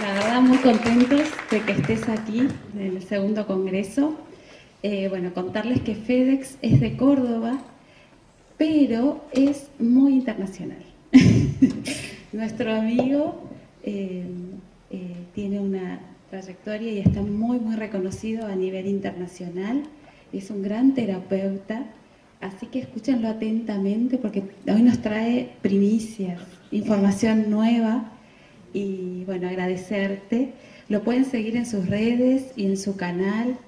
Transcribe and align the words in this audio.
La 0.00 0.12
verdad, 0.12 0.40
muy 0.42 0.58
contentos 0.58 1.22
de 1.50 1.60
que 1.62 1.72
estés 1.72 2.08
aquí 2.08 2.46
en 2.78 2.96
el 2.96 3.02
segundo 3.02 3.46
congreso. 3.48 4.14
Eh, 4.84 5.08
bueno, 5.08 5.34
contarles 5.34 5.80
que 5.80 5.96
FedEx 5.96 6.56
es 6.62 6.80
de 6.80 6.96
Córdoba, 6.96 7.58
pero 8.56 9.24
es 9.32 9.70
muy 9.80 10.12
internacional. 10.12 10.78
Nuestro 12.32 12.72
amigo 12.72 13.42
eh, 13.82 14.24
eh, 14.92 15.16
tiene 15.34 15.58
una 15.58 15.98
trayectoria 16.30 16.92
y 16.92 16.98
está 17.00 17.20
muy, 17.20 17.58
muy 17.58 17.74
reconocido 17.74 18.46
a 18.46 18.54
nivel 18.54 18.86
internacional. 18.86 19.82
Es 20.32 20.50
un 20.50 20.62
gran 20.62 20.94
terapeuta, 20.94 21.86
así 22.40 22.66
que 22.66 22.78
escúchenlo 22.78 23.26
atentamente 23.26 24.16
porque 24.16 24.44
hoy 24.72 24.82
nos 24.82 24.98
trae 24.98 25.50
primicias, 25.60 26.40
información 26.70 27.50
nueva 27.50 28.12
y 28.72 29.24
bueno, 29.24 29.48
agradecerte. 29.48 30.52
Lo 30.88 31.02
pueden 31.02 31.24
seguir 31.24 31.56
en 31.56 31.66
sus 31.66 31.88
redes 31.88 32.52
y 32.56 32.66
en 32.66 32.76
su 32.76 32.96
canal. 32.96 33.58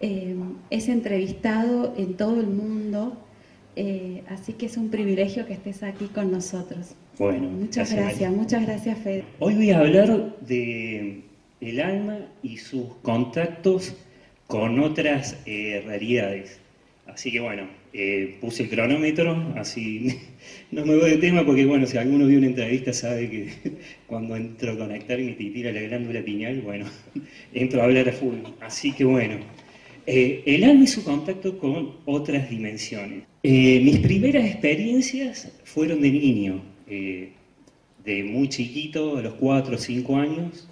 Eh, 0.00 0.34
es 0.70 0.88
entrevistado 0.88 1.94
en 1.96 2.14
todo 2.14 2.40
el 2.40 2.46
mundo, 2.46 3.18
eh, 3.76 4.22
así 4.28 4.54
que 4.54 4.66
es 4.66 4.78
un 4.78 4.88
privilegio 4.88 5.46
que 5.46 5.52
estés 5.52 5.82
aquí 5.82 6.06
con 6.06 6.32
nosotros. 6.32 6.94
Bueno, 7.18 7.50
muchas 7.50 7.92
gracias, 7.92 8.32
muchas 8.32 8.64
gracias 8.64 8.98
Fede. 8.98 9.24
Hoy 9.40 9.56
voy 9.56 9.70
a 9.72 9.80
hablar 9.80 10.38
de 10.40 11.22
el 11.60 11.80
alma 11.80 12.18
y 12.42 12.56
sus 12.56 12.94
contactos 13.02 13.94
con 14.46 14.80
otras 14.80 15.36
eh, 15.44 15.82
realidades. 15.84 16.58
Así 17.06 17.30
que 17.30 17.40
bueno, 17.40 17.64
eh, 17.92 18.36
puse 18.40 18.62
el 18.62 18.70
cronómetro, 18.70 19.52
así 19.56 20.16
no 20.70 20.86
me 20.86 20.96
voy 20.96 21.10
de 21.10 21.16
tema 21.16 21.44
porque 21.44 21.66
bueno, 21.66 21.86
si 21.88 21.98
alguno 21.98 22.24
vio 22.26 22.38
una 22.38 22.46
entrevista 22.46 22.92
sabe 22.92 23.28
que 23.28 23.48
cuando 24.06 24.36
entro 24.36 24.72
a 24.72 24.78
conectar 24.78 25.18
y 25.18 25.24
me 25.24 25.32
tira 25.32 25.72
la 25.72 25.80
glándula 25.82 26.22
pineal, 26.22 26.60
bueno, 26.60 26.86
entro 27.52 27.80
a 27.80 27.84
hablar 27.86 28.08
a 28.08 28.12
full. 28.12 28.36
Así 28.60 28.92
que 28.92 29.04
bueno, 29.04 29.38
eh, 30.06 30.42
el 30.46 30.62
alma 30.62 30.84
y 30.84 30.86
su 30.86 31.02
contacto 31.02 31.58
con 31.58 31.96
otras 32.04 32.48
dimensiones. 32.48 33.24
Eh, 33.42 33.80
mis 33.82 33.98
primeras 33.98 34.44
experiencias 34.44 35.50
fueron 35.64 36.00
de 36.00 36.10
niño, 36.10 36.62
de 36.86 38.24
muy 38.24 38.48
chiquito, 38.48 39.16
a 39.16 39.22
los 39.22 39.34
4 39.34 39.74
o 39.74 39.78
5 39.78 40.16
años, 40.16 40.68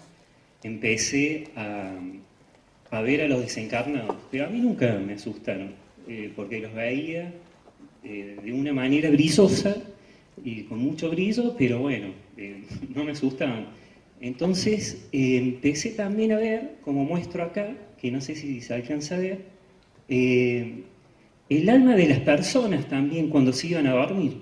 empecé 0.62 1.44
a 1.54 3.00
ver 3.00 3.22
a 3.22 3.28
los 3.28 3.40
desencarnados, 3.40 4.16
pero 4.30 4.46
a 4.46 4.48
mí 4.48 4.58
nunca 4.58 4.98
me 4.98 5.14
asustaron 5.14 5.72
eh, 6.08 6.32
porque 6.34 6.60
los 6.60 6.74
veía 6.74 7.34
eh, 8.02 8.36
de 8.42 8.52
una 8.52 8.72
manera 8.72 9.10
brisosa 9.10 9.76
y 10.42 10.62
con 10.62 10.78
mucho 10.78 11.10
brillo, 11.10 11.54
pero 11.58 11.80
bueno, 11.80 12.08
eh, 12.36 12.62
no 12.94 13.04
me 13.04 13.12
asustaban. 13.12 13.66
Entonces 14.20 15.06
empecé 15.12 15.90
también 15.90 16.32
a 16.32 16.38
ver, 16.38 16.76
como 16.82 17.04
muestro 17.04 17.42
acá, 17.44 17.76
que 18.00 18.10
no 18.10 18.20
sé 18.20 18.34
si 18.34 18.60
se 18.60 18.74
alcanza 18.74 19.16
a 19.16 19.18
ver, 19.18 19.44
el 20.08 21.68
alma 21.68 21.94
de 21.94 22.08
las 22.08 22.20
personas 22.20 22.88
también 22.88 23.28
cuando 23.28 23.52
se 23.52 23.68
iban 23.68 23.86
a 23.86 23.92
dormir. 23.92 24.38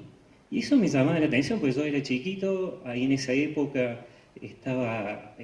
Y 0.50 0.60
eso 0.60 0.76
me 0.76 0.88
llamaba 0.88 1.18
la 1.18 1.26
atención, 1.26 1.58
porque 1.60 1.74
yo 1.74 1.84
era 1.84 2.02
chiquito, 2.02 2.80
ahí 2.86 3.04
en 3.04 3.12
esa 3.12 3.32
época 3.32 4.06
estaba 4.40 5.34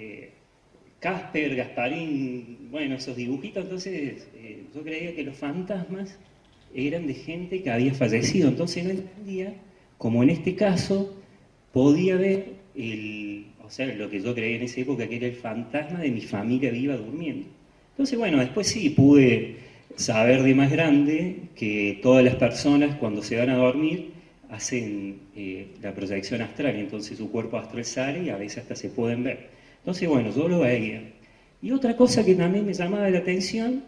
Casper, 1.03 1.56
Gasparín, 1.56 2.69
bueno, 2.70 2.95
esos 2.95 3.17
dibujitos, 3.17 3.64
entonces 3.64 4.28
eh, 4.36 4.62
yo 4.72 4.84
creía 4.84 5.17
que 5.17 5.25
los 5.25 5.36
fantasmas 5.36 6.17
eran 6.72 7.08
de 7.08 7.14
gente 7.14 7.61
que 7.61 7.70
había 7.70 7.92
fallecido, 7.92 8.48
entonces 8.48 8.84
no 8.84 8.91
entendía 8.91 9.53
como 9.98 10.23
en 10.23 10.30
este 10.30 10.55
caso 10.55 11.12
podía 11.73 12.14
ver 12.17 12.53
el, 12.77 13.47
o 13.64 13.69
sea, 13.69 13.86
lo 13.86 14.08
que 14.11 14.23
yo 14.23 14.33
creía 14.33 14.56
en 14.56 14.62
esa 14.62 14.80
época 14.80 15.08
que 15.08 15.17
era 15.17 15.27
el 15.27 15.34
fantasma 15.34 15.98
de 15.98 16.12
mi 16.12 16.20
familia 16.20 16.70
viva 16.70 16.95
durmiendo. 16.95 17.48
Entonces, 17.91 18.17
bueno, 18.17 18.39
después 18.39 18.69
sí 18.69 18.91
pude 18.91 19.56
saber 19.97 20.45
de 20.45 20.55
más 20.55 20.70
grande 20.70 21.48
que 21.56 21.98
todas 22.01 22.24
las 22.24 22.36
personas 22.36 22.95
cuando 22.95 23.23
se 23.24 23.36
van 23.39 23.51
a 23.51 23.57
dormir 23.57 24.12
hacen 24.51 25.18
eh, 25.35 25.67
la 25.83 25.92
proyección 25.95 26.42
astral, 26.42 26.77
entonces 26.77 27.18
su 27.18 27.29
cuerpo 27.29 27.57
astral 27.58 27.85
sale 27.85 28.23
y 28.23 28.29
a 28.30 28.36
veces 28.36 28.58
hasta 28.58 28.77
se 28.77 28.89
pueden 28.89 29.24
ver. 29.24 29.61
Entonces, 29.83 30.09
bueno, 30.09 30.33
yo 30.35 30.47
lo 30.48 30.61
veía. 30.61 31.03
Y 31.61 31.73
otra 31.73 31.97
cosa 31.97 32.25
que 32.25 32.37
también 32.37 32.65
me 32.65 32.73
llamaba 32.73 33.11
la 33.11 33.19
atención, 33.19 33.83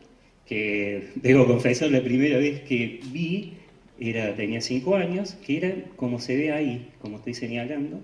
que 0.47 1.09
debo 1.15 1.47
confesar 1.47 1.91
la 1.91 2.03
primera 2.03 2.39
vez 2.39 2.63
que 2.63 3.01
vi, 3.13 3.55
era, 3.99 4.35
tenía 4.35 4.61
cinco 4.61 4.97
años, 4.97 5.37
que 5.47 5.57
era 5.57 5.75
como 5.97 6.19
se 6.19 6.37
ve 6.37 6.53
ahí, 6.53 6.89
como 7.01 7.19
estoy 7.19 7.35
señalando, 7.35 8.01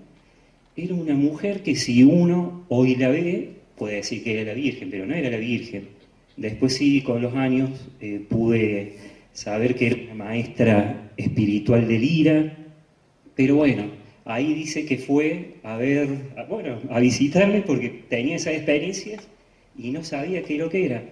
era 0.77 0.95
una 0.95 1.15
mujer 1.15 1.63
que 1.63 1.75
si 1.75 2.03
uno 2.03 2.65
hoy 2.69 2.95
la 2.95 3.09
ve, 3.09 3.55
puede 3.77 3.95
decir 3.97 4.23
que 4.23 4.39
era 4.39 4.51
la 4.51 4.53
Virgen, 4.53 4.89
pero 4.89 5.05
no 5.05 5.13
era 5.13 5.29
la 5.29 5.37
Virgen. 5.37 5.89
Después 6.37 6.75
sí, 6.75 7.01
con 7.01 7.21
los 7.21 7.35
años, 7.35 7.71
eh, 7.99 8.21
pude 8.27 8.95
saber 9.33 9.75
que 9.75 9.87
era 9.87 9.97
una 10.05 10.13
maestra 10.13 11.11
espiritual 11.17 11.87
de 11.87 11.99
Lira, 11.99 12.57
pero 13.35 13.57
bueno, 13.57 13.83
ahí 14.25 14.53
dice 14.53 14.85
que 14.85 14.97
fue 14.97 15.55
a 15.63 15.77
ver, 15.77 16.07
bueno, 16.49 16.79
a 16.89 16.99
visitarme 16.99 17.61
porque 17.61 18.03
tenía 18.09 18.35
esas 18.35 18.53
experiencias 18.53 19.27
y 19.77 19.91
no 19.91 20.03
sabía 20.03 20.43
qué 20.43 20.57
lo 20.57 20.69
que 20.69 20.85
era. 20.85 21.03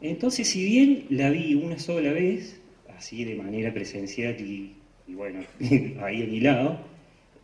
Entonces, 0.00 0.48
si 0.48 0.64
bien 0.64 1.04
la 1.10 1.30
vi 1.30 1.54
una 1.54 1.78
sola 1.78 2.12
vez, 2.12 2.60
así 2.96 3.24
de 3.24 3.34
manera 3.34 3.72
presencial 3.72 4.40
y, 4.40 4.74
bueno, 5.08 5.40
ahí 6.02 6.22
en 6.22 6.30
mi 6.30 6.40
lado, 6.40 6.78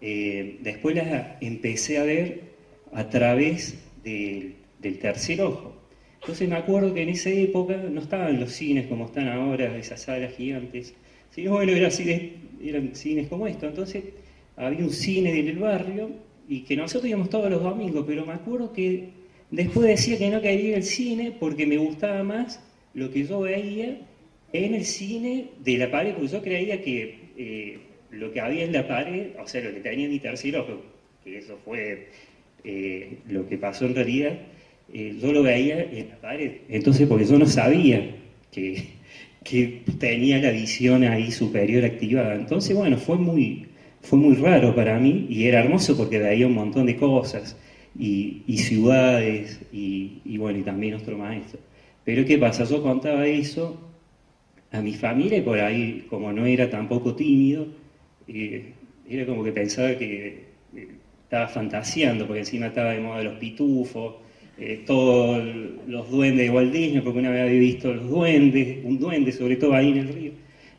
eh, 0.01 0.59
después 0.61 0.97
la 0.97 1.39
empecé 1.41 1.99
a 1.99 2.03
ver 2.03 2.41
a 2.93 3.09
través 3.09 3.79
del, 4.03 4.55
tercer 5.01 5.41
ojo. 5.43 5.75
Entonces 6.21 6.49
me 6.49 6.57
acuerdo 6.57 6.95
que 6.95 7.03
en 7.03 7.11
esa 7.11 7.31
época 7.31 7.77
no 7.77 8.01
estaban 8.01 8.41
los 8.41 8.53
cines 8.53 8.87
como 8.87 9.07
están 9.07 9.29
ahora, 9.29 9.77
esas 9.77 10.03
salas 10.03 10.35
gigantes, 10.35 10.95
sino 11.31 11.53
bueno, 11.53 11.73
era 11.73 11.89
así 11.89 12.35
eran 12.63 12.95
cines 12.95 13.29
como 13.29 13.47
esto. 13.47 13.67
Entonces 13.67 14.05
había 14.57 14.85
un 14.85 14.91
cine 14.91 15.39
en 15.39 15.49
el 15.49 15.59
barrio 15.59 16.11
y 16.49 16.61
que 16.61 16.77
nosotros 16.77 17.09
íbamos 17.09 17.31
todos 17.31 17.51
los 17.51 17.63
domingos, 17.63 18.05
pero 18.07 18.25
me 18.25 18.33
acuerdo 18.33 18.73
que 18.73 19.11
después 19.51 19.87
decía 19.87 20.19
que 20.19 20.31
no 20.31 20.41
quería 20.41 20.77
al 20.77 20.83
cine 20.83 21.33
porque 21.39 21.67
me 21.67 21.77
gustaba 21.77 22.23
más 22.23 22.61
lo 22.95 23.11
que 23.11 23.25
yo 23.25 23.41
veía 23.41 23.99
en 24.53 24.75
el 24.75 24.85
cine 24.85 25.51
de 25.63 25.79
la 25.79 25.91
pared, 25.91 26.15
porque 26.15 26.29
yo 26.29 26.43
creía 26.43 26.81
que 26.81 27.19
eh, 27.37 27.79
lo 28.11 28.33
que 28.33 28.41
había 28.41 28.65
en 28.65 28.73
la 28.73 28.87
pared, 28.87 29.33
o 29.39 29.47
sea, 29.47 29.63
lo 29.63 29.73
que 29.73 29.81
tenía 29.81 30.09
mi 30.09 30.19
tercer 30.19 30.57
ojo, 30.57 30.83
que 31.23 31.39
eso 31.39 31.59
fue 31.65 32.09
eh, 32.65 33.19
lo 33.29 33.49
que 33.49 33.59
pasó 33.59 33.87
en 33.87 33.95
realidad, 33.95 34.39
eh, 34.93 35.17
yo 35.21 35.33
lo 35.33 35.43
veía 35.43 35.83
en 35.83 36.09
la 36.09 36.17
pared. 36.17 36.53
Entonces, 36.69 37.07
porque 37.07 37.27
yo 37.27 37.39
no 37.39 37.47
sabía 37.47 38.17
que, 38.51 38.85
que 39.45 39.83
tenía 39.99 40.41
la 40.41 40.51
visión 40.51 41.05
ahí 41.05 41.31
superior 41.31 41.85
activada. 41.85 42.35
Entonces, 42.35 42.75
bueno, 42.75 42.97
fue 42.97 43.17
muy, 43.17 43.66
fue 44.07 44.19
muy 44.19 44.37
raro 44.37 44.75
para 44.75 44.99
mí 44.99 45.27
y 45.29 45.47
era 45.47 45.61
hermoso 45.61 45.97
porque 45.97 46.19
veía 46.21 46.47
un 46.47 46.55
montón 46.55 46.87
de 46.87 46.97
cosas 46.97 47.57
y, 47.99 48.43
ciudades 48.59 49.61
y, 49.73 50.39
bueno, 50.39 50.61
y 50.61 50.63
también 50.63 50.93
nuestro 50.93 51.19
maestro. 51.19 51.59
Pero 52.05 52.25
¿qué 52.25 52.39
pasa? 52.39 52.65
Yo 52.65 52.83
contaba 52.83 53.27
eso 53.27 53.81
a 54.71 54.81
mi 54.81 54.95
familia 54.95 55.39
y 55.39 55.43
por 55.43 55.59
ahí, 55.59 56.07
como 56.09 56.33
no 56.33 56.47
era 56.47 56.71
tampoco 56.71 57.17
tímido, 57.17 57.67
eh, 58.29 58.73
era 59.09 59.27
como 59.27 59.43
que 59.43 59.53
pensaba 59.53 59.97
que 59.97 60.45
eh, 60.77 60.89
estaba 61.25 61.49
fantaseando, 61.49 62.27
porque 62.27 62.41
encima 62.41 62.67
estaba 62.67 62.93
de 62.93 63.01
moda 63.01 63.25
los 63.25 63.39
pitufos, 63.39 64.15
eh, 64.59 64.85
todos 64.87 65.45
los 65.89 66.11
duendes 66.11 66.47
de 66.47 66.55
Walt 66.55 66.73
Disney, 66.73 67.01
porque 67.01 67.19
una 67.19 67.31
vez 67.31 67.43
había 67.43 67.61
visto 67.61 67.93
los 67.93 68.09
duendes, 68.09 68.85
un 68.85 68.99
duende 69.01 69.33
sobre 69.33 69.57
todo 69.57 69.75
ahí 69.75 69.91
en 69.91 69.99
el 69.99 70.09
río. 70.09 70.33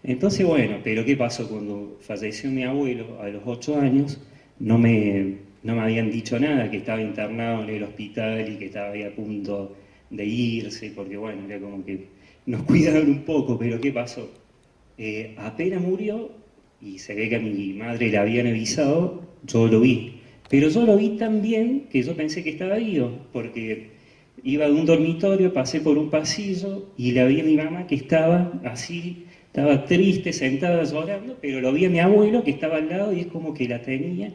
Entonces, 0.03 0.46
bueno, 0.46 0.78
pero 0.84 1.03
¿qué 1.06 1.16
pasó 1.16 1.50
cuando 1.50 1.97
falleció 2.02 2.50
mi 2.50 2.63
abuelo 2.63 3.19
a 3.22 3.28
los 3.30 3.44
ocho 3.46 3.80
años? 3.80 4.19
No 4.59 4.78
me, 4.78 5.38
no 5.63 5.75
me 5.75 5.81
habían 5.81 6.12
dicho 6.12 6.40
nada, 6.40 6.69
que 6.69 6.78
estaba 6.78 7.02
internado 7.02 7.63
en 7.63 7.69
el 7.69 7.84
hospital 7.84 8.49
y 8.49 8.58
que 8.58 8.66
estaba 8.66 8.91
ahí 8.91 9.03
a 9.03 9.14
punto 9.16 9.76
de 10.09 10.26
irse, 10.26 10.91
porque 10.96 11.17
bueno, 11.17 11.44
era 11.47 11.59
como 11.59 11.84
que 11.84 12.08
nos 12.46 12.64
cuidaron 12.64 13.09
un 13.09 13.22
poco, 13.23 13.58
pero 13.58 13.79
¿qué 13.82 13.91
pasó? 13.91 14.32
Eh, 14.97 15.34
apenas 15.38 15.82
murió, 15.82 16.32
y 16.82 17.00
se 17.00 17.16
ve 17.16 17.29
que 17.29 17.40
mi 17.40 17.73
madre 17.73 18.09
le 18.09 18.17
habían 18.17 18.47
avisado, 18.47 19.22
yo 19.46 19.67
lo 19.67 19.82
vi. 19.82 20.22
Pero 20.50 20.70
yo 20.70 20.85
lo 20.85 20.96
vi 20.96 21.17
tan 21.17 21.41
bien 21.41 21.88
que 21.91 22.02
yo 22.03 22.16
pensé 22.16 22.43
que 22.43 22.52
estaba 22.52 22.78
vivo, 22.78 23.11
porque 23.34 23.90
iba 24.43 24.66
de 24.66 24.72
un 24.72 24.85
dormitorio, 24.85 25.53
pasé 25.53 25.82
por 25.82 25.97
un 25.97 26.09
pasillo 26.09 26.85
y 26.97 27.11
la 27.11 27.26
vi 27.26 27.41
a 27.41 27.43
mi 27.43 27.58
mamá 27.58 27.88
que 27.88 27.96
estaba 27.96 28.53
así 28.64 29.26
estaba 29.47 29.85
triste, 29.85 30.34
sentada 30.34 30.84
llorando, 30.84 31.38
pero 31.41 31.61
lo 31.61 31.73
vi 31.73 31.85
a 31.85 31.90
mi 31.90 31.99
abuelo 31.99 32.44
que 32.44 32.52
estaba 32.52 32.78
al 32.78 32.90
lado 32.90 33.14
y 33.14 33.22
es 33.22 33.28
como 33.28 33.53
que 33.53 33.67
la 33.67 33.82
tenía. 33.82 34.32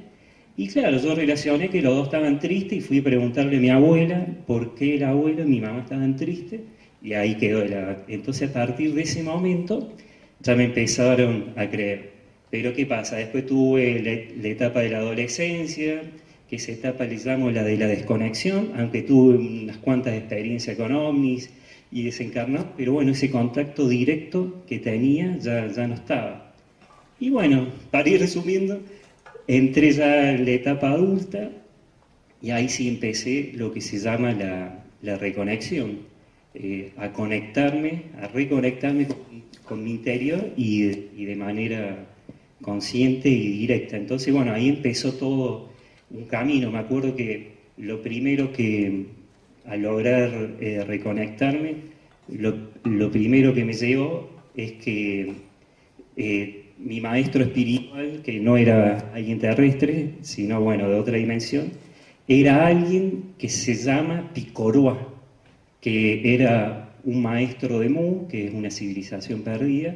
Y 0.56 0.68
claro, 0.68 0.98
yo 0.98 1.14
relacioné 1.14 1.70
que 1.70 1.80
los 1.80 1.94
dos 1.94 2.06
estaban 2.06 2.38
tristes 2.38 2.78
y 2.78 2.80
fui 2.80 2.98
a 2.98 3.04
preguntarle 3.04 3.56
a 3.56 3.60
mi 3.60 3.70
abuela 3.70 4.26
por 4.46 4.74
qué 4.74 4.96
el 4.96 5.04
abuelo 5.04 5.42
y 5.42 5.46
mi 5.46 5.60
mamá 5.60 5.80
estaban 5.80 6.16
tristes 6.16 6.60
y 7.02 7.14
ahí 7.14 7.36
quedó 7.36 7.64
la... 7.64 7.98
Entonces 8.08 8.50
a 8.50 8.52
partir 8.52 8.94
de 8.94 9.02
ese 9.02 9.22
momento 9.22 9.92
ya 10.40 10.54
me 10.54 10.64
empezaron 10.64 11.52
a 11.56 11.68
creer. 11.68 12.12
Pero 12.50 12.74
¿qué 12.74 12.84
pasa? 12.84 13.16
Después 13.16 13.46
tuve 13.46 14.02
la, 14.42 14.48
etapa 14.48 14.80
de 14.80 14.90
la 14.90 14.98
adolescencia, 14.98 16.02
que 16.50 16.56
esa 16.56 16.72
etapa 16.72 17.04
le 17.04 17.16
llamo 17.16 17.50
la 17.50 17.62
de 17.62 17.78
la 17.78 17.86
desconexión, 17.86 18.72
aunque 18.76 19.02
tuve 19.02 19.36
unas 19.36 19.78
cuantas 19.78 20.14
experiencias 20.14 20.76
con 20.76 20.92
ovnis 20.92 21.50
y 21.92 22.04
desencarnado, 22.04 22.72
pero 22.76 22.94
bueno, 22.94 23.12
ese 23.12 23.30
contacto 23.30 23.88
directo 23.88 24.62
que 24.66 24.78
tenía 24.78 25.36
ya, 25.38 25.66
ya 25.68 25.86
no 25.86 25.94
estaba. 25.94 26.52
Y 27.20 27.30
bueno, 27.30 27.68
para 27.90 28.08
ir 28.08 28.20
resumiendo, 28.20 28.80
entré 29.46 29.92
ya 29.92 30.32
en 30.32 30.44
la 30.44 30.50
etapa 30.52 30.90
adulta 30.90 31.50
y 32.40 32.50
ahí 32.50 32.68
sí 32.68 32.88
empecé 32.88 33.52
lo 33.54 33.72
que 33.72 33.80
se 33.80 33.98
llama 33.98 34.32
la, 34.32 35.18
reconexión, 35.18 35.98
eh, 36.54 36.92
a 36.96 37.12
conectarme, 37.12 38.04
a 38.20 38.28
reconectarme 38.28 39.06
con, 39.64 39.84
mi 39.84 39.90
interior 39.90 40.50
y 40.56 41.24
de 41.24 41.36
manera 41.36 42.06
consciente 42.62 43.28
y 43.28 43.58
directa. 43.58 43.96
Entonces, 43.96 44.32
bueno, 44.32 44.52
ahí 44.52 44.68
empezó 44.68 45.12
todo 45.12 45.68
un 46.10 46.24
camino. 46.24 46.70
Me 46.70 46.78
acuerdo 46.78 47.14
que 47.14 47.52
lo 47.76 48.00
primero 48.02 48.52
que, 48.52 49.06
al 49.66 49.82
lograr 49.82 50.56
eh, 50.60 50.84
reconectarme, 50.86 51.74
lo, 52.28 53.10
primero 53.10 53.54
que 53.54 53.64
me 53.64 53.72
llegó 53.72 54.30
es 54.56 54.72
que 54.72 55.32
eh, 56.16 56.62
mi 56.78 57.00
maestro 57.00 57.44
espiritual, 57.44 58.22
que 58.22 58.40
no 58.40 58.56
era 58.56 59.10
alguien 59.14 59.38
terrestre, 59.38 60.14
sino, 60.22 60.60
bueno, 60.60 60.88
de 60.88 60.96
otra 60.96 61.16
dimensión, 61.16 61.72
era 62.28 62.66
alguien 62.66 63.34
que 63.38 63.48
se 63.48 63.74
llama 63.74 64.30
Picoroa, 64.34 65.08
que 65.80 66.34
era 66.34 66.94
un 67.04 67.22
maestro 67.22 67.80
de 67.80 67.88
Mu, 67.88 68.28
que 68.28 68.46
es 68.46 68.54
una 68.54 68.70
civilización 68.70 69.42
perdida, 69.42 69.94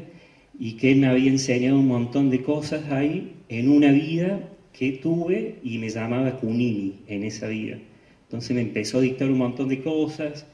y 0.59 0.73
que 0.77 0.93
él 0.93 0.99
me 0.99 1.09
había 1.09 1.31
enseñado 1.31 1.79
un 1.79 1.89
montón 1.89 2.31
de 2.31 2.43
cosas 2.43 2.91
ahí 2.91 3.35
en 3.49 3.69
una 3.69 3.93
vida 3.93 4.49
que 4.73 4.93
tuve 4.93 5.57
y 5.62 5.79
me 5.79 5.89
llamaba 5.89 6.37
Kunini 6.39 7.01
en 7.09 7.25
esa 7.25 7.49
vida. 7.49 7.79
Entonces 8.26 8.55
me 8.55 8.62
empezó 8.62 8.99
a 8.99 9.02
dictar 9.02 9.31
un 9.31 9.38
montón 9.38 9.69
de 9.69 9.81
cosas, 9.81 10.46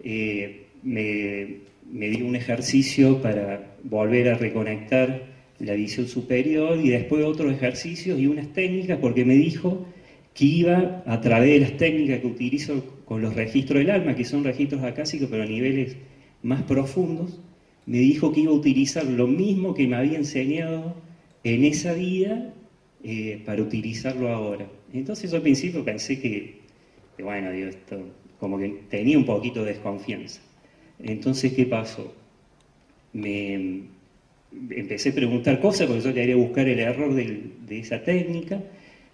eh, 0.00 0.66
me, 0.82 1.58
me 1.90 2.08
dio 2.08 2.26
un 2.26 2.36
ejercicio 2.36 3.20
para 3.20 3.76
volver 3.82 4.28
a 4.28 4.34
reconectar 4.38 5.22
la 5.58 5.74
visión 5.74 6.06
superior 6.06 6.78
y 6.82 6.90
después 6.90 7.24
otros 7.24 7.52
ejercicios 7.52 8.18
y 8.18 8.26
unas 8.26 8.52
técnicas 8.52 8.98
porque 8.98 9.24
me 9.24 9.34
dijo 9.34 9.86
que 10.34 10.44
iba 10.44 11.02
a 11.06 11.20
través 11.20 11.50
de 11.50 11.60
las 11.60 11.76
técnicas 11.78 12.20
que 12.20 12.26
utilizo 12.26 12.84
con 13.06 13.22
los 13.22 13.34
registros 13.34 13.78
del 13.78 13.90
alma, 13.90 14.14
que 14.14 14.24
son 14.24 14.44
registros 14.44 14.82
acásicos 14.84 15.28
pero 15.30 15.44
a 15.44 15.46
niveles 15.46 15.96
más 16.42 16.62
profundos, 16.62 17.40
me 17.86 17.98
dijo 17.98 18.32
que 18.32 18.40
iba 18.40 18.52
a 18.52 18.54
utilizar 18.54 19.04
lo 19.04 19.26
mismo 19.26 19.72
que 19.72 19.86
me 19.86 19.96
había 19.96 20.18
enseñado 20.18 20.94
en 21.42 21.64
esa 21.64 21.94
vida 21.94 22.52
eh, 23.02 23.40
para 23.46 23.62
utilizarlo 23.62 24.28
ahora. 24.28 24.68
Entonces 24.92 25.30
yo 25.30 25.36
al 25.36 25.42
principio 25.42 25.84
pensé 25.84 26.20
que, 26.20 26.65
bueno, 27.22 27.50
esto, 27.50 27.98
como 28.38 28.58
que 28.58 28.68
tenía 28.90 29.18
un 29.18 29.24
poquito 29.24 29.64
de 29.64 29.72
desconfianza. 29.72 30.40
Entonces, 30.98 31.52
¿qué 31.52 31.66
pasó? 31.66 32.14
Me 33.12 33.82
empecé 34.70 35.10
a 35.10 35.14
preguntar 35.14 35.60
cosas 35.60 35.86
porque 35.86 36.02
yo 36.02 36.14
quería 36.14 36.36
buscar 36.36 36.68
el 36.68 36.78
error 36.78 37.14
de, 37.14 37.50
esa 37.70 38.02
técnica. 38.02 38.62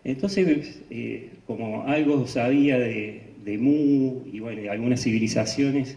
Entonces, 0.04 0.82
eh, 0.90 1.31
como 1.46 1.82
algo 1.84 2.26
sabía 2.26 2.78
de, 2.78 3.22
de 3.44 3.58
Mu 3.58 4.22
y 4.32 4.40
bueno, 4.40 4.62
de 4.62 4.70
algunas 4.70 5.02
civilizaciones 5.02 5.96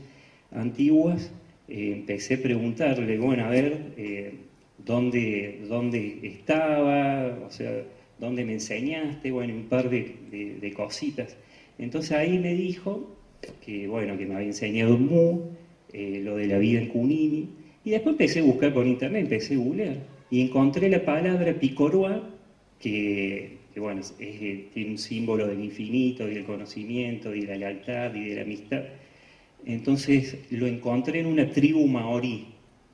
antiguas, 0.52 1.32
eh, 1.68 1.94
empecé 1.94 2.36
a 2.36 2.42
preguntarle, 2.42 3.18
bueno, 3.18 3.46
a 3.46 3.50
ver, 3.50 3.94
eh, 3.98 4.34
¿dónde, 4.78 5.62
¿dónde 5.68 6.20
estaba? 6.24 7.40
O 7.48 7.52
sea, 7.52 7.72
¿dónde 8.20 8.46
me 8.46 8.54
enseñaste? 8.54 9.32
Bueno, 9.32 9.54
un 9.56 9.66
par 9.66 9.90
de, 9.90 10.74
cositas. 10.76 11.36
Entonces 11.78 12.12
ahí 12.14 12.38
me 12.40 12.54
dijo 12.54 13.16
que, 13.66 13.88
bueno, 13.88 14.18
que 14.18 14.26
me 14.26 14.36
había 14.36 14.48
enseñado 14.48 14.98
Mu, 14.98 15.42
eh, 15.94 16.22
lo 16.24 16.36
de 16.36 16.48
la 16.48 16.58
vida 16.58 16.80
en 16.82 16.88
Kunini, 16.90 17.50
y 17.84 17.92
después 17.92 18.14
empecé 18.14 18.40
a 18.40 18.44
buscar 18.44 18.74
por 18.74 18.88
internet, 18.88 19.24
empecé 19.24 19.56
a 19.56 19.58
googlear, 19.58 19.98
y 20.32 20.42
encontré 20.42 20.90
la 20.90 21.04
palabra 21.06 21.54
Picoroa, 21.54 22.30
que, 22.80 23.58
bueno, 23.76 24.02
tiene 24.18 24.92
un 24.92 24.98
símbolo 24.98 25.48
del 25.48 25.64
infinito, 25.64 26.28
y 26.30 26.34
del 26.34 26.46
conocimiento, 26.46 27.36
y 27.36 27.42
de 27.42 27.48
la 27.48 27.58
lealtad, 27.58 28.16
y 28.16 28.30
de 28.30 28.36
la 28.36 28.42
amistad. 28.42 28.84
Entonces 29.66 30.38
lo 30.52 30.68
encontré 30.68 31.20
en 31.20 31.26
una 31.26 31.50
tribu 31.50 31.88
maorí, 31.88 32.46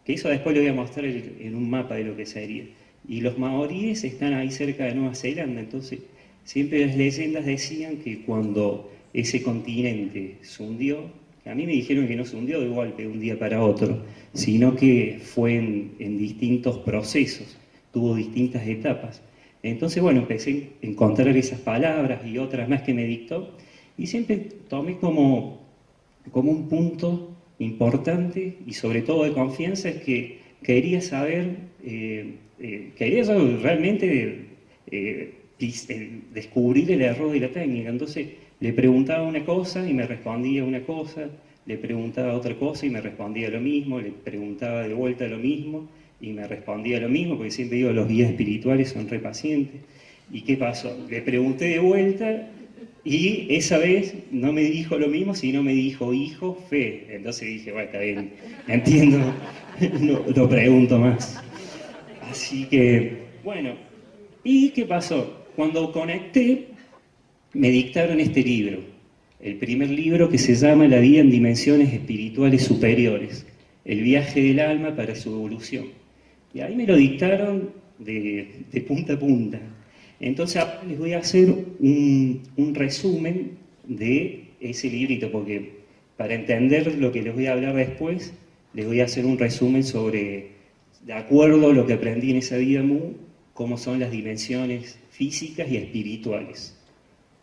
que 0.06 0.14
eso 0.14 0.30
después 0.30 0.56
le 0.56 0.62
voy 0.62 0.70
a 0.70 0.74
mostrar 0.74 1.06
en 1.06 1.56
un 1.56 1.70
mapa 1.70 1.96
de 1.96 2.04
lo 2.04 2.16
que 2.16 2.26
sería. 2.26 2.66
Y 3.08 3.22
los 3.22 3.38
maoríes 3.38 4.04
están 4.04 4.34
ahí 4.34 4.52
cerca 4.52 4.86
de 4.86 4.96
Nueva 4.96 5.16
Zelanda, 5.16 5.60
entonces 5.60 6.00
siempre 6.44 6.86
las 6.86 6.96
leyendas 6.96 7.46
decían 7.46 7.98
que 7.98 8.22
cuando 8.22 8.92
ese 9.14 9.42
continente 9.42 10.38
se 10.42 10.64
hundió, 10.64 11.10
a 11.46 11.56
mí 11.56 11.66
me 11.66 11.74
dijeron 11.74 12.08
que 12.08 12.16
no 12.16 12.26
se 12.26 12.36
hundió 12.36 12.62
de 12.62 12.68
golpe 12.68 13.08
un 13.08 13.20
día 13.20 13.38
para 13.38 13.64
otro, 13.64 14.04
sino 14.34 14.76
que 14.76 15.20
fue 15.22 15.56
en, 15.56 16.18
distintos 16.18 16.78
procesos, 16.80 17.58
tuvo 17.92 18.16
distintas 18.16 18.68
etapas. 18.68 19.22
Entonces, 19.64 20.02
bueno, 20.02 20.22
empecé 20.22 20.70
a 20.82 20.86
encontrar 20.86 21.36
esas 21.36 21.60
palabras 21.60 22.26
y 22.26 22.38
otras 22.38 22.70
más 22.70 22.82
que 22.84 22.94
me 22.94 23.06
dictó, 23.06 23.56
y 23.98 24.08
siempre 24.08 24.38
tomé 24.70 24.98
como 24.98 25.62
como 26.30 26.52
un 26.52 26.70
punto 26.70 27.32
importante 27.60 28.58
y 28.66 28.74
sobre 28.74 29.02
todo 29.02 29.24
de 29.24 29.34
confianza 29.34 29.90
es 29.90 30.04
que 30.04 30.40
quería 30.62 31.02
saber, 31.02 31.58
eh, 31.84 32.36
eh, 32.60 32.92
quería 32.96 33.24
realmente 33.24 34.46
eh, 34.92 35.34
descubrir 36.34 36.92
el 36.92 37.02
error 37.02 37.32
de 37.32 37.40
la 37.40 37.50
técnica. 37.50 37.90
Entonces 37.90 38.28
le 38.60 38.74
preguntaba 38.74 39.28
una 39.28 39.44
cosa 39.46 39.88
y 39.88 39.94
me 39.94 40.06
respondía 40.06 40.64
una 40.64 40.82
cosa, 40.82 41.30
le 41.66 41.78
preguntaba 41.78 42.34
otra 42.34 42.56
cosa 42.56 42.86
y 42.86 42.90
me 42.90 43.02
respondía 43.02 43.50
lo 43.50 43.60
mismo, 43.60 44.00
le 44.00 44.12
preguntaba 44.12 44.84
de 44.84 44.94
vuelta 44.94 45.28
lo 45.28 45.38
mismo 45.38 45.88
y 46.20 46.34
me 46.34 46.48
respondía 46.48 47.00
lo 47.00 47.10
mismo, 47.10 47.38
porque 47.38 47.52
siempre 47.52 47.80
digo, 47.80 47.92
los 47.92 48.08
guías 48.08 48.30
espirituales 48.30 48.90
son 48.90 49.08
repacientes. 49.08 49.82
¿Y 50.32 50.42
qué 50.42 50.56
pasó? 50.56 50.96
Le 51.10 51.22
pregunté 51.22 51.66
de 51.66 51.80
vuelta 51.80 52.48
y 53.04 53.48
esa 53.50 53.80
vez 53.80 54.14
no 54.30 54.54
me 54.54 54.62
dijo 54.62 54.98
lo 54.98 55.08
mismo, 55.08 55.34
sino 55.34 55.64
me 55.64 55.74
dijo 55.74 56.14
hijo, 56.14 56.56
fe. 56.70 57.08
Entonces 57.10 57.48
dije, 57.48 57.72
bueno, 57.72 57.88
está 57.88 58.00
bien, 58.00 58.30
entiendo, 58.68 59.18
no 60.00 60.24
lo 60.36 60.48
pregunto 60.48 61.00
más. 61.00 61.42
Así 62.30 62.66
que, 62.66 63.18
bueno, 63.44 63.74
¿y 64.44 64.70
qué 64.70 64.86
pasó? 64.86 65.41
Cuando 65.62 65.92
conecté, 65.92 66.70
me 67.54 67.70
dictaron 67.70 68.20
este 68.20 68.42
libro, 68.42 68.80
el 69.40 69.58
primer 69.58 69.92
libro 69.92 70.28
que 70.28 70.40
se 70.40 70.56
llama 70.56 70.88
La 70.88 70.98
vida 70.98 71.22
en 71.22 71.30
dimensiones 71.30 71.94
espirituales 71.94 72.64
superiores, 72.64 73.46
el 73.86 74.02
viaje 74.02 74.42
del 74.42 74.60
alma 74.60 74.96
para 74.96 75.14
su 75.14 75.30
evolución. 75.30 75.86
Y 76.52 76.62
ahí 76.62 76.76
me 76.76 76.88
lo 76.88 76.96
dictaron 76.96 77.70
de, 78.00 78.66
punta 78.88 79.14
a 79.14 79.20
punta. 79.20 79.60
Entonces 80.20 80.64
les 80.88 80.98
voy 80.98 81.14
a 81.14 81.20
hacer 81.20 81.54
un, 81.80 82.42
resumen 82.74 83.52
de 83.86 84.46
ese 84.62 84.90
librito, 84.90 85.32
porque 85.32 85.74
para 86.18 86.34
entender 86.34 86.96
lo 86.96 87.12
que 87.12 87.22
les 87.22 87.36
voy 87.36 87.46
a 87.46 87.54
hablar 87.54 87.76
después, 87.76 88.34
les 88.74 88.88
voy 88.88 89.00
a 89.02 89.06
hacer 89.06 89.28
un 89.28 89.38
resumen 89.38 89.84
sobre, 89.84 90.54
de 91.06 91.14
acuerdo 91.14 91.70
a 91.70 91.74
lo 91.76 91.86
que 91.86 91.94
aprendí 91.94 92.32
en 92.32 92.38
esa 92.38 92.58
vida 92.58 92.82
cómo 93.62 93.78
son 93.78 94.00
las 94.00 94.10
dimensiones 94.10 94.98
físicas 95.12 95.70
y 95.70 95.78
espirituales. 95.78 96.76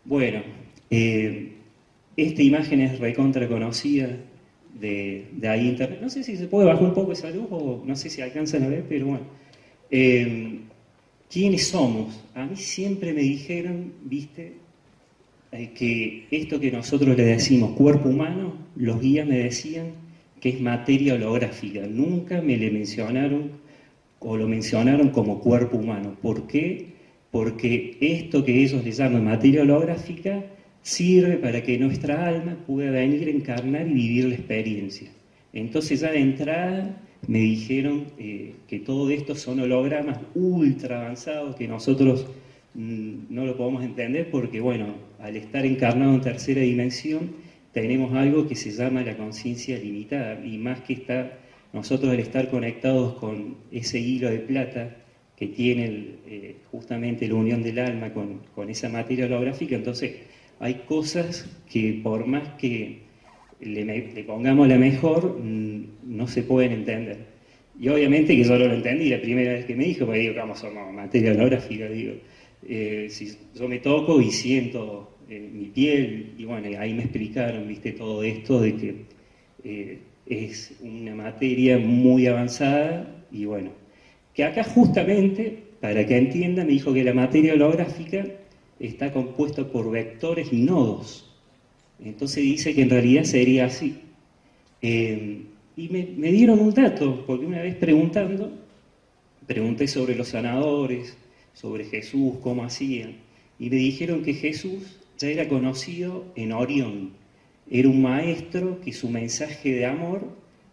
Bueno, 0.03 0.41
eh, 0.89 1.53
esta 2.17 2.43
imagen 2.43 2.81
es 2.81 2.99
recontra 2.99 3.47
conocida 3.47 4.09
de, 4.77 5.27
ahí 5.47 5.69
internet. 5.69 5.99
No 6.01 6.09
sé 6.09 6.23
si 6.23 6.35
se 6.35 6.47
puede 6.47 6.67
bajar 6.67 6.83
un 6.83 6.93
poco 6.93 7.13
esa 7.13 7.29
luz 7.29 7.47
o 7.51 7.81
no 7.85 7.95
sé 7.95 8.09
si 8.09 8.21
alcanzan 8.21 8.63
a 8.63 8.67
ver, 8.67 8.83
pero 8.89 9.05
bueno. 9.05 9.23
Eh, 9.89 10.59
¿Quiénes 11.31 11.67
somos? 11.67 12.21
A 12.35 12.45
mí 12.45 12.57
siempre 12.57 13.13
me 13.13 13.21
dijeron, 13.21 13.93
viste, 14.03 14.55
eh, 15.53 15.69
que 15.73 16.27
esto 16.31 16.59
que 16.59 16.69
nosotros 16.69 17.15
le 17.15 17.23
decimos 17.23 17.77
cuerpo 17.77 18.09
humano, 18.09 18.55
los 18.75 18.99
guías 18.99 19.25
me 19.25 19.37
decían 19.37 19.91
que 20.41 20.49
es 20.49 20.59
materia 20.59 21.13
holográfica. 21.13 21.87
Nunca 21.87 22.41
me 22.41 22.57
le 22.57 22.71
mencionaron 22.71 23.58
o 24.19 24.37
lo 24.37 24.47
mencionaron 24.47 25.09
como 25.09 25.39
cuerpo 25.39 25.77
humano. 25.77 26.15
¿Por 26.21 26.47
qué? 26.47 26.93
Porque 27.31 27.97
esto 28.01 28.43
que 28.43 28.63
ellos 28.63 28.83
le 28.83 28.91
llaman 28.91 29.25
materia 29.25 29.61
holográfica 29.61 30.43
sirve 30.81 31.37
para 31.37 31.61
que 31.63 31.77
nuestra 31.77 32.27
alma 32.27 32.57
pueda 32.65 32.91
venir 32.91 33.27
a 33.27 33.31
encarnar 33.31 33.87
y 33.87 33.93
vivir 33.93 34.25
la 34.25 34.35
experiencia. 34.35 35.09
Entonces 35.53 35.99
ya 36.01 36.11
de 36.11 36.19
entrada 36.19 37.01
me 37.27 37.39
dijeron 37.39 38.05
eh, 38.17 38.55
que 38.67 38.79
todo 38.79 39.09
esto 39.09 39.35
son 39.35 39.59
hologramas 39.59 40.19
ultra 40.35 41.01
avanzados 41.01 41.55
que 41.55 41.67
nosotros 41.67 42.25
mm, 42.73 43.13
no 43.29 43.45
lo 43.45 43.57
podemos 43.57 43.83
entender 43.83 44.29
porque, 44.31 44.59
bueno, 44.59 44.95
al 45.19 45.35
estar 45.35 45.65
encarnado 45.65 46.13
en 46.13 46.21
tercera 46.21 46.61
dimensión, 46.61 47.31
tenemos 47.73 48.13
algo 48.13 48.47
que 48.47 48.55
se 48.55 48.71
llama 48.71 49.03
la 49.03 49.15
conciencia 49.17 49.77
limitada 49.77 50.43
y 50.45 50.57
más 50.57 50.81
que 50.81 50.93
estar 50.93 51.38
nosotros 51.73 52.11
al 52.11 52.19
estar 52.19 52.49
conectados 52.49 53.15
con 53.15 53.57
ese 53.71 53.99
hilo 53.99 54.29
de 54.29 54.39
plata 54.39 54.97
que 55.35 55.47
tiene 55.47 56.15
eh, 56.27 56.55
justamente 56.71 57.27
la 57.27 57.35
unión 57.35 57.63
del 57.63 57.79
alma 57.79 58.13
con, 58.13 58.41
con, 58.53 58.69
esa 58.69 58.89
materia 58.89 59.25
holográfica, 59.25 59.75
entonces 59.75 60.15
hay 60.59 60.73
cosas 60.87 61.49
que 61.71 62.01
por 62.03 62.25
más 62.25 62.47
que 62.55 63.03
le, 63.61 64.23
pongamos 64.25 64.67
la 64.67 64.77
mejor, 64.77 65.39
mm, 65.39 65.83
no 66.03 66.27
se 66.27 66.43
pueden 66.43 66.73
entender. 66.73 67.17
Y 67.79 67.87
obviamente 67.87 68.35
que 68.35 68.43
yo 68.43 68.57
lo 68.57 68.73
entendí 68.73 69.09
la 69.09 69.21
primera 69.21 69.53
vez 69.53 69.65
que 69.65 69.75
me 69.75 69.85
dijo, 69.85 70.05
porque 70.05 70.19
digo, 70.19 70.35
¿cómo 70.39 70.55
somos 70.55 70.93
materia 70.93 71.31
holográfica? 71.31 71.87
Digo, 71.87 72.13
eh, 72.67 73.07
si 73.09 73.37
yo 73.55 73.69
me 73.69 73.79
toco 73.79 74.19
y 74.19 74.31
siento 74.31 75.17
eh, 75.29 75.39
mi 75.39 75.67
piel, 75.67 76.33
y 76.37 76.43
bueno, 76.43 76.67
ahí 76.77 76.93
me 76.93 77.03
explicaron, 77.03 77.67
viste, 77.67 77.93
todo 77.93 78.23
esto 78.23 78.59
de 78.59 78.75
que 78.75 79.99
es 80.29 80.73
una 80.81 81.15
materia 81.15 81.77
muy 81.77 82.27
avanzada, 82.27 83.25
y 83.31 83.45
bueno, 83.45 83.71
que 84.33 84.43
acá 84.43 84.63
justamente, 84.63 85.63
para 85.81 86.05
que 86.05 86.17
entiendan, 86.17 86.67
me 86.67 86.73
dijo 86.73 86.93
que 86.93 87.03
la 87.03 87.13
materia 87.13 87.53
holográfica 87.53 88.25
está 88.79 89.11
compuesta 89.11 89.67
por 89.67 89.91
vectores 89.91 90.53
y 90.53 90.61
nodos. 90.61 91.25
Entonces 92.03 92.43
dice 92.43 92.73
que 92.73 92.83
en 92.83 92.89
realidad 92.89 93.23
sería 93.23 93.65
así. 93.65 93.99
Y 94.81 95.87
me, 95.89 96.31
dieron 96.31 96.59
un 96.59 96.73
dato, 96.73 97.23
porque 97.25 97.45
una 97.45 97.61
vez 97.61 97.75
preguntando, 97.75 98.51
pregunté 99.47 99.87
sobre 99.87 100.15
los 100.15 100.29
sanadores, 100.29 101.17
sobre 101.53 101.85
Jesús, 101.85 102.35
cómo 102.41 102.63
hacían, 102.63 103.15
y 103.57 103.69
me 103.69 103.77
dijeron 103.77 104.21
que 104.21 104.33
Jesús 104.33 104.99
ya 105.17 105.27
era 105.29 105.47
conocido 105.47 106.25
en 106.35 106.53
Orión. 106.53 107.11
Era 107.69 107.87
un 107.87 108.01
maestro 108.01 108.81
que 108.81 108.91
su 108.93 109.09
mensaje 109.09 109.71
de 109.73 109.85
amor 109.85 110.21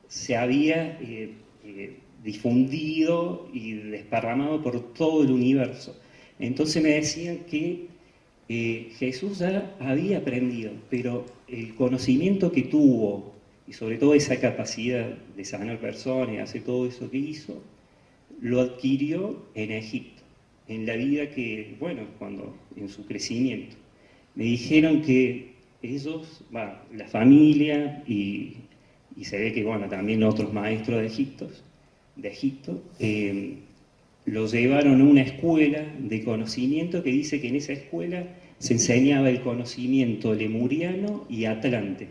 se 0.08 0.36
había 0.36 0.98
eh, 1.00 1.30
eh, 1.64 1.96
difundido 2.24 3.48
y 3.52 3.72
desparramado 3.72 4.62
por 4.62 4.94
todo 4.94 5.22
el 5.22 5.30
universo. 5.30 5.94
Entonces 6.38 6.82
me 6.82 6.90
decían 6.90 7.40
que 7.50 7.88
eh, 8.48 8.92
Jesús 8.98 9.38
ya 9.38 9.76
había 9.78 10.18
aprendido, 10.18 10.72
pero 10.88 11.26
el 11.48 11.74
conocimiento 11.74 12.50
que 12.50 12.62
tuvo 12.62 13.34
y 13.68 13.72
sobre 13.72 13.98
todo 13.98 14.14
esa 14.14 14.38
capacidad 14.38 15.08
de 15.36 15.44
sanar 15.44 15.78
personas 15.78 16.34
y 16.34 16.38
hacer 16.38 16.62
todo 16.62 16.86
eso 16.86 17.10
que 17.10 17.18
hizo, 17.18 17.62
lo 18.40 18.60
adquirió 18.60 19.42
en 19.54 19.72
Egipto, 19.72 20.22
en 20.68 20.86
la 20.86 20.94
vida 20.94 21.28
que, 21.30 21.74
bueno, 21.80 22.02
cuando 22.18 22.56
en 22.76 22.88
su 22.88 23.04
crecimiento. 23.06 23.76
Me 24.34 24.44
dijeron 24.44 25.02
que 25.02 25.55
ellos, 25.82 26.42
la 26.52 27.06
familia 27.08 28.02
y, 28.06 28.56
se 29.22 29.38
ve 29.38 29.52
que, 29.52 29.64
bueno, 29.64 29.88
también 29.88 30.22
otros 30.22 30.52
maestros 30.52 31.00
de 31.00 31.06
Egipto, 31.06 31.48
de 32.16 32.28
Egipto 32.28 32.82
eh, 32.98 33.56
lo 34.26 34.46
llevaron 34.46 35.00
a 35.00 35.04
una 35.04 35.22
escuela 35.22 35.84
de 35.98 36.24
conocimiento 36.24 37.02
que 37.02 37.10
dice 37.10 37.40
que 37.40 37.48
en 37.48 37.56
esa 37.56 37.72
escuela 37.72 38.26
se 38.58 38.74
enseñaba 38.74 39.30
el 39.30 39.40
conocimiento 39.40 40.34
lemuriano 40.34 41.26
y 41.28 41.44
atlante. 41.44 42.08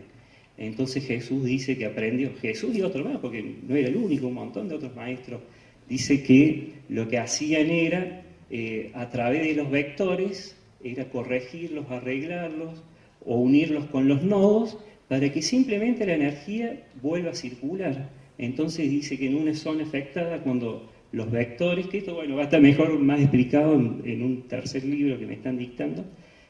Entonces 0.58 1.04
Jesús 1.06 1.44
dice 1.44 1.76
que 1.76 1.84
aprendió, 1.84 2.30
Jesús 2.40 2.74
y 2.74 2.82
otro 2.82 3.04
más, 3.04 3.18
porque 3.18 3.56
no 3.66 3.76
era 3.76 3.88
el 3.88 3.96
único, 3.96 4.28
un 4.28 4.34
montón 4.34 4.68
de 4.68 4.76
otros 4.76 4.94
maestros, 4.96 5.40
dice 5.88 6.22
que 6.22 6.72
lo 6.88 7.08
que 7.08 7.18
hacían 7.18 7.70
era, 7.70 8.22
eh, 8.50 8.90
a 8.94 9.10
través 9.10 9.42
de 9.42 9.54
los 9.54 9.70
vectores, 9.70 10.56
era 10.82 11.10
corregirlos, 11.10 11.90
arreglarlos 11.90 12.82
o 13.26 13.36
unirlos 13.36 13.86
con 13.86 14.08
los 14.08 14.22
nodos 14.22 14.78
para 15.08 15.30
que 15.32 15.42
simplemente 15.42 16.06
la 16.06 16.14
energía 16.14 16.84
vuelva 17.02 17.30
a 17.30 17.34
circular. 17.34 18.08
Entonces 18.38 18.90
dice 18.90 19.18
que 19.18 19.26
en 19.26 19.36
una 19.36 19.54
zona 19.54 19.84
afectada, 19.84 20.42
cuando 20.42 20.90
los 21.12 21.30
vectores, 21.30 21.86
que 21.86 21.98
esto 21.98 22.14
bueno, 22.14 22.36
va 22.36 22.42
a 22.42 22.44
estar 22.44 22.60
mejor, 22.60 22.98
más 22.98 23.20
explicado 23.20 23.74
en 23.74 24.22
un 24.22 24.42
tercer 24.48 24.84
libro 24.84 25.18
que 25.18 25.26
me 25.26 25.34
están 25.34 25.58
dictando, 25.58 26.04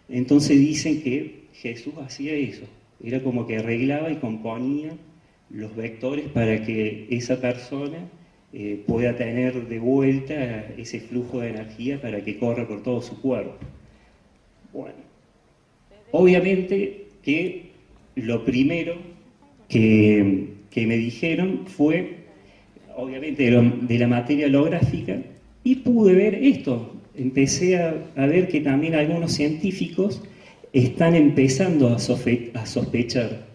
entonces 0.09 0.59
dicen 0.59 1.03
que 1.03 1.47
Jesús 1.55 1.95
hacía 1.99 2.35
eso, 2.35 2.65
era 3.03 3.23
como 3.23 3.47
que 3.47 3.59
arreglaba 3.59 4.11
y 4.11 4.17
componía 4.17 4.97
los 5.51 5.75
vectores 5.77 6.29
para 6.29 6.65
que 6.65 7.07
esa 7.11 7.41
persona 7.41 7.99
eh, 8.53 8.83
pueda 8.87 9.17
tener 9.17 9.69
de 9.69 9.79
vuelta 9.79 10.35
ese 10.77 11.01
flujo 11.01 11.41
de 11.41 11.51
energía 11.51 12.01
para 12.01 12.23
que 12.25 12.39
corra 12.39 12.67
por 12.67 12.83
todo 12.83 13.03
su 13.03 13.21
cuerpo. 13.21 13.55
Bueno, 14.73 15.06
obviamente 16.13 17.07
que 17.23 17.71
lo 18.15 18.45
primero 18.45 18.97
que, 19.69 20.55
me 20.75 20.97
dijeron 20.97 21.63
fue, 21.67 22.17
obviamente, 22.97 23.51
de, 23.51 23.99
la 23.99 24.07
materia 24.07 24.47
holográfica 24.47 25.19
y 25.65 25.77
pude 25.77 26.15
ver 26.15 26.35
esto. 26.35 26.93
Empecé 27.15 27.77
a 27.79 28.27
ver 28.27 28.49
que 28.49 28.61
también 28.61 28.95
algunos 28.95 29.33
científicos 29.33 30.23
están 30.73 31.15
empezando 31.15 31.89
a, 31.89 31.99
sospechar 31.99 33.47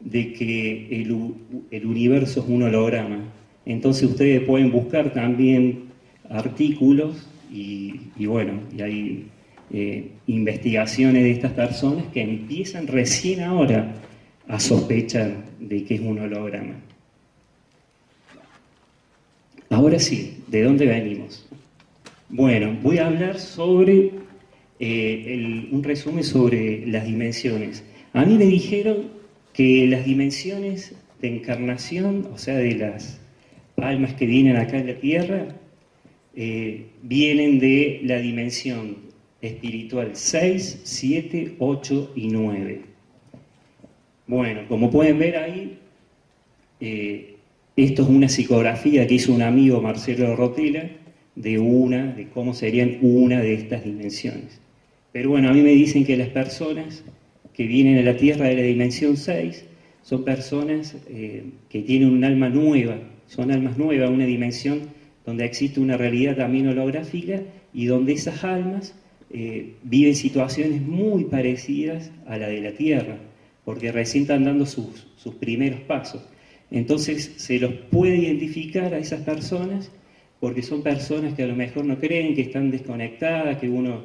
de 0.00 0.32
que 0.32 1.02
el, 1.02 1.86
universo 1.86 2.40
es 2.40 2.48
un 2.48 2.62
holograma. 2.62 3.18
Entonces 3.66 4.08
ustedes 4.08 4.40
pueden 4.40 4.72
buscar 4.72 5.12
también 5.12 5.84
artículos 6.30 7.28
y, 7.52 8.00
bueno, 8.24 8.54
y 8.74 8.80
hay 8.80 9.26
eh, 9.72 10.10
investigaciones 10.26 11.22
de 11.22 11.30
estas 11.30 11.52
personas 11.52 12.04
que 12.12 12.22
empiezan 12.22 12.86
recién 12.86 13.40
ahora 13.40 13.94
a 14.48 14.60
sospechar 14.60 15.34
de 15.60 15.84
que 15.84 15.94
es 15.94 16.00
un 16.00 16.18
holograma. 16.18 16.74
Ahora 19.70 19.98
sí, 19.98 20.42
¿de 20.48 20.62
dónde 20.62 20.84
venimos? 20.84 21.48
Bueno, 22.28 22.76
voy 22.82 22.98
a 22.98 23.06
hablar 23.06 23.38
sobre 23.38 24.10
eh, 24.78 25.68
un 25.70 25.82
resumen 25.82 26.24
sobre 26.24 26.86
las 26.86 27.06
dimensiones. 27.06 27.82
A 28.12 28.24
mí 28.24 28.36
me 28.36 28.46
dijeron 28.46 29.10
que 29.54 29.86
las 29.86 30.04
dimensiones 30.04 30.94
de 31.20 31.28
encarnación, 31.36 32.28
o 32.32 32.36
sea, 32.36 32.56
de 32.56 32.74
las 32.74 33.20
almas 33.76 34.14
que 34.14 34.26
vienen 34.26 34.56
acá 34.56 34.78
en 34.78 34.88
la 34.88 34.94
Tierra, 34.94 35.46
eh, 36.34 36.86
vienen 37.02 37.58
de 37.58 38.00
la 38.04 38.18
dimensión 38.18 39.11
espiritual 39.42 40.10
6, 40.14 40.80
7, 40.84 41.56
8 41.58 42.12
y 42.14 42.28
9. 42.28 42.82
Bueno, 44.28 44.62
como 44.68 44.90
pueden 44.90 45.18
ver 45.18 45.36
ahí, 45.36 45.78
eh, 46.80 47.34
esto 47.76 48.02
es 48.02 48.08
una 48.08 48.28
psicografía 48.28 49.06
que 49.06 49.14
hizo 49.14 49.32
un 49.32 49.42
amigo 49.42 49.82
Marcelo 49.82 50.36
Rotela 50.36 50.88
de 51.34 51.58
una, 51.58 52.12
de 52.12 52.28
cómo 52.28 52.54
serían 52.54 52.98
una 53.02 53.40
de 53.40 53.54
estas 53.54 53.84
dimensiones. 53.84 54.60
Pero 55.12 55.30
bueno, 55.30 55.48
a 55.48 55.52
mí 55.52 55.60
me 55.60 55.70
dicen 55.70 56.04
que 56.04 56.16
las 56.16 56.28
personas 56.28 57.04
que 57.52 57.66
vienen 57.66 57.98
a 57.98 58.02
la 58.02 58.16
Tierra 58.16 58.46
de 58.46 58.56
la 58.56 58.62
dimensión 58.62 59.16
6 59.16 59.64
son 60.02 60.24
personas 60.24 60.96
eh, 61.08 61.44
que 61.68 61.82
tienen 61.82 62.10
un 62.10 62.24
alma 62.24 62.48
nueva, 62.48 62.98
son 63.26 63.50
almas 63.50 63.76
nuevas, 63.76 64.10
una 64.10 64.26
dimensión 64.26 64.80
donde 65.26 65.44
existe 65.44 65.80
una 65.80 65.96
realidad 65.96 66.36
también 66.36 66.68
holográfica 66.68 67.40
y 67.72 67.86
donde 67.86 68.12
esas 68.12 68.44
almas 68.44 68.94
eh, 69.32 69.74
viven 69.82 70.14
situaciones 70.14 70.82
muy 70.82 71.24
parecidas 71.24 72.10
a 72.26 72.36
la 72.36 72.48
de 72.48 72.60
la 72.60 72.72
Tierra, 72.72 73.18
porque 73.64 73.92
recién 73.92 74.22
están 74.22 74.44
dando 74.44 74.66
sus, 74.66 75.06
sus 75.16 75.34
primeros 75.34 75.80
pasos. 75.80 76.22
Entonces 76.70 77.34
se 77.36 77.58
los 77.58 77.72
puede 77.90 78.16
identificar 78.16 78.94
a 78.94 78.98
esas 78.98 79.20
personas 79.20 79.90
porque 80.40 80.62
son 80.62 80.82
personas 80.82 81.34
que 81.34 81.44
a 81.44 81.46
lo 81.46 81.54
mejor 81.54 81.84
no 81.84 81.98
creen, 82.00 82.34
que 82.34 82.40
están 82.42 82.70
desconectadas, 82.72 83.58
que 83.58 83.68
uno 83.68 84.02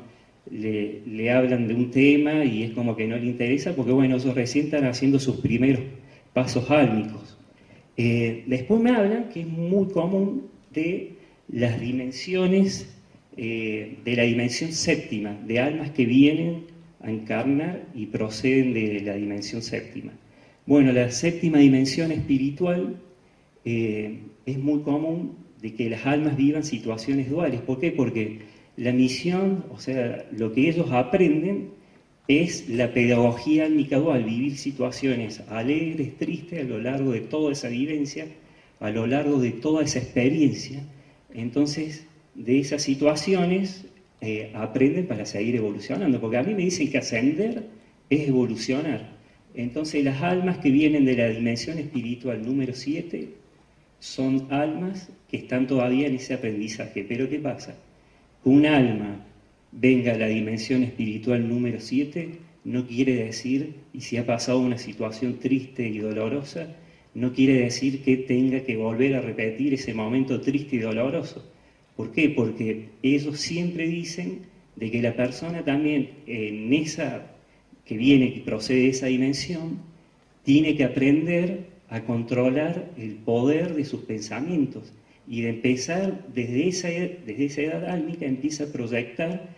le, 0.51 1.31
hablan 1.31 1.67
de 1.67 1.73
un 1.73 1.89
tema 1.89 2.45
y 2.45 2.63
es 2.63 2.71
como 2.71 2.95
que 2.95 3.07
no 3.07 3.17
le 3.17 3.25
interesa 3.25 3.75
porque, 3.75 3.91
bueno, 3.91 4.17
ellos 4.17 4.35
recién 4.35 4.65
están 4.65 4.85
haciendo 4.85 5.19
sus 5.19 5.37
primeros 5.37 5.81
pasos 6.33 6.69
álmicos. 6.69 7.37
Eh, 7.97 8.43
después 8.45 8.79
me 8.79 8.91
hablan 8.91 9.29
que 9.29 9.41
es 9.41 9.47
muy 9.47 9.87
común 9.87 10.43
de 10.71 11.13
las 11.51 11.81
dimensiones, 11.81 12.96
eh, 13.37 13.99
de 14.03 14.15
la 14.15 14.23
dimensión 14.23 14.71
séptima, 14.71 15.37
de 15.45 15.59
almas 15.59 15.91
que 15.91 16.05
vienen 16.05 16.65
a 17.01 17.11
encarnar 17.11 17.85
y 17.93 18.07
proceden 18.07 18.73
de 18.73 19.01
la 19.01 19.13
dimensión 19.13 19.61
séptima. 19.61 20.13
Bueno, 20.65 20.91
la 20.91 21.11
séptima 21.11 21.59
dimensión 21.59 22.11
espiritual 22.11 22.97
eh, 23.63 24.21
es 24.45 24.57
muy 24.57 24.81
común 24.81 25.35
de 25.61 25.75
que 25.75 25.89
las 25.89 26.05
almas 26.05 26.35
vivan 26.35 26.63
situaciones 26.63 27.29
duales. 27.29 27.61
¿Por 27.61 27.79
qué? 27.79 27.91
Porque 27.91 28.39
la 28.75 28.91
misión, 28.91 29.65
o 29.71 29.79
sea, 29.79 30.25
lo 30.31 30.51
que 30.51 30.69
ellos 30.69 30.91
aprenden 30.91 31.69
es 32.27 32.67
la 32.67 32.91
pedagogía 32.91 33.65
álmica 33.65 33.97
dual, 33.97 34.23
vivir 34.23 34.57
situaciones 34.57 35.41
alegres, 35.49 36.17
tristes 36.17 36.65
a 36.65 36.67
lo 36.67 36.79
largo 36.79 37.11
de 37.11 37.21
toda 37.21 37.51
esa 37.51 37.69
vivencia, 37.69 38.25
a 38.79 38.89
lo 38.89 39.05
largo 39.05 39.39
de 39.39 39.51
toda 39.51 39.83
esa 39.83 39.99
experiencia. 39.99 40.83
Entonces, 41.33 42.06
de 42.37 42.59
esas 42.59 42.83
situaciones 42.83 43.85
eh, 44.21 44.51
aprenden 44.53 45.07
para 45.07 45.25
seguir 45.25 45.57
evolucionando, 45.57 46.21
porque 46.21 46.37
a 46.37 46.43
mí 46.43 46.53
me 46.53 46.63
dicen 46.63 46.89
que 46.89 46.99
ascender 46.99 47.65
es 48.09 48.29
evolucionar. 48.29 49.17
Entonces, 49.53 50.03
las 50.05 50.21
almas 50.21 50.59
que 50.59 50.71
vienen 50.71 51.03
de 51.03 51.17
la 51.17 51.27
dimensión 51.27 51.77
espiritual 51.79 52.45
número 52.45 52.73
7 52.73 53.33
son 53.99 54.47
almas 54.49 55.09
que 55.29 55.37
están 55.37 55.67
todavía 55.67 56.07
en 56.07 56.15
ese 56.15 56.35
aprendizaje. 56.35 57.03
Pero 57.03 57.27
¿qué 57.27 57.39
pasa? 57.39 57.75
un 58.43 58.65
alma 58.65 59.25
venga 59.73 60.13
a 60.13 60.17
la 60.17 60.27
dimensión 60.27 60.83
espiritual 60.83 61.49
número 61.49 61.81
7 61.81 62.29
no 62.63 62.85
quiere 62.85 63.15
decir, 63.15 63.75
y 63.93 64.01
si 64.01 64.17
ha 64.17 64.25
pasado 64.25 64.59
una 64.59 64.77
situación 64.77 65.39
triste 65.39 65.87
y 65.87 65.99
dolorosa, 65.99 66.75
no 67.13 67.33
quiere 67.33 67.61
decir 67.61 68.03
que 68.03 68.17
tenga 68.17 68.61
que 68.61 68.75
volver 68.75 69.15
a 69.15 69.21
repetir 69.21 69.73
ese 69.73 69.93
momento 69.93 70.41
triste 70.41 70.75
y 70.75 70.79
doloroso. 70.79 71.49
¿Por 71.97 72.11
qué? 72.11 72.29
Porque 72.29 72.89
ellos 73.01 73.39
siempre 73.39 73.87
dicen 73.87 74.41
de 74.75 74.91
que 74.91 75.01
la 75.01 75.15
persona 75.15 75.65
también 75.65 76.11
en 76.27 76.71
esa 76.71 77.31
que 77.85 77.97
viene, 77.97 78.33
que 78.33 78.41
procede 78.41 78.81
de 78.81 78.89
esa 78.89 79.07
dimensión, 79.07 79.79
tiene 80.43 80.75
que 80.75 80.83
aprender 80.83 81.65
a 81.89 82.03
controlar 82.03 82.91
el 82.97 83.15
poder 83.15 83.73
de 83.73 83.83
sus 83.83 84.01
pensamientos 84.01 84.93
y 85.27 85.41
de 85.41 85.49
empezar 85.49 86.27
desde 86.33 86.67
esa, 86.67 86.89
desde 86.89 87.45
esa 87.45 87.61
edad 87.61 87.85
álmica, 87.89 88.25
empieza 88.25 88.65
a 88.65 88.67
proyectar 88.67 89.49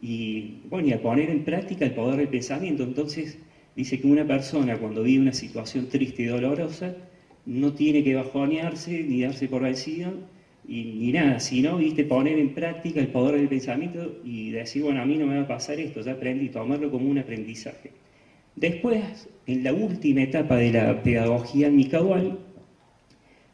y, 0.00 0.58
bueno, 0.70 0.88
y 0.88 0.92
a 0.92 1.02
poner 1.02 1.30
en 1.30 1.44
práctica 1.44 1.84
el 1.84 1.92
poder 1.92 2.18
del 2.18 2.28
pensamiento. 2.28 2.84
Entonces, 2.84 3.38
dice 3.74 3.98
que 3.98 4.06
una 4.06 4.26
persona 4.26 4.78
cuando 4.78 5.02
vive 5.02 5.22
una 5.22 5.32
situación 5.32 5.88
triste 5.88 6.22
y 6.22 6.26
dolorosa, 6.26 6.94
no 7.44 7.72
tiene 7.72 8.04
que 8.04 8.14
bajonearse 8.14 9.02
ni 9.02 9.22
darse 9.22 9.48
por 9.48 9.62
vencido 9.62 10.12
y, 10.68 10.84
ni 10.84 11.12
nada, 11.12 11.40
sino, 11.40 11.78
viste, 11.78 12.04
poner 12.04 12.38
en 12.38 12.50
práctica 12.50 13.00
el 13.00 13.08
poder 13.08 13.36
del 13.36 13.48
pensamiento 13.48 14.18
y 14.22 14.50
decir, 14.50 14.82
bueno, 14.82 15.00
a 15.00 15.06
mí 15.06 15.16
no 15.16 15.26
me 15.26 15.36
va 15.36 15.42
a 15.42 15.48
pasar 15.48 15.80
esto, 15.80 16.02
ya 16.02 16.12
aprendí, 16.12 16.50
tomarlo 16.50 16.90
como 16.90 17.08
un 17.08 17.18
aprendizaje. 17.18 17.90
Después, 18.54 19.28
en 19.46 19.64
la 19.64 19.72
última 19.72 20.22
etapa 20.22 20.56
de 20.56 20.72
la 20.72 21.02
pedagogía 21.02 21.70
micadual, 21.70 22.38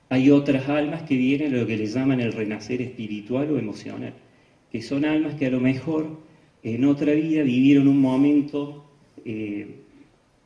hay 0.09 0.30
otras 0.30 0.68
almas 0.68 1.02
que 1.02 1.16
vienen 1.16 1.54
a 1.54 1.59
lo 1.59 1.66
que 1.66 1.76
le 1.76 1.87
llaman 1.87 2.21
el 2.21 2.33
renacer 2.33 2.83
espiritual 2.83 3.50
o 3.52 3.59
emocional, 3.59 4.14
que 4.73 4.83
son 4.83 5.04
almas 5.04 5.37
que 5.37 5.47
a 5.47 5.50
lo 5.50 5.61
mejor 5.61 6.18
en 6.64 6.85
otra 6.85 7.12
vida 7.12 7.42
vivieron 7.42 7.87
un 7.87 8.00
momento, 8.00 8.85
eh, 9.25 9.68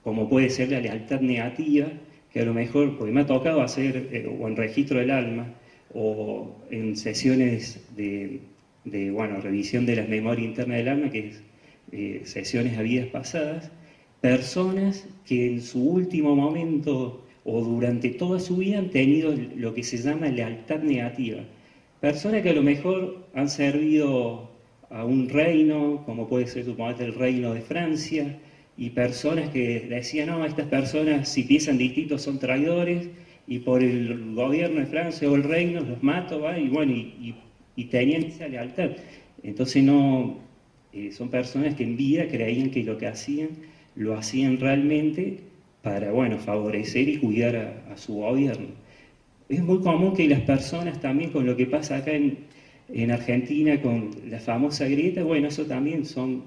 como 0.02 0.28
puede 0.28 0.50
ser 0.50 0.70
la 0.70 0.80
lealtad 0.80 1.20
negativa, 1.20 1.86
que 2.30 2.40
a 2.40 2.44
lo 2.44 2.52
mejor, 2.52 2.98
porque 2.98 3.12
me 3.12 3.22
ha 3.22 3.26
tocado 3.26 3.62
hacer, 3.62 4.08
eh, 4.12 4.28
o 4.38 4.48
en 4.48 4.56
registro 4.56 4.98
del 4.98 5.10
alma, 5.10 5.54
o 5.94 6.54
en 6.70 6.96
sesiones 6.96 7.80
de, 7.96 8.40
bueno, 9.10 9.40
revisión 9.40 9.86
de 9.86 9.96
la 9.96 10.04
memoria 10.04 10.44
interna 10.44 10.76
del 10.76 10.88
alma, 10.88 11.10
que 11.10 11.28
es 11.28 11.42
eh, 11.92 12.22
sesiones 12.24 12.78
a 12.78 12.82
vidas 12.82 13.06
pasadas, 13.06 13.70
personas 14.20 15.06
que 15.26 15.46
en 15.46 15.62
su 15.62 15.82
último 15.82 16.34
momento 16.34 17.24
o 17.44 17.62
durante 17.62 18.10
toda 18.10 18.40
su 18.40 18.58
vida 18.58 18.78
han 18.78 18.90
tenido 18.90 19.34
lo 19.56 19.74
que 19.74 19.82
se 19.82 19.96
llama 19.96 20.28
lealtad 20.28 20.80
negativa. 20.80 21.40
Personas 22.00 22.42
que 22.42 22.50
a 22.50 22.54
lo 22.54 22.62
mejor 22.62 23.26
han 23.34 23.48
servido 23.48 24.50
a 24.90 25.04
un 25.04 25.28
reino, 25.28 26.02
como 26.04 26.28
puede 26.28 26.46
ser 26.46 26.64
suponete 26.64 27.04
el 27.04 27.14
reino 27.14 27.54
de 27.54 27.60
Francia, 27.60 28.38
y 28.76 28.90
personas 28.90 29.50
que 29.50 29.80
decían, 29.88 30.28
no, 30.28 30.44
estas 30.44 30.66
personas 30.66 31.28
si 31.28 31.42
piensan 31.42 31.78
distintos 31.78 32.22
son 32.22 32.38
traidores, 32.38 33.08
y 33.48 33.60
por 33.60 33.82
el 33.82 34.34
gobierno 34.34 34.80
de 34.80 34.86
Francia 34.86 35.28
o 35.28 35.34
el 35.34 35.42
reino 35.42 35.80
los 35.80 36.02
mato, 36.02 36.40
¿va? 36.40 36.58
y 36.58 36.68
bueno, 36.68 36.92
y, 36.92 37.34
tenían 37.90 38.24
esa 38.24 38.46
lealtad. 38.48 38.90
Entonces 39.42 39.82
no, 39.82 40.36
eh, 40.92 41.10
son 41.12 41.30
personas 41.30 41.74
que 41.74 41.84
en 41.84 41.96
vida 41.96 42.28
creían 42.28 42.70
que 42.70 42.82
lo 42.84 42.98
que 42.98 43.06
hacían, 43.06 43.50
lo 43.96 44.14
hacían 44.14 44.58
realmente 44.58 45.38
para, 45.82 46.10
bueno, 46.10 46.38
favorecer 46.38 47.08
y 47.08 47.18
cuidar 47.18 47.84
a, 47.90 47.96
su 47.96 48.16
gobierno. 48.16 48.68
Es 49.48 49.62
muy 49.62 49.80
común 49.80 50.14
que 50.14 50.28
las 50.28 50.40
personas 50.40 51.00
también, 51.00 51.30
con 51.30 51.46
lo 51.46 51.56
que 51.56 51.66
pasa 51.66 51.96
acá 51.96 52.12
en, 52.12 52.36
en 52.92 53.10
Argentina 53.10 53.80
con 53.80 54.10
la 54.28 54.40
famosa 54.40 54.86
grieta, 54.86 55.22
bueno, 55.22 55.48
eso 55.48 55.64
también 55.64 56.04
son, 56.04 56.42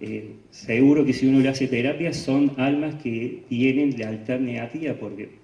eh, 0.00 0.32
seguro 0.50 1.04
que 1.06 1.12
si 1.14 1.26
uno 1.26 1.40
le 1.40 1.48
hace 1.48 1.68
terapia, 1.68 2.12
son 2.12 2.52
almas 2.58 2.96
que 2.96 3.44
tienen 3.48 3.96
lealtad 3.96 4.40
negativa, 4.40 4.94
porque 4.94 5.43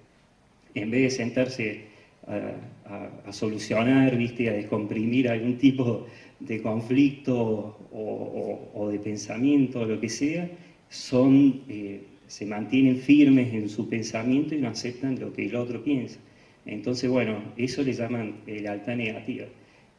en 0.73 0.91
vez 0.91 1.01
de 1.03 1.09
sentarse 1.09 1.81
a, 2.27 3.31
solucionar, 3.31 4.15
¿viste? 4.15 4.49
a 4.49 4.53
descomprimir 4.53 5.29
algún 5.29 5.57
tipo 5.57 6.05
de 6.39 6.61
conflicto 6.61 7.77
o, 7.91 8.89
de 8.91 8.99
pensamiento 8.99 9.81
o 9.81 9.85
lo 9.85 9.99
que 9.99 10.09
sea, 10.09 10.49
son, 10.89 11.61
eh, 11.69 12.01
se 12.27 12.45
mantienen 12.45 12.97
firmes 12.97 13.53
en 13.53 13.69
su 13.69 13.87
pensamiento 13.87 14.55
y 14.55 14.59
no 14.59 14.69
aceptan 14.69 15.19
lo 15.19 15.31
que 15.33 15.45
el 15.45 15.55
otro 15.55 15.83
piensa. 15.83 16.19
Entonces, 16.65 17.09
bueno, 17.09 17.41
eso 17.57 17.81
le 17.81 17.93
llaman 17.93 18.35
lealtad 18.45 18.95
negativa. 18.95 19.45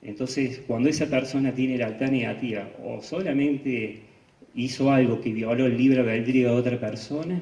Entonces, 0.02 0.62
cuando 0.66 0.88
esa 0.88 1.06
persona 1.06 1.54
tiene 1.54 1.78
la 1.78 1.86
alta 1.86 2.08
negativa 2.08 2.68
o 2.84 3.00
solamente 3.00 4.00
hizo 4.54 4.90
algo 4.90 5.20
que 5.20 5.32
violó 5.32 5.66
el 5.66 5.76
libre 5.76 6.00
albedrío 6.00 6.50
de 6.50 6.60
otra 6.60 6.80
persona, 6.80 7.40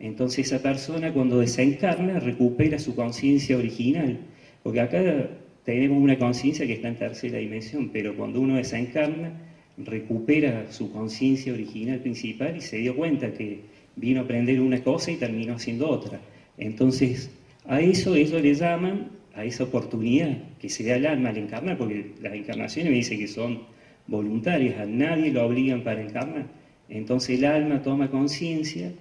entonces 0.00 0.46
esa 0.46 0.62
persona 0.62 1.12
cuando 1.12 1.38
desencarna 1.38 2.18
recupera 2.18 2.78
su 2.78 2.94
conciencia 2.94 3.56
original. 3.56 4.18
Porque 4.62 4.80
acá 4.80 5.28
tenemos 5.64 6.02
una 6.02 6.18
conciencia 6.18 6.66
que 6.66 6.72
está 6.72 6.88
en 6.88 6.96
tercera 6.96 7.38
dimensión, 7.38 7.90
pero 7.92 8.16
cuando 8.16 8.40
uno 8.40 8.56
desencarna 8.56 9.32
recupera 9.76 10.72
su 10.72 10.90
conciencia 10.90 11.52
original 11.52 12.00
principal 12.00 12.56
y 12.56 12.60
se 12.62 12.78
dio 12.78 12.96
cuenta 12.96 13.32
que 13.32 13.60
vino 13.96 14.20
a 14.20 14.24
aprender 14.24 14.60
una 14.60 14.82
cosa 14.82 15.10
y 15.10 15.16
terminó 15.16 15.54
haciendo 15.54 15.88
otra. 15.88 16.20
Entonces, 16.56 17.30
a 17.66 17.80
eso 17.80 18.14
ellos 18.14 18.40
le 18.42 18.54
llaman 18.54 19.08
a 19.34 19.44
esa 19.44 19.64
oportunidad 19.64 20.36
que 20.58 20.70
se 20.70 20.84
da 20.84 20.96
el 20.96 21.06
alma 21.06 21.28
al 21.28 21.36
encarnar, 21.36 21.76
porque 21.76 22.12
las 22.22 22.32
encarnaciones 22.34 22.90
me 22.90 22.96
dicen 22.96 23.18
que 23.18 23.28
son 23.28 23.60
voluntarias, 24.06 24.78
a 24.80 24.86
nadie 24.86 25.30
lo 25.30 25.46
obligan 25.46 25.82
para 25.82 26.02
encarnar. 26.02 26.46
Entonces 26.88 27.38
el 27.38 27.44
alma 27.44 27.82
toma 27.82 28.10
conciencia 28.10 28.92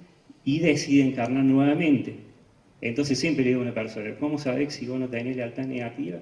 y 0.46 0.60
decide 0.60 1.08
encarnar 1.08 1.44
nuevamente. 1.44 2.16
Entonces 2.82 3.20
siempre 3.20 3.44
le 3.44 3.50
digo 3.52 3.62
a 3.62 3.66
una 3.66 3.74
persona, 3.74 4.16
¿cómo 4.20 4.38
sabes 4.38 4.74
si 4.74 4.88
vos 4.88 5.00
no 5.00 5.08
tenés 5.10 5.36
lealtad 5.36 5.66
negativa? 5.66 6.20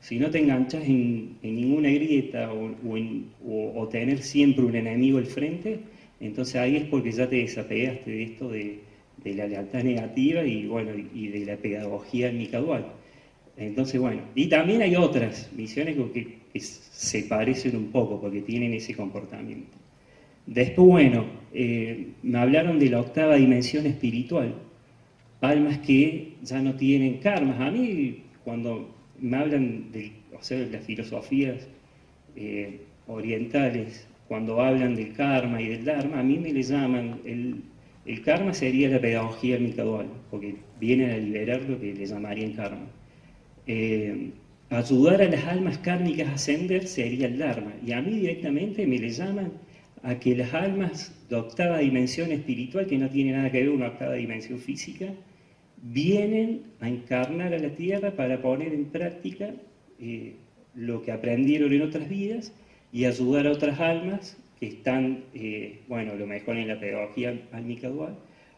Si 0.00 0.18
no 0.18 0.30
te 0.30 0.38
enganchas 0.38 0.84
en, 0.84 1.38
ninguna 1.42 1.90
grieta 1.90 2.52
o, 2.52 3.88
tener 3.88 4.22
siempre 4.22 4.64
un 4.64 4.76
enemigo 4.76 5.18
al 5.18 5.26
frente, 5.26 5.80
entonces 6.20 6.56
ahí 6.56 6.76
es 6.76 6.84
porque 6.84 7.12
ya 7.12 7.28
te 7.28 7.36
desapegaste 7.36 8.10
de 8.10 8.22
esto 8.22 8.50
de, 8.50 8.78
la 9.24 9.46
lealtad 9.46 9.82
negativa 9.82 10.44
y, 10.44 10.66
bueno, 10.66 10.92
y 11.12 11.28
de 11.28 11.46
la 11.46 11.56
pedagogía 11.56 12.30
micadual. 12.30 12.86
Entonces, 13.56 14.00
bueno, 14.00 14.20
y 14.34 14.46
también 14.46 14.82
hay 14.82 14.96
otras 14.96 15.50
misiones 15.56 15.96
que, 16.12 16.38
se 16.60 17.22
parecen 17.24 17.76
un 17.76 17.90
poco 17.90 18.20
porque 18.20 18.40
tienen 18.40 18.72
ese 18.74 18.94
comportamiento. 18.94 19.76
Después, 20.46 20.86
bueno, 20.86 21.26
eh, 21.52 22.08
me 22.22 22.38
hablaron 22.38 22.78
de 22.78 22.90
la 22.90 23.00
octava 23.00 23.36
dimensión 23.36 23.86
espiritual, 23.86 24.54
almas 25.40 25.78
que 25.78 26.34
ya 26.42 26.60
no 26.60 26.74
tienen 26.76 27.18
karmas. 27.18 27.60
A 27.60 27.70
mí, 27.70 28.22
cuando 28.44 28.94
me 29.20 29.36
hablan 29.36 29.92
de, 29.92 30.12
o 30.38 30.42
sea, 30.42 30.58
las 30.70 30.84
filosofías 30.84 31.66
eh, 32.36 32.80
orientales, 33.06 34.06
cuando 34.28 34.60
hablan 34.60 34.94
del 34.94 35.12
karma 35.14 35.60
y 35.60 35.68
del 35.68 35.84
dharma, 35.84 36.20
a 36.20 36.22
mí 36.22 36.38
me 36.38 36.52
le 36.52 36.62
llaman, 36.62 37.20
el, 37.24 37.62
karma 38.22 38.54
sería 38.54 38.88
la 38.88 39.00
pedagogía 39.00 39.58
micadual, 39.58 40.06
porque 40.30 40.56
vienen 40.80 41.10
a 41.10 41.16
liberar 41.16 41.62
lo 41.62 41.80
que 41.80 41.94
le 41.94 42.06
llamarían 42.06 42.52
karma. 42.52 42.86
Eh, 43.66 44.30
ayudar 44.70 45.22
a 45.22 45.28
las 45.28 45.44
almas 45.44 45.78
kármicas 45.78 46.28
a 46.28 46.34
ascender 46.34 46.86
sería 46.86 47.26
el 47.26 47.38
Dharma. 47.38 47.72
Y 47.84 47.92
a 47.92 48.02
mí 48.02 48.12
directamente 48.20 48.86
me 48.86 48.98
le 48.98 49.10
llaman 49.10 49.52
a 50.06 50.20
que 50.20 50.36
las 50.36 50.54
almas 50.54 51.12
de 51.28 51.34
octava 51.34 51.78
dimensión 51.78 52.30
espiritual, 52.30 52.86
que 52.86 52.96
no 52.96 53.10
tiene 53.10 53.32
nada 53.32 53.50
que 53.50 53.58
ver 53.58 53.66
con 53.66 53.78
una 53.78 53.88
octava 53.88 54.14
dimensión 54.14 54.60
física, 54.60 55.06
vienen 55.82 56.62
a 56.78 56.88
encarnar 56.88 57.52
a 57.52 57.58
la 57.58 57.70
tierra 57.70 58.12
para 58.12 58.40
poner 58.40 58.72
en 58.72 58.84
práctica 58.84 59.50
eh, 59.98 60.36
lo 60.76 61.02
que 61.02 61.10
aprendieron 61.10 61.72
en 61.72 61.82
otras 61.82 62.08
vidas 62.08 62.52
y 62.92 63.04
ayudar 63.04 63.48
a 63.48 63.50
otras 63.50 63.80
almas 63.80 64.36
que 64.60 64.66
están, 64.66 65.24
eh, 65.34 65.80
bueno, 65.88 66.14
lo 66.14 66.26
mejor 66.28 66.56
en 66.56 66.68
la 66.68 66.78
pedagogía 66.78 67.34
álmica 67.50 67.88
dual, 67.88 68.14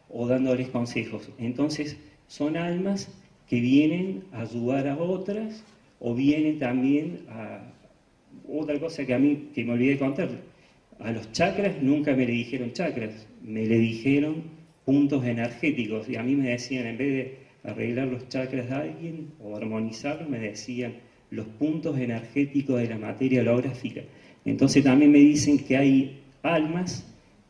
o 0.07 0.27
dándoles 0.27 0.69
consejos. 0.69 1.31
Entonces, 1.39 1.97
son 2.27 2.57
almas 2.57 3.09
que 3.47 3.59
vienen 3.59 4.23
a 4.31 4.41
ayudar 4.41 4.87
a 4.87 4.97
otras 4.97 5.63
o 5.99 6.13
vienen 6.13 6.59
también 6.59 7.21
a 7.27 7.73
otra 8.47 8.79
cosa 8.79 9.03
que 9.03 9.15
a 9.15 9.17
mí 9.19 9.49
que 9.55 9.63
me 9.63 9.73
olvidé 9.73 9.97
contar. 9.97 10.29
A 10.99 11.11
los 11.11 11.31
chakras 11.31 11.81
nunca 11.81 12.13
me 12.13 12.25
le 12.25 12.33
dijeron 12.33 12.73
chakras, 12.73 13.27
me 13.41 13.65
le 13.65 13.79
dijeron 13.79 14.43
puntos 14.85 15.25
energéticos 15.25 16.09
y 16.09 16.17
a 16.17 16.23
mí 16.23 16.35
me 16.35 16.49
decían 16.49 16.87
en 16.87 16.97
vez 16.97 17.13
de 17.13 17.37
arreglar 17.63 18.07
los 18.07 18.27
chakras 18.27 18.69
de 18.69 18.75
alguien 18.75 19.31
o 19.39 19.55
armonizarlos, 19.55 20.29
me 20.29 20.39
decían 20.39 20.93
los 21.31 21.45
puntos 21.45 21.97
energéticos 21.97 22.79
de 22.79 22.87
la 22.87 22.97
materia 22.97 23.41
holográfica. 23.41 24.01
Entonces 24.43 24.83
también 24.83 25.11
me 25.11 25.19
dicen 25.19 25.57
que 25.57 25.77
hay 25.77 26.19
almas 26.43 27.05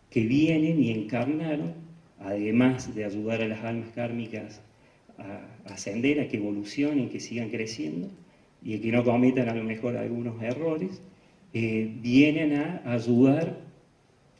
que 0.10 0.26
vienen 0.26 0.84
y 0.84 0.92
encarnaron, 0.92 1.74
además 2.20 2.94
de 2.94 3.06
ayudar 3.06 3.42
a 3.42 3.48
las 3.48 3.64
almas 3.64 3.90
kármicas 3.96 4.62
a, 5.18 5.40
ascender, 5.66 6.20
a 6.20 6.28
que 6.28 6.38
evolucionen, 6.38 7.10
que 7.10 7.20
sigan 7.20 7.50
creciendo 7.50 8.10
y 8.64 8.78
que 8.78 8.92
no 8.92 9.04
cometan 9.04 9.50
a 9.50 9.56
lo 9.56 9.64
mejor 9.64 9.96
algunos 9.96 10.42
errores, 10.42 11.02
eh, 11.54 11.92
vienen 12.02 12.54
a 12.54 12.82
ayudar 12.94 13.58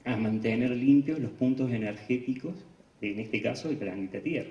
a 0.06 0.16
mantener 0.16 0.72
limpios 0.72 1.20
los 1.20 1.32
puntos 1.32 1.72
energéticos, 1.72 2.54
en 3.02 3.20
este 3.20 3.42
caso 3.42 3.70
el 3.70 3.78
planeta 3.78 4.20
Tierra. 4.20 4.50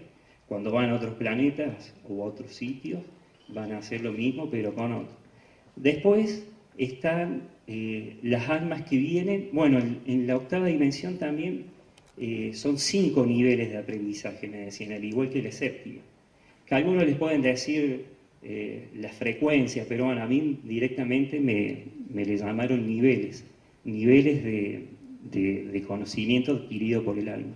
Cuando 0.49 0.73
van 0.73 0.91
a 0.91 0.95
otros 0.95 1.15
planetas 1.15 1.95
o 2.09 2.23
a 2.23 2.27
otros 2.27 2.55
sitios, 2.55 3.01
van 3.49 3.73
a 3.73 3.79
hacer 3.79 4.03
lo 4.03 4.13
mismo, 4.13 4.49
pero 4.51 4.75
con 4.75 4.93
otros. 4.93 5.17
Después 5.77 6.47
están 6.77 7.43
eh, 7.67 8.17
las 8.23 8.49
almas 8.49 8.83
que 8.83 8.97
vienen, 8.97 9.51
bueno, 9.53 9.79
en, 10.07 10.27
la 10.27 10.37
octava 10.37 10.67
dimensión 10.67 11.19
también 11.19 11.65
eh, 12.17 12.53
son 12.55 12.79
cinco 12.79 13.27
niveles 13.27 13.71
de 13.71 13.79
aprendizaje 13.79 14.49
medicinal, 14.49 15.05
igual 15.05 15.31
que 15.31 15.43
la 15.43 15.53
séptima. 15.53 16.01
Que 16.67 16.75
algunos 16.75 17.05
les 17.05 17.17
pueden 17.17 17.43
decir 17.43 18.07
eh, 18.43 18.89
la 18.95 19.09
frecuencia, 19.09 19.85
pero 19.89 20.05
bueno, 20.07 20.23
a 20.23 20.27
mí 20.27 20.61
directamente 20.63 21.41
me, 21.41 21.85
me 22.09 22.25
le 22.25 22.37
llamaron 22.37 22.87
niveles, 22.87 23.45
niveles 23.85 24.45
de, 24.45 24.89
de, 25.31 25.83
conocimiento 25.87 26.53
adquirido 26.53 27.05
por 27.05 27.19
el 27.19 27.29
alma. 27.29 27.55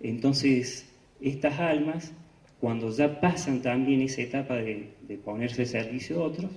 Entonces, 0.00 0.88
estas 1.20 1.58
almas, 1.58 2.12
cuando 2.60 2.90
ya 2.90 3.20
pasan 3.20 3.62
también 3.62 4.00
esa 4.00 4.22
etapa 4.22 4.56
de, 4.56 4.88
ponerse 5.24 5.62
al 5.62 5.68
servicio 5.68 6.16
de 6.16 6.22
otros, 6.22 6.50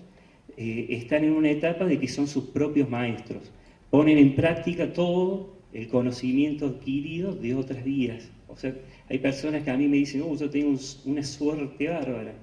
eh, 0.58 0.88
están 0.90 1.24
en 1.24 1.32
una 1.32 1.50
etapa 1.50 1.86
de 1.86 2.00
que 2.00 2.08
son 2.08 2.28
sus 2.28 2.46
propios 2.46 2.90
maestros. 2.90 3.52
Ponen 3.90 4.18
en 4.18 4.36
práctica 4.36 4.92
todo 4.94 5.54
el 5.74 5.88
conocimiento 5.88 6.68
adquirido 6.68 7.36
de 7.36 7.54
otras 7.54 7.84
vidas. 7.84 8.32
O 8.48 8.56
sea, 8.56 8.74
hay 9.10 9.18
personas 9.20 9.64
que 9.64 9.72
a 9.72 9.78
mí 9.78 9.88
me 9.88 9.98
dicen, 9.98 10.22
oh, 10.22 10.36
yo 10.38 10.50
tengo 10.50 10.78
una 11.06 11.24
suerte 11.24 11.90
bárbara, 11.90 12.34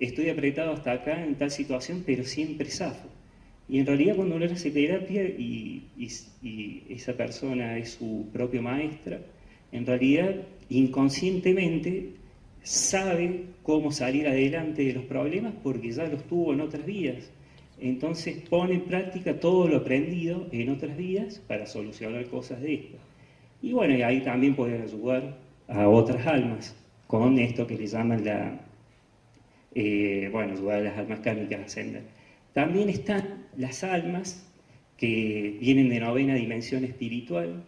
estoy 0.00 0.30
apretado 0.30 0.72
hasta 0.72 0.92
acá 0.92 1.24
en 1.24 1.34
tal 1.34 1.50
situación, 1.50 2.02
pero 2.06 2.24
siempre 2.24 2.70
zafo. 2.70 3.08
Y 3.68 3.78
en 3.78 3.86
realidad 3.86 4.16
cuando 4.16 4.36
uno 4.36 4.46
hace 4.46 4.70
terapia 4.70 5.22
y, 5.24 5.84
esa 6.88 7.12
persona 7.12 7.76
es 7.76 7.90
su 7.90 8.26
propio 8.32 8.62
maestra, 8.62 9.20
en 9.72 9.84
realidad 9.84 10.34
inconscientemente 10.70 12.12
sabe 12.62 13.44
cómo 13.62 13.92
salir 13.92 14.26
adelante 14.26 14.84
de 14.84 14.94
los 14.94 15.04
problemas 15.04 15.52
porque 15.62 15.92
ya 15.92 16.04
los 16.04 16.24
tuvo 16.24 16.54
en 16.54 16.62
otras 16.62 16.86
vías. 16.86 17.30
Entonces 17.80 18.42
pone 18.48 18.74
en 18.74 18.80
práctica 18.82 19.38
todo 19.38 19.68
lo 19.68 19.76
aprendido 19.76 20.46
en 20.50 20.70
otras 20.70 20.96
vías 20.96 21.40
para 21.46 21.66
solucionar 21.66 22.24
cosas 22.26 22.60
de 22.62 22.74
esto. 22.74 22.96
Y 23.62 23.72
bueno, 23.72 23.96
y 23.96 24.02
ahí 24.02 24.22
también 24.22 24.56
pueden 24.56 24.82
ayudar 24.82 25.36
a 25.68 25.88
otras 25.88 26.26
almas 26.26 26.74
con 27.06 27.38
esto 27.38 27.66
que 27.66 27.76
le 27.76 27.86
llaman 27.86 28.24
la, 28.24 28.60
eh, 29.80 30.28
bueno, 30.32 30.54
a 30.72 30.80
las 30.80 30.98
almas 30.98 31.20
kármicas 31.20 31.60
a 31.60 31.64
ascender. 31.64 32.02
También 32.52 32.88
están 32.88 33.46
las 33.56 33.84
almas 33.84 34.44
que 34.96 35.56
vienen 35.60 35.88
de 35.88 36.00
novena 36.00 36.34
dimensión 36.34 36.84
espiritual, 36.84 37.62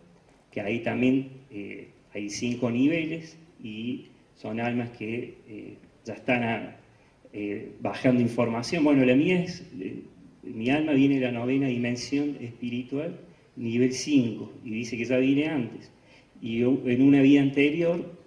que 0.51 0.61
ahí 0.61 0.81
también 0.81 1.29
eh, 1.53 1.91
hay 2.13 2.29
cinco 2.29 2.69
niveles 2.69 3.39
y 3.63 4.07
son 4.35 4.59
almas 4.59 4.91
que 4.91 5.37
eh, 5.49 5.77
ya 6.05 6.15
están 6.15 6.75
eh, 7.33 7.71
bajando 7.81 8.21
información. 8.21 8.83
Bueno, 8.83 9.05
la 9.05 9.15
mía 9.15 9.45
es, 9.45 9.65
mi 10.43 10.69
alma 10.69 10.91
viene 10.93 11.21
de 11.21 11.27
la 11.27 11.33
novena 11.33 11.69
dimensión 11.69 12.37
espiritual, 12.41 13.21
nivel 13.55 13.93
5, 13.93 14.53
y 14.65 14.71
dice 14.71 14.97
que 14.97 15.05
ya 15.05 15.19
vine 15.19 15.47
antes. 15.47 15.93
Y 16.43 16.63
en 16.63 17.03
una 17.03 17.23
vida 17.23 17.43
anterior, 17.43 18.19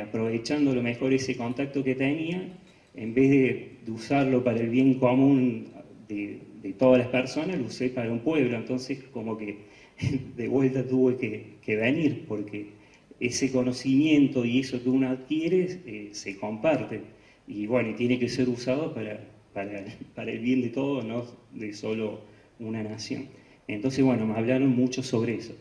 aprovechando 0.00 0.72
lo 0.74 0.82
mejor 0.82 1.12
ese 1.12 1.36
contacto 1.36 1.82
que 1.82 1.96
tenía, 1.96 2.46
en 2.94 3.14
vez 3.14 3.30
de, 3.30 3.72
usarlo 3.88 4.44
para 4.44 4.60
el 4.60 4.68
bien 4.68 4.94
común 4.94 5.66
de, 6.08 6.40
todas 6.78 6.98
las 6.98 7.08
personas, 7.08 7.58
lo 7.58 7.66
usé 7.66 7.88
para 7.90 8.10
un 8.10 8.20
pueblo, 8.20 8.56
entonces 8.56 9.02
como 9.12 9.36
que 9.36 9.58
de 10.36 10.48
vuelta 10.48 10.86
tuve 10.86 11.16
que, 11.60 11.76
venir, 11.76 12.24
porque 12.26 12.70
ese 13.18 13.50
conocimiento 13.50 14.44
y 14.44 14.60
eso 14.60 14.82
que 14.82 14.88
uno 14.88 15.08
adquiere 15.08 15.80
eh, 15.86 16.08
se 16.12 16.36
comparte, 16.36 17.00
y 17.46 17.66
bueno, 17.66 17.90
y 17.90 17.94
tiene 17.94 18.18
que 18.18 18.28
ser 18.28 18.48
usado 18.48 18.94
para, 18.94 19.20
para, 20.14 20.30
el 20.30 20.38
bien 20.38 20.62
de 20.62 20.68
todos, 20.68 21.04
no 21.04 21.24
de 21.52 21.72
solo 21.72 22.20
una 22.58 22.82
nación. 22.82 23.28
Entonces, 23.68 24.04
bueno, 24.04 24.26
me 24.26 24.34
hablaron 24.34 24.70
mucho 24.70 25.02
sobre 25.02 25.34
eso. 25.34 25.54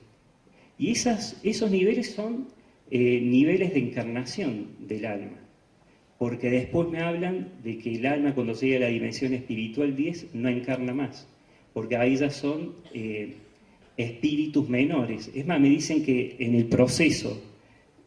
Y 0.78 0.91
esas, 0.91 1.39
esos 1.44 1.72
niveles 1.72 2.12
son 2.12 2.48
eh, 2.89 3.22
niveles 3.22 3.74
de 3.74 3.80
encarnación 3.80 4.67
del 4.80 5.06
alma 5.06 5.40
porque 6.21 6.51
después 6.51 6.88
me 6.88 6.99
hablan 6.99 7.47
de 7.63 7.79
que 7.79 7.95
el 7.95 8.05
alma 8.05 8.36
cuando 8.36 8.53
llega 8.53 8.77
a 8.77 8.79
la 8.81 8.88
dimensión 8.89 9.34
espiritual 9.34 9.95
10 9.95 10.36
no 10.36 10.49
encarna 10.49 10.93
más, 10.93 11.27
porque 11.73 11.97
ahí 11.97 12.15
ya 12.15 12.29
son 12.29 12.75
eh, 12.93 13.38
espíritus 13.97 14.69
menores. 14.69 15.31
Es 15.34 15.47
más, 15.47 15.60
me 15.60 15.69
dicen 15.69 16.05
que 16.05 16.36
en 16.38 16.53
el 16.53 16.65
proceso 16.65 17.41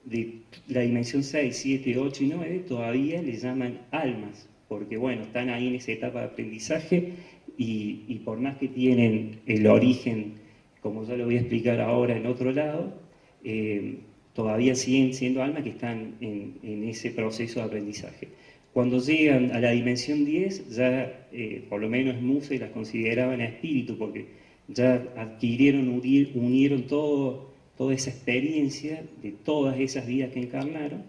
de 0.04 0.42
la 0.68 0.82
dimensión 0.82 1.24
6, 1.24 1.56
7, 1.56 1.98
8 1.98 2.22
y 2.22 2.26
9 2.28 2.58
todavía 2.68 3.20
le 3.20 3.36
llaman 3.36 3.80
almas, 3.90 4.48
porque 4.68 4.96
bueno, 4.96 5.22
están 5.22 5.50
ahí 5.50 5.66
en 5.66 5.74
esa 5.74 5.90
etapa 5.90 6.20
de 6.20 6.26
aprendizaje 6.26 7.14
y, 7.58 8.20
por 8.24 8.38
más 8.38 8.58
que 8.58 8.68
tienen 8.68 9.40
el 9.46 9.66
origen, 9.66 10.34
como 10.80 11.04
ya 11.04 11.16
lo 11.16 11.24
voy 11.24 11.34
a 11.34 11.40
explicar 11.40 11.80
ahora 11.80 12.16
en 12.16 12.26
otro 12.26 12.52
lado, 12.52 12.94
eh, 13.42 13.96
todavía 14.34 14.74
siguen 14.74 15.14
siendo 15.14 15.42
almas 15.42 15.62
que 15.62 15.70
están 15.70 16.16
en, 16.20 16.84
ese 16.88 17.10
proceso 17.10 17.60
de 17.60 17.66
aprendizaje. 17.66 18.28
Cuando 18.72 18.98
llegan 18.98 19.52
a 19.52 19.60
la 19.60 19.70
dimensión 19.70 20.24
10, 20.24 20.76
ya 20.76 21.26
eh, 21.32 21.64
por 21.68 21.80
lo 21.80 21.88
menos 21.88 22.20
Muse 22.20 22.58
las 22.58 22.70
consideraban 22.70 23.40
espíritu, 23.40 23.96
porque 23.96 24.26
ya 24.68 25.02
adquirieron, 25.16 25.88
unieron 25.88 26.86
todo, 26.86 27.52
toda 27.76 27.94
esa 27.94 28.10
experiencia 28.10 29.04
de 29.22 29.32
todas 29.32 29.78
esas 29.78 30.06
vidas 30.06 30.32
que 30.32 30.40
encarnaron. 30.40 31.04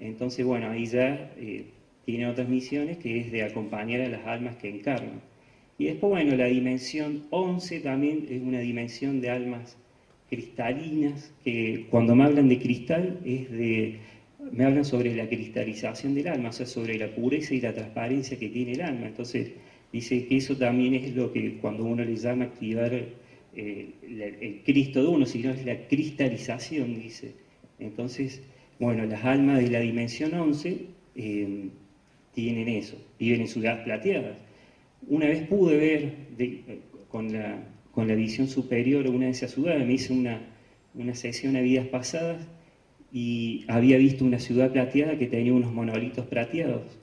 Entonces, 0.00 0.46
bueno, 0.46 0.70
ahí 0.70 0.86
ya 0.86 1.30
eh, 1.38 1.66
tiene 2.06 2.26
otras 2.26 2.48
misiones 2.48 2.96
que 2.96 3.18
es 3.20 3.30
de 3.30 3.42
acompañar 3.42 4.00
a 4.00 4.08
las 4.08 4.26
almas 4.26 4.56
que 4.56 4.70
encarnan. 4.70 5.20
Y 5.78 5.84
después, 5.84 6.10
bueno, 6.10 6.36
la 6.36 6.46
dimensión 6.46 7.24
11 7.30 7.80
también 7.80 8.26
es 8.30 8.40
una 8.40 8.60
dimensión 8.60 9.20
de 9.20 9.30
almas 9.30 9.76
cristalinas, 10.30 11.32
que 11.44 11.86
cuando 11.90 12.14
me 12.14 12.24
hablan 12.24 12.48
de 12.48 12.58
cristal 12.58 13.18
es 13.24 13.50
de, 13.50 13.98
me 14.52 14.64
hablan 14.64 14.84
sobre 14.84 15.14
la 15.14 15.28
cristalización 15.28 16.14
del 16.14 16.28
alma, 16.28 16.50
o 16.50 16.52
sea, 16.52 16.66
sobre 16.66 16.96
la 16.98 17.08
pureza 17.08 17.54
y 17.54 17.60
la 17.60 17.74
transparencia 17.74 18.38
que 18.38 18.48
tiene 18.48 18.72
el 18.72 18.82
alma. 18.82 19.06
Entonces, 19.08 19.50
dice 19.92 20.24
que 20.26 20.36
eso 20.36 20.56
también 20.56 20.94
es 20.94 21.14
lo 21.14 21.32
que 21.32 21.56
cuando 21.56 21.84
uno 21.84 22.04
le 22.04 22.16
llama 22.16 22.44
activar 22.44 22.92
eh, 23.54 23.90
el 24.02 24.60
Cristo 24.64 25.02
de 25.02 25.08
uno, 25.08 25.26
sino 25.26 25.50
es 25.50 25.64
la 25.64 25.76
cristalización, 25.88 26.94
dice. 26.94 27.34
Entonces, 27.78 28.40
bueno, 28.78 29.04
las 29.06 29.24
almas 29.24 29.58
de 29.58 29.68
la 29.68 29.80
dimensión 29.80 30.34
11 30.34 30.86
eh, 31.16 31.68
tienen 32.32 32.68
eso, 32.68 32.96
viven 33.18 33.40
en 33.42 33.48
ciudades 33.48 33.82
plateadas. 33.82 34.38
Una 35.08 35.26
vez 35.26 35.42
pude 35.42 35.76
ver 35.76 36.12
con 37.08 37.32
la 37.32 37.58
con 37.92 38.08
la 38.08 38.14
visión 38.14 38.48
superior 38.48 39.08
una 39.08 39.26
de 39.26 39.32
esas 39.32 39.52
ciudades. 39.52 39.86
Me 39.86 39.94
hice 39.94 40.12
una, 40.12 40.40
una 40.94 41.14
sesión 41.14 41.56
a 41.56 41.60
vidas 41.60 41.86
pasadas 41.86 42.46
y 43.12 43.64
había 43.68 43.98
visto 43.98 44.24
una 44.24 44.38
ciudad 44.38 44.72
plateada 44.72 45.18
que 45.18 45.26
tenía 45.26 45.52
unos 45.52 45.72
monolitos 45.72 46.26
plateados. 46.26 46.98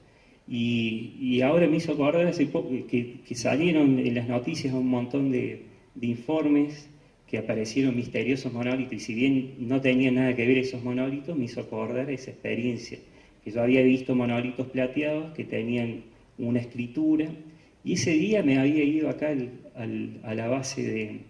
Y, 0.49 1.41
ahora 1.41 1.67
me 1.67 1.77
hizo 1.77 1.91
acordar 1.91 2.33
que, 2.33 3.19
que, 3.27 3.35
salieron 3.35 3.99
en 3.99 4.15
las 4.15 4.29
noticias 4.29 4.73
un 4.73 4.87
montón 4.87 5.29
de, 5.31 5.65
informes 6.01 6.89
que 7.27 7.37
aparecieron 7.37 7.95
misteriosos 7.95 8.53
monolitos 8.53 8.93
y 8.93 8.99
si 8.99 9.13
bien 9.13 9.55
no 9.59 9.81
tenían 9.81 10.15
nada 10.15 10.33
que 10.35 10.47
ver 10.47 10.57
esos 10.59 10.81
monolitos, 10.83 11.35
me 11.37 11.45
hizo 11.45 11.59
acordar 11.59 12.09
esa 12.09 12.31
experiencia, 12.31 12.99
que 13.43 13.51
yo 13.51 13.61
había 13.61 13.81
visto 13.81 14.15
monolitos 14.15 14.67
plateados 14.67 15.33
que 15.33 15.43
tenían 15.43 16.03
una 16.37 16.59
escritura 16.59 17.29
y 17.83 17.93
ese 17.93 18.11
día 18.11 18.43
me 18.43 18.57
había 18.59 18.83
ido 18.83 19.09
acá 19.09 19.35
a 19.75 20.35
la 20.35 20.47
base 20.47 20.83
de, 20.83 21.21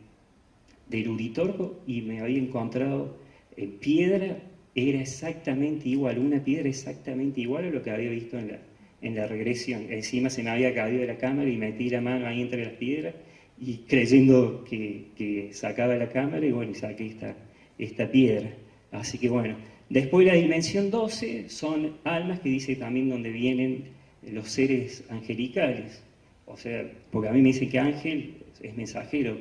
del 0.89 1.10
Uritorco 1.10 1.79
y 1.86 2.01
me 2.01 2.21
había 2.21 2.39
encontrado 2.39 3.17
en 3.55 3.71
piedra, 3.71 4.38
era 4.75 5.01
exactamente 5.01 5.89
igual, 5.89 6.19
una 6.19 6.43
piedra 6.43 6.69
exactamente 6.69 7.41
igual 7.41 7.65
a 7.65 7.69
lo 7.69 7.81
que 7.81 7.91
había 7.91 8.10
visto 8.10 8.38
en 8.38 8.49
la, 8.49 8.60
en 9.01 9.15
la 9.15 9.27
regresión. 9.27 9.91
Encima 9.91 10.29
se 10.29 10.43
me 10.43 10.49
había 10.49 10.73
caído 10.73 11.01
de 11.01 11.07
la 11.07 11.17
cámara 11.17 11.49
y 11.49 11.57
metí 11.57 11.89
la 11.89 12.01
mano 12.01 12.27
ahí 12.27 12.41
entre 12.41 12.63
las 12.63 12.73
piedras 12.73 13.15
y 13.60 13.77
creyendo 13.88 14.63
que, 14.63 15.49
sacaba 15.51 15.95
la 15.95 16.10
cámara 16.10 16.45
y 16.45 16.51
bueno, 16.51 16.71
y 16.71 16.75
saqué 16.75 17.07
esta, 17.07 17.36
esta 17.77 18.10
piedra. 18.12 18.49
Así 18.91 19.17
que 19.17 19.29
bueno, 19.29 19.57
después 19.89 20.25
la 20.25 20.33
dimensión 20.33 20.91
12 20.91 21.49
son 21.49 21.97
almas 22.03 22.39
que 22.39 22.49
dice 22.49 22.75
también 22.75 23.10
donde 23.10 23.31
vienen 23.31 23.86
los 24.31 24.49
seres 24.49 25.03
angelicales. 25.10 26.03
O 26.47 26.57
sea, 26.57 26.89
porque 27.12 27.29
a 27.29 27.33
mí 27.33 27.41
me 27.41 27.49
dicen 27.49 27.69
que 27.69 27.77
ángel 27.77 28.38
es 28.62 28.75
mensajero 28.75 29.38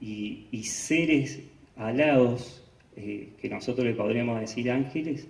y, 0.00 0.62
seres 0.64 1.40
alados, 1.76 2.62
eh, 2.96 3.28
que 3.40 3.48
nosotros 3.48 3.86
le 3.86 3.94
podríamos 3.94 4.40
decir 4.40 4.70
ángeles, 4.70 5.28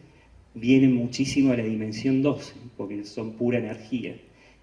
vienen 0.54 0.94
muchísimo 0.94 1.52
a 1.52 1.56
la 1.56 1.62
dimensión 1.62 2.22
12, 2.22 2.54
porque 2.76 3.04
son 3.04 3.34
pura 3.34 3.58
energía. 3.58 4.16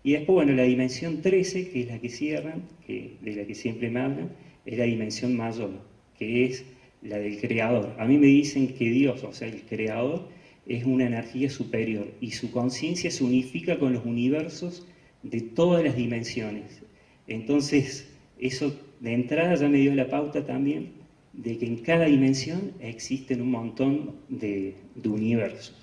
Y 0.03 0.13
después, 0.13 0.35
bueno, 0.35 0.53
la 0.53 0.63
dimensión 0.63 1.21
13, 1.21 1.69
que 1.69 1.81
es 1.81 1.87
la 1.87 1.99
que 1.99 2.09
cierran, 2.09 2.63
que, 2.85 3.17
de 3.21 3.35
la 3.35 3.45
que 3.45 3.55
siempre 3.55 3.89
me 3.89 3.99
hablan, 3.99 4.31
es 4.65 4.77
la 4.77 4.85
dimensión 4.85 5.35
mayor, 5.37 5.71
que 6.17 6.45
es 6.45 6.65
la 7.01 7.19
del 7.19 7.39
creador. 7.39 7.95
A 7.99 8.05
mí 8.05 8.17
me 8.17 8.27
dicen 8.27 8.69
que 8.69 8.89
Dios, 8.89 9.23
o 9.23 9.33
sea, 9.33 9.47
el 9.47 9.61
creador, 9.61 10.27
es 10.65 10.83
una 10.85 11.05
energía 11.05 11.49
superior 11.49 12.07
y 12.19 12.31
su 12.31 12.51
conciencia 12.51 13.11
se 13.11 13.23
unifica 13.23 13.77
con 13.79 13.93
los 13.93 14.05
universos 14.05 14.86
de 15.23 15.41
todas 15.41 15.83
las 15.83 15.95
dimensiones. 15.95 16.81
Entonces, 17.27 18.09
eso 18.39 18.73
de 18.99 19.13
entrada 19.13 19.55
ya 19.55 19.67
me 19.67 19.77
dio 19.77 19.93
la 19.95 20.09
pauta 20.09 20.45
también 20.45 20.91
de 21.33 21.57
que 21.57 21.65
en 21.65 21.77
cada 21.77 22.05
dimensión 22.05 22.73
existen 22.79 23.41
un 23.41 23.51
montón 23.51 24.15
de, 24.27 24.75
universos. 25.05 25.75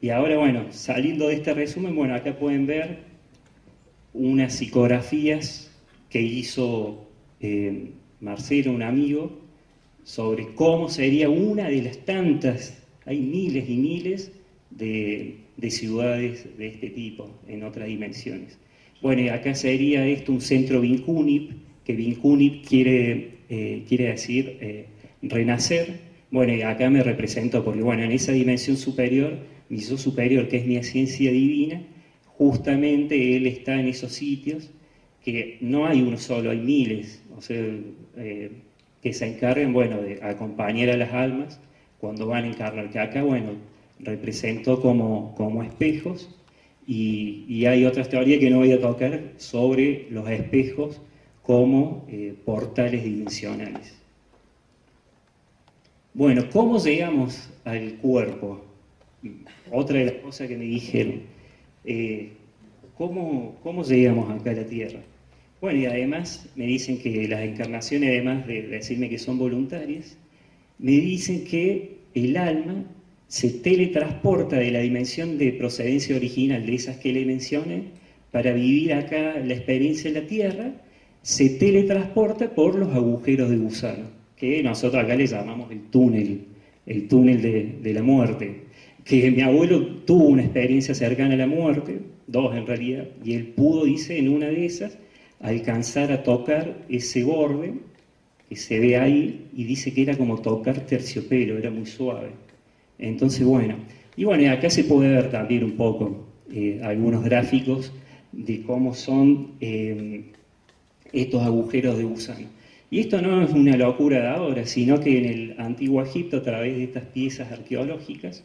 Y 0.00 0.08
ahora, 0.08 0.38
bueno, 0.38 0.66
saliendo 0.70 1.28
de 1.28 1.34
este 1.34 1.54
resumen, 1.54 1.94
bueno, 1.94 2.14
acá 2.14 2.36
pueden 2.36 2.66
ver 2.66 3.00
unas 4.14 4.54
psicografías 4.54 5.70
que 6.08 6.20
hizo 6.20 7.06
eh, 7.40 7.90
Marcelo, 8.20 8.72
un 8.72 8.82
amigo, 8.82 9.38
sobre 10.02 10.54
cómo 10.54 10.88
sería 10.88 11.28
una 11.28 11.68
de 11.68 11.82
las 11.82 11.98
tantas, 11.98 12.82
hay 13.04 13.20
miles 13.20 13.68
y 13.68 13.76
miles 13.76 14.32
de, 14.70 15.41
ciudades 15.70 16.46
de 16.58 16.68
este 16.68 16.90
tipo 16.90 17.30
en 17.48 17.62
otras 17.62 17.88
dimensiones. 17.88 18.58
Bueno, 19.00 19.32
acá 19.32 19.54
sería 19.54 20.06
esto 20.06 20.32
un 20.32 20.40
centro 20.40 20.80
Vincunip, 20.80 21.52
que 21.84 21.94
Vincunip 21.94 22.64
quiere, 22.64 23.38
eh, 23.48 23.84
quiere 23.88 24.08
decir 24.08 24.58
eh, 24.60 24.86
renacer. 25.22 26.12
Bueno, 26.30 26.54
y 26.54 26.62
acá 26.62 26.88
me 26.88 27.02
represento 27.02 27.64
porque, 27.64 27.82
bueno, 27.82 28.02
en 28.02 28.12
esa 28.12 28.32
dimensión 28.32 28.76
superior, 28.76 29.38
mi 29.68 29.78
yo 29.78 29.98
superior, 29.98 30.48
que 30.48 30.58
es 30.58 30.66
mi 30.66 30.76
esencia 30.76 31.30
divina, 31.30 31.82
justamente 32.24 33.36
él 33.36 33.46
está 33.46 33.78
en 33.78 33.88
esos 33.88 34.12
sitios 34.12 34.70
que 35.24 35.58
no 35.60 35.86
hay 35.86 36.02
uno 36.02 36.18
solo, 36.18 36.50
hay 36.50 36.58
miles. 36.58 37.22
O 37.36 37.40
sea, 37.40 37.62
eh, 38.16 38.50
que 39.02 39.12
se 39.12 39.26
encarguen, 39.26 39.72
bueno, 39.72 40.00
de 40.00 40.20
acompañar 40.22 40.90
a 40.90 40.96
las 40.96 41.12
almas 41.12 41.60
cuando 41.98 42.26
van 42.26 42.44
a 42.44 42.48
encarnar, 42.48 42.90
que 42.90 42.98
acá, 42.98 43.22
bueno, 43.22 43.50
represento 44.00 44.80
como, 44.80 45.34
como 45.36 45.62
espejos 45.62 46.28
y, 46.86 47.64
hay 47.66 47.84
otras 47.84 48.08
teorías 48.08 48.40
que 48.40 48.50
no 48.50 48.58
voy 48.58 48.72
a 48.72 48.80
tocar 48.80 49.22
sobre 49.36 50.08
los 50.10 50.28
espejos 50.28 51.00
como 51.42 52.04
eh, 52.08 52.34
portales 52.44 53.04
dimensionales. 53.04 53.94
Bueno, 56.14 56.44
¿cómo 56.52 56.78
llegamos 56.78 57.48
al 57.64 57.94
cuerpo? 57.94 58.64
Otra 59.70 59.98
de 59.98 60.04
las 60.06 60.14
cosas 60.14 60.48
que 60.48 60.56
me 60.56 60.64
dijeron, 60.64 61.22
eh, 61.84 62.32
¿cómo, 62.98 63.56
¿cómo 63.62 63.84
llegamos 63.84 64.30
acá 64.30 64.50
a 64.50 64.54
la 64.54 64.66
Tierra? 64.66 65.00
Bueno, 65.60 65.78
y 65.78 65.86
además 65.86 66.48
me 66.56 66.66
dicen 66.66 66.98
que 66.98 67.28
las 67.28 67.40
encarnaciones, 67.42 68.10
además 68.10 68.46
de 68.46 68.62
decirme 68.62 69.08
que 69.08 69.18
son 69.18 69.38
voluntarias, 69.38 70.18
me 70.78 70.92
dicen 70.92 71.44
que 71.44 71.98
el 72.14 72.36
alma 72.36 72.84
se 73.32 73.48
teletransporta 73.48 74.56
de 74.56 74.70
la 74.70 74.80
dimensión 74.80 75.38
de 75.38 75.52
procedencia 75.52 76.14
original 76.14 76.66
de 76.66 76.74
esas 76.74 76.98
que 76.98 77.14
le 77.14 77.24
mencioné 77.24 77.84
para 78.30 78.52
vivir 78.52 78.92
acá 78.92 79.40
la 79.42 79.54
experiencia 79.54 80.08
en 80.08 80.14
la 80.16 80.26
Tierra, 80.26 80.74
se 81.22 81.48
teletransporta 81.48 82.54
por 82.54 82.74
los 82.74 82.94
agujeros 82.94 83.48
de 83.48 83.56
gusano, 83.56 84.04
que 84.36 84.62
nosotros 84.62 85.02
acá 85.02 85.16
le 85.16 85.26
llamamos 85.26 85.70
el 85.70 85.80
túnel, 85.84 86.42
el 86.84 87.08
túnel 87.08 87.40
de, 87.40 87.78
de 87.82 87.94
la 87.94 88.02
muerte, 88.02 88.64
que 89.02 89.30
mi 89.30 89.40
abuelo 89.40 89.82
tuvo 90.04 90.26
una 90.26 90.42
experiencia 90.42 90.94
cercana 90.94 91.32
a 91.32 91.38
la 91.38 91.46
muerte, 91.46 92.00
dos 92.26 92.54
en 92.54 92.66
realidad, 92.66 93.08
y 93.24 93.32
él 93.32 93.46
pudo, 93.56 93.86
dice, 93.86 94.18
en 94.18 94.28
una 94.28 94.48
de 94.48 94.66
esas, 94.66 94.98
alcanzar 95.40 96.12
a 96.12 96.22
tocar 96.22 96.84
ese 96.90 97.24
borde 97.24 97.72
que 98.50 98.56
se 98.56 98.78
ve 98.78 98.98
ahí 98.98 99.46
y 99.56 99.64
dice 99.64 99.94
que 99.94 100.02
era 100.02 100.18
como 100.18 100.42
tocar 100.42 100.84
terciopelo, 100.84 101.56
era 101.56 101.70
muy 101.70 101.86
suave. 101.86 102.42
Entonces, 103.02 103.44
bueno, 103.44 103.74
y 104.16 104.24
bueno, 104.24 104.50
acá 104.52 104.70
se 104.70 104.84
puede 104.84 105.10
ver 105.10 105.30
también 105.30 105.64
un 105.64 105.72
poco 105.72 106.28
eh, 106.52 106.80
algunos 106.84 107.24
gráficos 107.24 107.92
de 108.30 108.62
cómo 108.62 108.94
son 108.94 109.52
eh, 109.60 110.22
estos 111.12 111.42
agujeros 111.42 111.98
de 111.98 112.04
gusano. 112.04 112.46
Y 112.90 113.00
esto 113.00 113.20
no 113.20 113.42
es 113.42 113.50
una 113.50 113.76
locura 113.76 114.20
de 114.20 114.28
ahora, 114.28 114.66
sino 114.66 115.00
que 115.00 115.18
en 115.18 115.24
el 115.24 115.54
antiguo 115.58 116.00
Egipto, 116.02 116.36
a 116.36 116.42
través 116.42 116.76
de 116.76 116.84
estas 116.84 117.04
piezas 117.06 117.50
arqueológicas, 117.50 118.44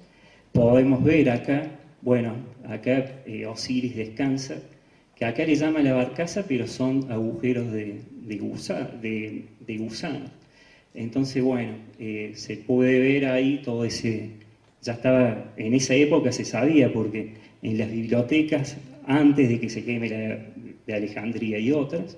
podemos 0.54 1.04
ver 1.04 1.30
acá, 1.30 1.70
bueno, 2.02 2.34
acá 2.68 3.22
eh, 3.28 3.46
Osiris 3.46 3.96
descansa, 3.96 4.56
que 5.16 5.26
acá 5.26 5.46
le 5.46 5.56
llama 5.56 5.82
la 5.82 5.94
barcaza, 5.94 6.46
pero 6.48 6.66
son 6.66 7.12
agujeros 7.12 7.72
de, 7.72 8.02
de, 8.26 9.78
gusano. 9.78 10.26
Entonces, 10.96 11.44
bueno, 11.44 11.74
se 12.34 12.58
puede 12.58 13.00
ver 13.00 13.26
ahí 13.26 13.62
todo 13.64 13.84
ese, 13.84 14.30
ya 14.88 14.94
estaba, 14.94 15.54
en 15.58 15.74
esa 15.74 15.94
época 15.96 16.32
se 16.32 16.46
sabía, 16.46 16.92
porque 16.94 17.34
en 17.62 17.78
las 17.78 17.92
bibliotecas, 17.92 18.78
antes 19.06 19.50
de 19.50 19.60
que 19.60 19.70
se 19.70 19.84
queme 19.84 20.08
la 20.10 20.40
de 20.88 20.94
Alejandría 20.94 21.60
y 21.60 21.72
otras, 21.72 22.18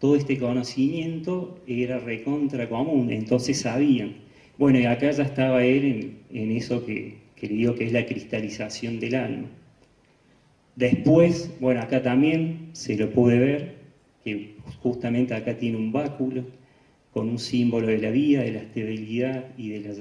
todo 0.00 0.16
este 0.16 0.36
conocimiento 0.38 1.60
era 1.66 1.98
recontra 2.00 2.68
común, 2.68 3.10
entonces 3.12 3.60
sabían. 3.60 4.16
Bueno, 4.58 4.80
y 4.80 4.86
acá 4.86 5.10
ya 5.12 5.22
estaba 5.22 5.64
él 5.64 6.14
en, 6.32 6.50
eso 6.50 6.84
que, 6.84 7.18
que 7.36 7.46
le 7.46 7.54
digo 7.54 7.74
que 7.76 7.86
es 7.86 7.92
la 7.92 8.04
cristalización 8.04 8.98
del 8.98 9.14
alma. 9.14 9.48
Después, 10.74 11.52
bueno, 11.60 11.80
acá 11.80 12.02
también 12.02 12.70
se 12.72 12.96
lo 12.96 13.12
puede 13.12 13.38
ver, 13.38 13.74
que 14.24 14.56
justamente 14.82 15.34
acá 15.34 15.56
tiene 15.56 15.76
un 15.76 15.92
báculo 15.92 16.44
con 17.12 17.28
un 17.28 17.38
símbolo 17.38 17.86
de 17.86 17.98
la 17.98 18.10
vida, 18.10 18.42
de 18.42 18.52
la 18.52 18.62
estabilidad 18.62 19.44
y 19.56 19.70
de 19.70 19.80
la, 19.80 19.94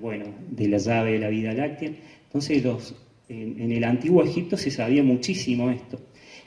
bueno, 0.00 0.26
de 0.50 0.68
la 0.68 0.78
llave 0.78 1.12
de 1.12 1.18
la 1.18 1.28
vida 1.28 1.52
láctea. 1.52 1.92
Entonces, 2.26 2.64
los, 2.64 2.94
en, 3.28 3.70
el 3.70 3.84
antiguo 3.84 4.22
Egipto 4.22 4.56
se 4.56 4.70
sabía 4.70 5.02
muchísimo 5.02 5.70
esto. 5.70 6.00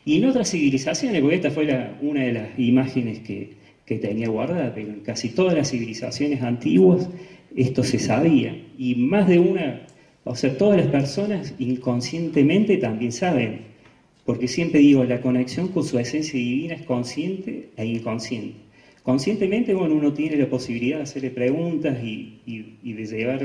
Y 0.06 0.17
en 0.17 0.26
otras 0.26 0.52
civilizaciones, 0.52 1.22
porque 1.22 1.36
esta 1.36 1.52
fue 1.52 1.67
una 2.02 2.22
de 2.22 2.34
las 2.34 2.60
imágenes 2.60 3.20
que, 3.20 3.56
que 3.86 3.98
tenía 3.98 4.30
guardada, 4.30 4.74
pero 4.74 4.89
en 4.89 5.02
casi 5.02 5.30
todas 5.30 5.54
las 5.54 5.70
civilizaciones 5.72 6.41
antiguas 6.41 7.10
esto 7.56 7.84
se 7.84 8.00
sabía. 8.00 8.56
Y 8.78 8.96
más 8.96 9.28
de 9.28 9.39
una 9.39 9.82
o 10.30 10.36
sea, 10.36 10.58
todas 10.58 10.78
las 10.78 10.88
personas 10.88 11.54
inconscientemente 11.58 12.76
también 12.78 13.13
saben, 13.13 13.62
porque 14.26 14.50
siempre 14.50 14.82
digo, 14.82 15.06
la 15.06 15.22
conexión 15.22 15.70
con 15.70 15.86
su 15.86 15.98
esencia 16.00 16.38
divina 16.38 16.76
es 16.76 16.82
consciente 16.82 17.70
e 17.78 17.86
inconsciente. 17.86 18.67
Conscientemente, 19.08 19.74
bueno, 19.74 19.96
uno 19.96 20.12
tiene 20.12 20.36
la 20.36 20.50
posibilidad 20.50 20.98
de 20.98 21.04
hacerle 21.04 21.30
preguntas 21.30 21.98
y, 22.04 22.41
de 22.84 23.06
llevar 23.06 23.41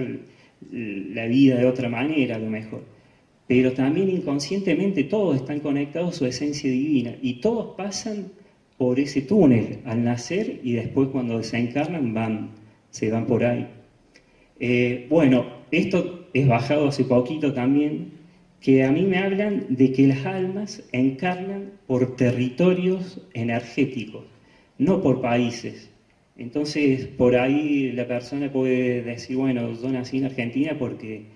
la 0.73 1.27
vida 1.27 1.57
de 1.57 1.67
otra 1.67 1.89
manera, 1.89 2.35
a 2.35 2.41
lo 2.41 2.51
mejor. 2.51 2.83
Pero 3.47 3.71
también 3.71 4.09
inconscientemente 4.09 5.05
todos 5.05 5.37
están 5.37 5.61
conectados 5.61 6.17
a 6.17 6.19
su 6.19 6.27
esencia 6.27 6.69
divina 6.69 7.15
y 7.23 7.35
todos 7.35 7.77
pasan 7.77 8.33
por 8.77 8.99
ese 8.99 9.23
túnel 9.23 9.79
al 9.85 10.03
nacer 10.03 10.59
y 10.65 10.73
después 10.73 11.11
cuando 11.11 11.39
desencarnan 11.39 12.13
van, 12.13 12.51
se 12.91 13.09
van 13.11 13.29
por 13.29 13.45
ahí. 13.45 13.69
Eh, 14.59 15.07
bueno, 15.09 15.47
esto 15.71 16.27
es 16.35 16.49
bajado 16.49 16.89
hace 16.89 17.05
poquito 17.05 17.53
también, 17.53 18.15
que 18.61 18.83
a 18.83 18.91
mí 18.91 19.03
me 19.03 19.19
hablan 19.19 19.67
de 19.69 19.93
que 19.93 20.09
las 20.09 20.27
almas 20.27 20.83
encarnan 20.91 21.71
por 21.87 22.17
territorios 22.17 23.21
energéticos, 23.33 24.25
no 24.85 25.01
por 25.03 25.21
países. 25.21 25.91
Entonces, 26.37 27.07
por 27.07 27.37
ahí 27.37 27.93
la 27.93 28.07
persona 28.07 28.51
puede 28.51 29.03
decir, 29.03 29.37
bueno, 29.37 29.73
yo 29.81 29.91
nací 29.91 30.19
en 30.19 30.25
Argentina 30.25 30.77
porque 30.79 31.27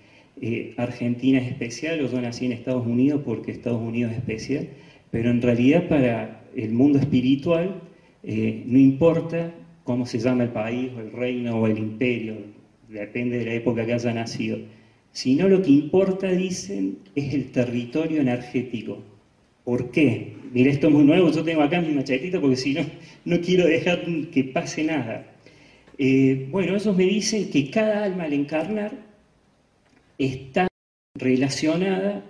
eh, 0.41 0.73
Argentina 0.77 1.39
es 1.39 1.47
especial, 1.47 2.01
o 2.01 2.09
yo 2.09 2.21
nací 2.21 2.45
en 2.45 2.51
Estados 2.53 2.85
Unidos 2.85 3.21
porque 3.23 3.51
Estados 3.51 3.81
Unidos 3.81 4.11
es 4.11 4.17
especial, 4.17 4.67
pero 5.11 5.29
en 5.29 5.41
realidad 5.41 5.87
para 5.87 6.43
el 6.55 6.71
mundo 6.71 6.99
espiritual 6.99 7.81
eh, 8.23 8.63
no 8.65 8.79
importa 8.79 9.53
cómo 9.83 10.05
se 10.05 10.19
llama 10.19 10.43
el 10.43 10.49
país, 10.49 10.91
o 10.95 10.99
el 10.99 11.11
reino, 11.11 11.59
o 11.59 11.67
el 11.67 11.77
imperio, 11.77 12.35
depende 12.89 13.37
de 13.37 13.45
la 13.45 13.53
época 13.53 13.85
que 13.85 13.93
haya 13.93 14.13
nacido 14.13 14.57
sino 15.17 15.47
lo 15.47 15.63
que 15.63 15.71
importa, 15.71 16.29
dicen, 16.29 16.99
es 17.15 17.33
el 17.33 17.51
territorio 17.51 18.21
energético. 18.21 18.99
¿Por 19.67 19.91
qué? 19.91 20.31
Mira, 20.53 20.71
esto 20.71 20.87
es 20.87 20.93
muy 20.93 21.03
nuevo, 21.03 21.29
yo 21.29 21.43
tengo 21.43 21.61
acá 21.61 21.81
mi 21.81 21.93
machetito 21.93 22.39
porque 22.39 22.55
si 22.55 22.73
no, 22.73 22.85
no 23.25 23.41
quiero 23.41 23.65
dejar 23.65 24.01
que 24.31 24.45
pase 24.45 24.85
nada. 24.85 25.27
Eh, 25.97 26.47
bueno, 26.49 26.77
ellos 26.77 26.95
me 26.95 27.03
dicen 27.03 27.49
que 27.49 27.69
cada 27.69 28.05
alma 28.05 28.23
al 28.23 28.31
encarnar 28.31 28.93
está 30.17 30.69
relacionada 31.15 32.23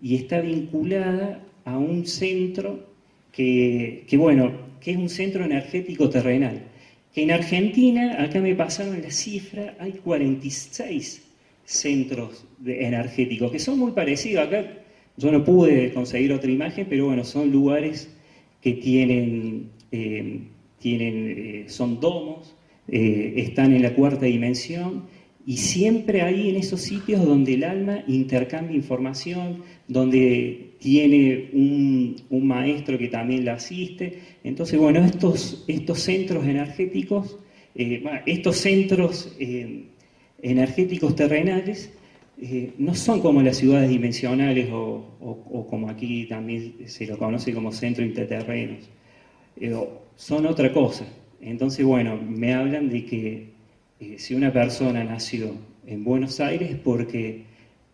y 0.00 0.14
está 0.14 0.40
vinculada 0.40 1.42
a 1.64 1.76
un 1.76 2.06
centro 2.06 2.86
que, 3.32 4.04
que, 4.06 4.16
bueno, 4.16 4.52
que 4.80 4.92
es 4.92 4.96
un 4.96 5.08
centro 5.08 5.44
energético 5.44 6.08
terrenal. 6.08 6.62
Que 7.12 7.24
en 7.24 7.32
Argentina, 7.32 8.22
acá 8.22 8.38
me 8.38 8.54
pasaron 8.54 9.02
la 9.02 9.10
cifra, 9.10 9.74
hay 9.80 9.90
46 9.90 11.20
centros 11.64 12.46
energéticos, 12.64 13.50
que 13.50 13.58
son 13.58 13.76
muy 13.76 13.90
parecidos. 13.90 14.46
Acá 14.46 14.85
yo 15.16 15.32
no 15.32 15.44
pude 15.44 15.92
conseguir 15.92 16.32
otra 16.32 16.50
imagen, 16.50 16.86
pero 16.88 17.06
bueno, 17.06 17.24
son 17.24 17.50
lugares 17.50 18.10
que 18.60 18.74
tienen, 18.74 19.70
eh, 19.92 20.40
tienen, 20.78 21.64
son 21.68 22.00
domos, 22.00 22.54
están 22.88 23.72
en 23.72 23.82
la 23.82 23.94
cuarta 23.94 24.26
dimensión 24.26 25.04
y 25.46 25.58
siempre 25.58 26.22
ahí 26.22 26.50
en 26.50 26.56
esos 26.56 26.80
sitios 26.80 27.24
donde 27.24 27.54
el 27.54 27.62
alma 27.62 28.02
intercambia 28.08 28.76
información, 28.76 29.62
donde 29.86 30.72
tiene 30.80 31.50
un, 31.52 32.16
maestro 32.46 32.98
que 32.98 33.06
también 33.06 33.44
la 33.44 33.54
asiste. 33.54 34.20
Entonces, 34.42 34.78
bueno, 34.78 35.04
estos, 35.04 35.64
estos 35.68 36.00
centros 36.00 36.44
energéticos, 36.44 37.38
eh, 37.76 38.02
estos 38.26 38.56
centros 38.56 39.34
eh, 39.38 39.84
energéticos 40.42 41.14
terrenales 41.14 41.92
eh, 42.40 42.74
no 42.78 42.94
son 42.94 43.20
como 43.20 43.40
las 43.42 43.56
ciudades 43.56 43.88
dimensionales 43.88 44.68
o, 44.70 45.66
como 45.70 45.88
aquí 45.88 46.26
también 46.26 46.74
se 46.86 47.06
lo 47.06 47.18
conoce 47.18 47.54
como 47.54 47.72
centros 47.72 48.06
interterrenos, 48.06 48.88
son 50.16 50.46
otra 50.46 50.72
cosa. 50.72 51.06
Entonces, 51.40 51.84
bueno, 51.84 52.16
me 52.16 52.54
hablan 52.54 52.88
de 52.88 53.04
que 53.04 53.50
eh, 54.00 54.16
si 54.18 54.34
una 54.34 54.52
persona 54.52 55.04
nació 55.04 55.52
en 55.86 56.04
Buenos 56.04 56.40
Aires 56.40 56.76
porque 56.82 57.44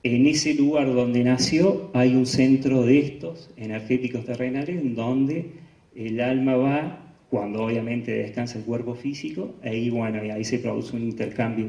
en 0.02 0.26
ese 0.26 0.54
lugar 0.54 0.92
donde 0.92 1.22
nació 1.22 1.90
hay 1.94 2.14
un 2.16 2.26
centro 2.26 2.82
de 2.82 2.98
estos 2.98 3.50
energéticos 3.56 4.24
terrenales 4.24 4.80
en 4.80 4.94
donde 4.94 5.52
el 5.94 6.20
alma 6.20 6.56
va 6.56 7.14
cuando 7.30 7.64
obviamente 7.64 8.12
descansa 8.12 8.58
el 8.58 8.64
cuerpo 8.64 8.94
físico, 8.94 9.54
ahí 9.62 9.88
bueno, 9.90 10.20
ahí 10.34 10.44
se 10.44 10.58
produce 10.58 10.96
un 10.96 11.02
intercambio 11.02 11.68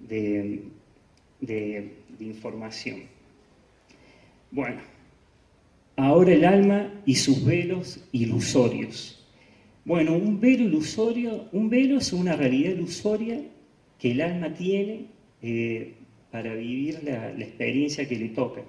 de, 0.00 0.62
de 1.40 1.92
información. 2.20 3.02
Bueno, 4.50 4.80
ahora 5.96 6.32
el 6.32 6.44
alma 6.44 6.92
y 7.04 7.14
sus 7.16 7.44
velos 7.44 8.00
ilusorios. 8.12 9.24
Bueno, 9.84 10.14
un 10.14 10.40
velo 10.40 10.64
ilusorio, 10.64 11.48
un 11.52 11.70
velo 11.70 11.98
es 11.98 12.12
una 12.12 12.36
realidad 12.36 12.72
ilusoria 12.72 13.40
que 13.98 14.10
el 14.10 14.20
alma 14.20 14.52
tiene 14.52 15.06
eh, 15.42 15.94
para 16.30 16.54
vivir 16.54 17.00
la, 17.04 17.30
experiencia 17.30 18.06
que 18.08 18.16
le 18.16 18.28
toca. 18.30 18.62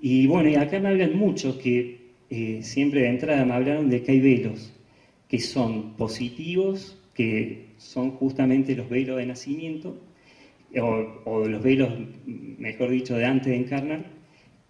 Y 0.00 0.26
bueno, 0.26 0.48
y 0.48 0.56
acá 0.56 0.80
me 0.80 0.88
hablan 0.88 1.16
mucho 1.16 1.58
que 1.58 2.12
eh, 2.30 2.60
siempre 2.62 3.02
de 3.02 3.08
entrada 3.08 3.44
me 3.44 3.54
hablaron 3.54 3.90
de 3.90 4.02
que 4.02 4.12
hay 4.12 4.20
velos 4.20 4.72
que 5.28 5.38
son 5.38 5.94
positivos, 5.96 6.98
que 7.14 7.66
son 7.78 8.12
justamente 8.12 8.74
los 8.74 8.88
velos 8.88 9.18
de 9.18 9.26
nacimiento, 9.26 9.98
o, 10.80 11.22
o 11.24 11.46
los 11.46 11.62
velos, 11.62 11.90
mejor 12.26 12.90
dicho, 12.90 13.16
de 13.16 13.24
antes 13.24 13.48
de 13.48 13.56
encarnar, 13.56 14.04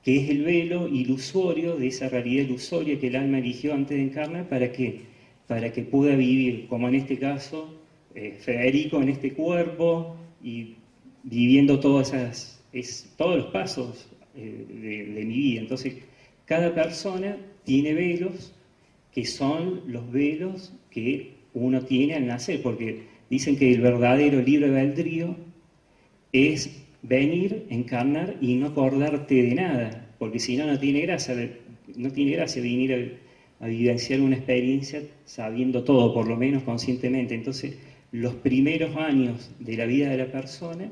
que 0.03 0.17
es 0.17 0.31
el 0.31 0.43
velo 0.43 0.89
ilusorio 0.89 1.77
de 1.77 1.87
esa 1.89 2.09
realidad 2.09 2.45
ilusoria 2.45 2.99
que 2.99 3.07
el 3.07 3.17
alma 3.17 3.39
eligió 3.39 3.73
antes 3.75 3.97
de 3.97 4.03
encarnar 4.03 4.49
para 4.49 4.73
que, 4.73 5.03
para 5.47 5.73
que 5.73 5.83
pueda 5.83 6.17
vivir, 6.17 6.67
como 6.67 6.89
en 6.89 6.97
este 6.97 7.19
caso, 7.19 7.79
eh, 8.15 8.37
Federico 8.39 9.01
en 9.01 9.09
este 9.09 9.33
cuerpo 9.33 10.17
y 10.43 10.75
viviendo 11.23 11.79
todas 11.81 12.13
esas, 12.13 13.15
todos 13.17 13.37
los 13.37 13.47
pasos 13.47 14.09
eh, 14.35 14.67
de, 15.15 15.25
mi 15.25 15.35
vida. 15.35 15.61
Entonces, 15.61 15.95
cada 16.45 16.75
persona 16.75 17.37
tiene 17.65 17.95
velos 17.95 18.55
que 19.13 19.25
son 19.25 19.83
los 19.87 20.11
velos 20.11 20.75
que 20.91 21.35
uno 21.55 21.83
tiene 21.83 22.15
al 22.15 22.27
nacer, 22.27 22.61
porque 22.63 23.03
dicen 23.31 23.57
que 23.57 23.73
el 23.73 23.81
verdadero 23.81 24.41
libre 24.43 24.67
albedrío 24.67 25.37
es 26.33 26.83
venir, 27.03 27.67
encarnar 27.69 28.37
y 28.41 28.55
no 28.55 28.69
acordarte 28.69 29.35
de 29.35 29.55
nada, 29.55 30.09
porque 30.19 30.39
si 30.39 30.57
no, 30.57 30.67
no 30.67 30.79
tiene 30.79 31.01
gracia, 31.03 31.35
no 31.97 32.11
tiene 32.11 32.33
gracia 32.33 32.63
venir 32.63 33.19
a, 33.61 33.67
vivenciar 33.67 34.21
una 34.21 34.37
experiencia 34.37 35.03
sabiendo 35.25 35.85
todo, 35.85 36.13
por 36.13 36.27
lo 36.27 36.37
menos 36.37 36.65
conscientemente. 36.65 37.35
Entonces, 37.35 37.77
los 38.11 38.35
primeros 38.35 38.97
años 38.97 39.53
de 39.61 39.77
la 39.77 39.85
vida 39.85 40.11
de 40.11 40.17
la 40.17 40.33
persona 40.33 40.91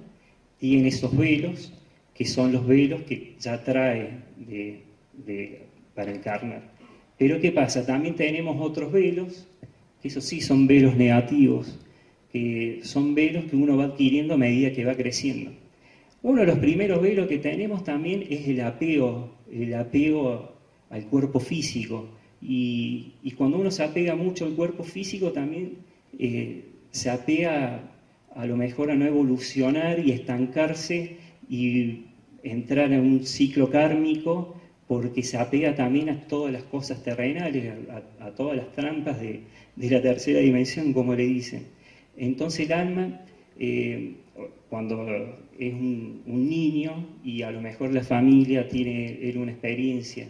tiene 0.59 0.89
esos 0.89 1.17
velos, 1.17 1.73
que 2.15 2.27
son 2.27 2.53
los 2.53 2.67
velos 2.67 3.03
que 3.03 3.35
ya 3.41 3.65
trae 3.65 4.21
para 5.95 6.13
encarnar. 6.13 6.63
Pero 7.19 7.41
¿qué 7.41 7.51
pasa? 7.51 7.85
También 7.85 8.15
tenemos 8.15 8.57
otros 8.61 8.93
velos, 8.93 9.49
que 10.01 10.09
esos 10.09 10.25
sí 10.25 10.41
son 10.41 10.67
velos 10.67 10.97
negativos, 10.97 11.79
que 12.33 12.81
son 12.83 13.15
velos 13.15 13.45
que 13.45 13.57
uno 13.57 13.77
va 13.77 13.85
adquiriendo 13.85 14.35
a 14.35 14.39
medida 14.39 14.73
que 14.73 14.85
va 14.85 14.95
creciendo. 14.95 15.51
Uno 16.23 16.43
de 16.43 16.47
los 16.47 16.59
primeros 16.59 17.01
velos 17.01 17.29
que 17.29 17.39
tenemos 17.39 17.83
también 17.85 18.27
es 18.29 18.47
el 18.47 18.61
apego, 18.61 19.31
el 19.51 19.75
apego 19.75 20.53
al 20.91 21.05
cuerpo 21.07 21.41
físico. 21.41 22.09
Y, 22.43 23.15
cuando 23.37 23.59
uno 23.59 23.71
se 23.71 23.83
apega 23.83 24.15
mucho 24.15 24.45
al 24.45 24.55
cuerpo 24.55 24.83
físico 24.83 25.33
también 25.33 25.79
eh, 26.19 26.65
se 26.91 27.11
apega 27.11 27.91
a 28.35 28.47
lo 28.47 28.57
mejor 28.57 28.91
a 28.91 28.97
no 28.97 29.07
evolucionar 29.07 29.99
y 29.99 30.13
estancarse 30.13 31.17
y 31.49 32.05
entrar 32.43 32.93
en 32.93 33.01
un 33.01 33.27
ciclo 33.27 33.71
kármico 33.71 34.57
porque 34.87 35.23
se 35.23 35.37
apega 35.37 35.75
también 35.75 36.09
a 36.09 36.27
todas 36.27 36.53
las 36.53 36.65
cosas 36.65 37.03
terrenales, 37.03 37.73
a, 38.21 38.31
todas 38.31 38.57
las 38.57 38.73
trampas 38.73 39.21
de, 39.21 39.43
la 39.77 40.03
tercera 40.03 40.41
dimensión, 40.41 40.93
como 40.93 41.15
le 41.15 41.25
dicen. 41.25 41.67
Entonces 42.21 42.67
el 42.67 42.73
alma, 42.75 43.19
eh, 43.59 44.13
cuando 44.69 45.07
es 45.59 45.73
un, 45.73 46.21
niño 46.27 47.07
y 47.25 47.41
a 47.43 47.51
lo 47.51 47.63
mejor 47.63 47.95
la 47.95 48.03
familia 48.03 48.69
tiene 48.69 49.33
una 49.37 49.53
experiencia 49.53 50.29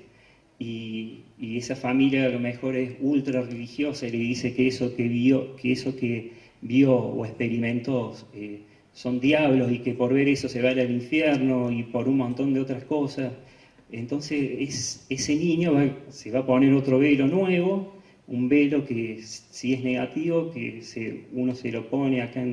y, 0.58 1.24
esa 1.40 1.74
familia 1.74 2.26
a 2.26 2.28
lo 2.28 2.38
mejor 2.38 2.76
es 2.76 2.92
ultra 3.00 3.42
religiosa 3.42 4.06
y 4.06 4.10
le 4.12 4.18
dice 4.18 4.52
que 4.54 4.68
eso 4.68 4.94
que 4.94 5.08
vio, 5.08 5.56
que 5.56 5.72
eso 5.72 5.96
que 5.96 6.30
vio 6.60 6.94
o 6.94 7.24
experimentó 7.24 8.14
eh, 8.34 8.60
son 8.92 9.18
diablos 9.18 9.72
y 9.72 9.78
que 9.78 9.94
por 9.94 10.12
ver 10.14 10.28
eso 10.28 10.48
se 10.48 10.62
va 10.62 10.70
al 10.70 10.90
infierno 10.90 11.72
y 11.72 11.82
por 11.82 12.06
un 12.06 12.18
montón 12.18 12.52
de 12.54 12.60
otras 12.60 12.84
cosas. 12.84 13.32
Entonces 13.90 15.02
ese 15.08 15.34
niño 15.36 15.76
se 16.08 16.30
va 16.30 16.40
a 16.40 16.46
poner 16.46 16.72
otro 16.72 16.98
velo 16.98 17.26
nuevo, 17.26 17.99
un 18.30 18.48
velo 18.48 18.86
que 18.86 19.22
si 19.22 19.74
es 19.74 19.82
negativo, 19.82 20.50
que 20.52 20.82
uno 21.32 21.54
se 21.54 21.72
lo 21.72 21.90
pone 21.90 22.22
acá 22.22 22.44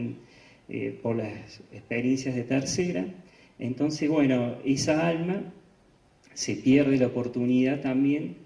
eh, 0.70 1.00
por 1.02 1.16
las 1.16 1.62
experiencias 1.72 2.36
de 2.36 2.44
tercera. 2.44 3.06
Entonces, 3.60 4.10
bueno, 4.10 4.56
esa 4.66 5.08
alma 5.08 5.54
se 6.34 6.56
pierde 6.56 6.98
la 6.98 7.08
oportunidad 7.08 7.82
también, 7.82 8.38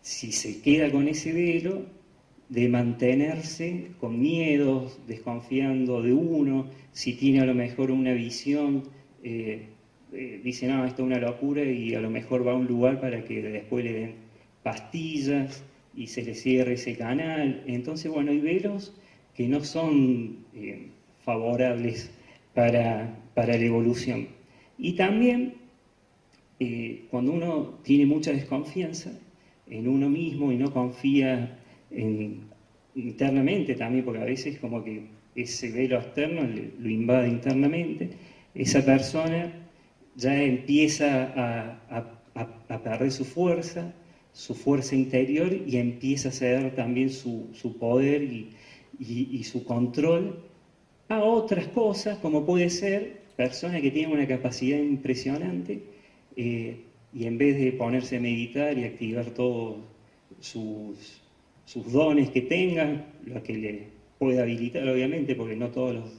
si 0.00 0.32
se 0.32 0.60
queda 0.60 0.90
con 0.90 1.08
ese 1.08 1.32
velo, 1.32 1.84
de 2.48 2.68
mantenerse 2.68 3.88
con 3.98 4.20
miedos, 4.20 5.00
desconfiando 5.08 6.00
de 6.02 6.12
uno, 6.12 6.70
si 6.92 7.14
tiene 7.14 7.40
a 7.40 7.44
lo 7.46 7.54
mejor 7.54 7.90
una 7.90 8.12
visión, 8.12 8.84
eh, 9.24 9.66
eh, 10.12 10.40
dice, 10.44 10.68
no, 10.68 10.84
esto 10.84 11.02
es 11.02 11.06
una 11.06 11.18
locura 11.18 11.64
y 11.64 11.94
a 11.94 12.00
lo 12.00 12.10
mejor 12.10 12.46
va 12.46 12.52
a 12.52 12.54
un 12.54 12.68
lugar 12.68 13.00
para 13.00 13.24
que 13.24 13.42
después 13.42 13.84
le 13.84 13.92
den 13.92 14.14
pastillas 14.62 15.64
y 15.96 16.06
se 16.08 16.22
le 16.22 16.34
cierre 16.34 16.74
ese 16.74 16.96
canal. 16.96 17.62
Entonces, 17.66 18.10
bueno, 18.10 18.30
hay 18.30 18.40
velos 18.40 18.94
que 19.34 19.48
no 19.48 19.64
son 19.64 20.44
eh, 20.54 20.88
favorables 21.24 22.10
para, 22.54 23.18
para, 23.34 23.56
la 23.56 23.64
evolución. 23.64 24.28
Y 24.78 24.92
también, 24.92 25.54
cuando 27.10 27.32
uno 27.32 27.78
tiene 27.82 28.06
mucha 28.06 28.32
desconfianza 28.32 29.12
en 29.68 29.88
uno 29.88 30.08
mismo 30.08 30.52
y 30.52 30.56
no 30.56 30.72
confía 30.72 31.58
internamente 32.94 33.74
también, 33.74 34.04
porque 34.04 34.20
a 34.20 34.24
veces 34.24 34.58
como 34.58 34.82
que 34.82 35.06
ese 35.34 35.70
velo 35.70 35.98
externo 35.98 36.42
lo 36.78 36.88
invade 36.88 37.28
internamente, 37.28 38.10
esa 38.54 38.84
persona 38.84 39.52
ya 40.16 40.42
empieza 40.42 41.78
a, 41.88 42.82
perder 42.82 43.10
su 43.10 43.24
fuerza, 43.24 43.92
su 44.36 44.54
fuerza 44.54 44.94
interior 44.94 45.50
y 45.66 45.78
empieza 45.78 46.28
a 46.28 46.32
ceder 46.32 46.74
también 46.74 47.08
su, 47.08 47.48
poder 47.80 48.22
y, 48.22 49.44
su 49.44 49.64
control 49.64 50.44
a 51.08 51.22
otras 51.24 51.68
cosas, 51.68 52.18
como 52.18 52.44
puede 52.44 52.68
ser 52.68 53.22
personas 53.34 53.80
que 53.80 53.90
tienen 53.90 54.12
una 54.12 54.28
capacidad 54.28 54.78
impresionante 54.78 55.80
eh, 56.36 56.76
y 57.14 57.24
en 57.24 57.38
vez 57.38 57.58
de 57.58 57.72
ponerse 57.72 58.16
a 58.16 58.20
meditar 58.20 58.76
y 58.76 58.84
activar 58.84 59.24
todos 59.30 59.78
sus, 60.40 61.22
sus 61.64 61.90
dones 61.90 62.28
que 62.28 62.42
tengan, 62.42 63.06
lo 63.24 63.42
que 63.42 63.56
le 63.56 63.88
puede 64.18 64.38
habilitar 64.38 64.86
obviamente, 64.86 65.34
porque 65.34 65.56
no 65.56 65.70
todos 65.70 66.12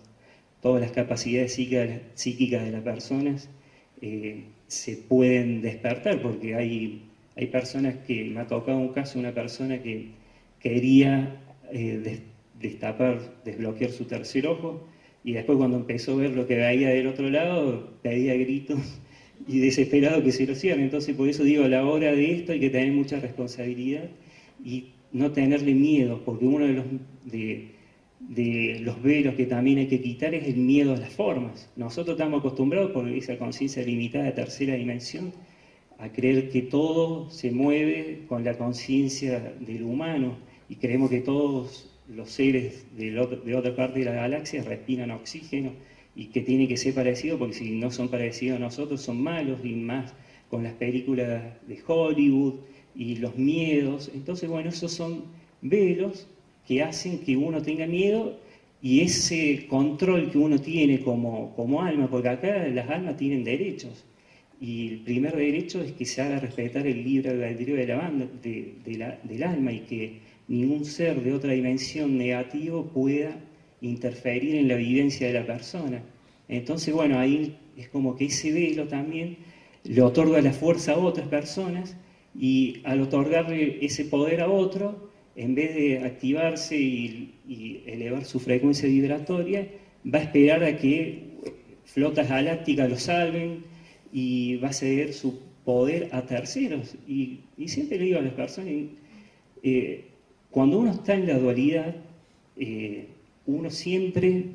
todas 0.60 0.82
las 0.82 0.92
capacidades 0.92 1.54
psíquicas, 1.54 2.66
de 2.66 2.72
las 2.72 2.82
personas 2.82 3.48
eh, 4.02 4.46
se 4.66 4.98
pueden 4.98 5.62
despertar, 5.62 6.20
porque 6.20 6.56
hay, 6.56 7.07
hay 7.38 7.48
personas 7.48 7.96
que, 8.08 8.24
me 8.26 8.40
ha 8.40 8.48
tocado 8.48 8.80
un 8.80 8.90
caso, 8.90 9.20
una 9.20 9.34
persona 9.34 9.82
que 9.82 10.10
quería 10.60 11.40
eh, 11.72 12.22
destapar, 12.60 13.20
desbloquear 13.46 13.92
su 13.92 14.06
tercer 14.06 14.48
ojo, 14.48 14.88
y 15.24 15.34
después 15.34 15.58
cuando 15.58 15.78
empezó 15.78 16.14
a 16.14 16.16
ver 16.18 16.36
lo 16.36 16.48
que 16.48 16.56
veía 16.56 16.90
del 16.90 17.08
otro 17.08 17.30
lado, 17.30 17.94
pedía 18.02 18.34
gritos 18.34 18.80
y 19.48 19.60
desesperado 19.60 20.24
que 20.24 20.32
se 20.32 20.48
lo 20.48 20.56
cierren. 20.56 20.86
Entonces 20.86 21.16
por 21.16 21.30
eso 21.30 21.44
digo, 21.44 21.64
a 21.64 21.68
la 21.68 21.86
hora 21.86 22.12
de 22.12 22.34
esto 22.34 22.54
hay 22.54 22.60
que 22.60 22.72
tener 22.72 22.92
mucha 22.92 23.20
responsabilidad 23.20 24.10
y 24.64 24.94
no 25.12 25.32
tenerle 25.32 25.74
miedo, 25.76 26.22
porque 26.26 26.46
uno 26.46 26.66
de 26.66 26.74
los, 26.74 26.86
de 28.20 28.80
los 28.82 29.02
velos 29.04 29.36
que 29.36 29.46
también 29.46 29.78
hay 29.78 29.88
que 29.88 30.02
quitar 30.02 30.34
es 30.34 30.48
el 30.48 30.58
miedo 30.58 30.94
a 30.94 30.98
las 30.98 31.14
formas. 31.14 31.70
Nosotros 31.76 32.16
estamos 32.16 32.40
acostumbrados 32.40 32.92
por 32.92 33.08
esa 33.08 33.38
conciencia 33.38 33.84
limitada 33.84 34.26
de 34.26 34.32
tercera 34.32 34.74
dimensión 34.74 35.34
a 36.00 36.10
creer 36.10 36.50
que 36.50 36.62
todo 36.62 37.30
se 37.30 37.52
mueve 37.52 38.26
con 38.28 38.44
la 38.44 38.58
conciencia 38.58 39.54
del 39.60 39.84
humano 39.84 40.38
y 40.70 40.76
creemos 40.76 41.10
que 41.10 41.22
todos 41.22 41.90
los 42.08 42.30
seres 42.30 42.86
de, 42.96 43.20
otra 43.20 43.76
parte 43.76 44.00
de 44.00 44.06
la 44.06 44.14
galaxia 44.14 44.64
respiran 44.64 45.12
oxígeno 45.12 45.72
y 46.16 46.28
que 46.28 46.42
tiene 46.42 46.68
que 46.68 46.78
ser 46.78 46.94
parecido 46.94 47.38
porque 47.38 47.56
si 47.56 47.72
no 47.72 47.92
son 47.92 48.10
parecidos 48.10 48.58
a 48.58 48.60
nosotros 48.60 49.02
son 49.02 49.22
malos 49.22 49.60
y 49.64 49.74
más 49.74 50.14
con 50.50 50.64
las 50.64 50.74
películas 50.74 51.44
de 51.68 51.80
Hollywood 51.86 52.56
y 52.96 53.18
los 53.18 53.38
miedos. 53.38 54.10
Entonces, 54.14 54.50
bueno, 54.50 54.70
esos 54.70 54.92
son 54.92 55.26
velos 55.62 56.28
que 56.68 56.82
hacen 56.82 57.20
que 57.20 57.36
uno 57.38 57.62
tenga 57.62 57.86
miedo 57.86 58.38
y 58.82 59.02
ese 59.02 59.68
control 59.68 60.32
que 60.32 60.38
uno 60.38 60.60
tiene 60.60 61.02
como, 61.02 61.54
como 61.56 61.82
alma, 61.82 62.10
porque 62.10 62.30
acá 62.30 62.68
las 62.68 62.90
almas 62.90 63.18
tienen 63.18 63.44
derechos. 63.44 64.07
Y 64.60 64.90
el 64.90 65.00
primer 65.02 65.36
derecho 65.36 65.82
es 65.82 65.92
que 65.92 66.06
se 66.06 66.22
haga 66.22 66.40
respetar 66.40 66.88
el 66.88 67.04
libre 67.04 67.30
albedrío 67.30 67.76
de 67.76 67.88
la 67.88 67.98
banda, 67.98 68.28
de, 68.42 68.74
del 69.24 69.44
alma 69.44 69.72
y 69.72 69.82
que 69.82 70.20
ningún 70.48 70.86
ser 70.86 71.22
de 71.22 71.34
otra 71.34 71.52
dimensión 71.52 72.18
negativo 72.18 72.88
pueda 72.88 73.38
interferir 73.82 74.56
en 74.56 74.68
la 74.68 74.76
vivencia 74.76 75.28
de 75.28 75.34
la 75.34 75.46
persona. 75.46 76.02
Entonces, 76.48 76.94
bueno, 76.94 77.20
ahí 77.20 77.56
es 77.78 77.90
como 77.90 78.16
que 78.16 78.26
ese 78.26 78.52
velo 78.52 78.88
también 78.88 79.38
le 79.84 80.02
otorga 80.02 80.42
la 80.42 80.54
fuerza 80.54 80.94
a 80.94 80.98
otras 80.98 81.28
personas 81.28 81.96
y 82.38 82.82
al 82.84 83.02
otorgarle 83.02 83.86
ese 83.86 84.06
poder 84.06 84.42
a 84.42 84.50
otro, 84.50 85.12
en 85.36 85.54
vez 85.54 85.76
de 85.76 86.00
activarse 86.00 86.78
y, 86.78 87.36
y 87.48 87.82
elevar 87.86 88.26
su 88.26 88.40
frecuencia 88.40 88.90
vibratoria, 88.90 89.68
va 90.12 90.20
a 90.20 90.24
esperar 90.24 90.64
a 90.64 90.78
que 90.78 91.28
flotas 91.86 92.30
galácticas 92.30 92.90
lo 92.90 92.98
salven, 92.98 93.64
y 94.12 94.58
va 94.58 94.70
a 94.70 94.74
ceder 94.74 95.14
su 95.14 95.40
poder 95.66 96.10
a 96.14 96.26
terceros. 96.26 96.96
Y, 97.08 97.40
siempre 97.68 97.98
le 97.98 98.06
digo 98.06 98.20
a 98.20 98.22
las 98.22 98.34
personas, 98.34 98.74
eh, 99.64 100.06
cuando 100.52 100.80
uno 100.80 100.92
está 100.92 101.14
en 101.14 101.28
la 101.28 101.38
dualidad, 101.38 101.96
eh, 102.56 103.08
uno 103.46 103.70
siempre 103.70 104.46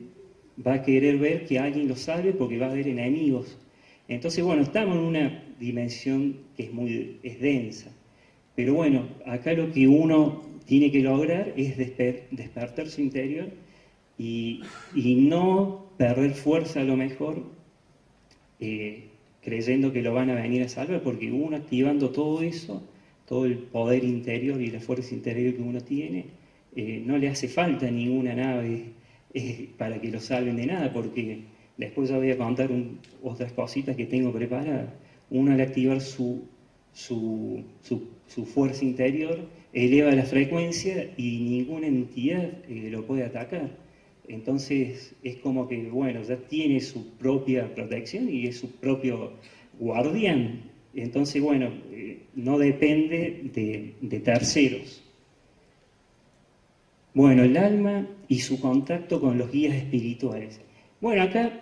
va 0.65 0.75
a 0.75 0.83
querer 0.83 1.19
ver 1.19 1.47
que 1.47 1.59
alguien 1.59 1.89
lo 1.89 1.97
salve 1.97 2.33
porque 2.33 2.59
va 2.59 2.67
a 2.67 2.71
haber 2.71 2.89
enemigos. 2.89 3.59
Entonces, 4.09 4.45
bueno, 4.45 4.63
estamos 4.63 4.97
en 4.97 5.03
una 5.03 5.45
dimensión 5.59 6.37
que 6.57 6.65
es 6.65 6.73
muy 6.73 7.19
es 7.23 7.41
densa. 7.41 7.91
Pero 8.55 8.75
bueno, 8.75 9.07
acá 9.25 9.53
lo 9.55 9.73
que 9.73 9.89
uno 9.89 10.43
tiene 10.67 10.91
que 10.91 11.01
lograr 11.01 11.53
es 11.57 11.77
despertar 11.77 12.89
su 12.89 13.01
interior 13.01 13.49
y, 14.19 14.63
no 14.95 15.87
perder 15.97 16.35
fuerza 16.35 16.81
a 16.81 16.85
lo 16.85 16.97
mejor 16.97 17.43
eh, 18.61 19.09
creyendo 19.43 19.93
que 19.93 20.03
lo 20.03 20.15
van 20.15 20.31
a 20.31 20.35
venir 20.35 20.63
a 20.63 20.69
salvar, 20.69 21.03
porque 21.03 21.31
uno 21.33 21.57
activando 21.57 22.11
todo 22.11 22.43
eso, 22.43 22.83
todo 23.27 23.45
el 23.45 23.59
poder 23.59 24.05
interior 24.05 24.61
y 24.61 24.69
la 24.69 24.81
fuerza 24.81 25.15
interior 25.15 25.55
que 25.55 25.63
uno 25.63 25.81
tiene, 25.81 26.27
eh, 26.77 27.03
no 27.05 27.19
le 27.19 27.29
hace 27.29 27.49
falta 27.49 27.91
ninguna 27.91 28.35
nave 28.35 28.93
eh, 29.35 29.69
para 29.77 30.01
que 30.01 30.11
lo 30.11 30.21
salven 30.21 30.57
de 30.57 30.67
nada, 30.67 30.93
porque 30.93 31.43
después 31.77 32.09
ya 32.09 32.19
voy 32.19 32.31
a 32.31 32.39
contar 32.39 32.71
otras 33.23 33.53
cositas 33.53 33.97
que 33.97 34.07
tengo 34.07 34.33
preparadas. 34.33 34.91
Uno 35.31 35.53
al 35.53 35.61
activar 35.61 36.01
su, 36.01 36.43
su, 36.93 37.65
su, 37.83 38.47
fuerza 38.47 38.85
interior 38.85 39.39
eleva 39.73 40.13
la 40.13 40.25
frecuencia 40.25 41.11
y 41.17 41.41
ninguna 41.41 41.87
entidad 41.87 42.51
eh, 42.69 42.89
lo 42.91 43.07
puede 43.07 43.25
atacar. 43.25 43.82
Entonces 44.33 45.15
es 45.23 45.37
como 45.37 45.69
que, 45.69 45.91
bueno, 45.91 46.23
ya 46.23 46.37
tiene 46.37 46.81
su 46.81 47.11
propia 47.19 47.75
protección 47.75 48.29
y 48.31 48.47
es 48.47 48.59
su 48.59 48.71
propio 48.71 49.33
guardián. 49.79 50.63
Entonces, 50.95 51.43
bueno, 51.43 51.71
eh, 51.91 52.19
no 52.35 52.59
depende 52.59 53.51
de, 54.01 54.21
terceros. 54.21 55.03
Bueno, 57.15 57.43
el 57.43 57.57
alma 57.59 58.07
y 58.29 58.39
su 58.41 58.59
contacto 58.59 59.21
con 59.21 59.37
los 59.37 59.53
guías 59.53 59.75
espirituales. 59.75 60.61
Bueno, 61.01 61.23
acá 61.23 61.61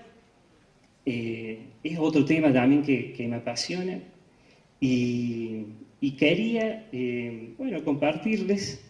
eh, 1.06 1.58
es 1.82 1.98
otro 1.98 2.24
tema 2.24 2.52
también 2.52 2.82
que, 2.82 3.26
me 3.28 3.36
apasiona 3.36 3.98
y, 4.78 5.66
quería, 6.16 6.86
eh, 6.92 7.52
bueno, 7.58 7.82
compartirles 7.82 8.89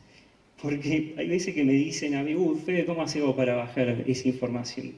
porque 0.61 1.15
hay 1.17 1.29
veces 1.29 1.55
que 1.55 1.65
me 1.65 1.73
dicen 1.73 2.15
a 2.15 2.23
mí, 2.23 2.35
uy, 2.35 2.59
Fede, 2.59 2.85
¿cómo 2.85 3.03
hago 3.03 3.37
para 3.37 3.55
bajar 3.55 4.05
esa 4.07 4.29
información? 4.29 4.93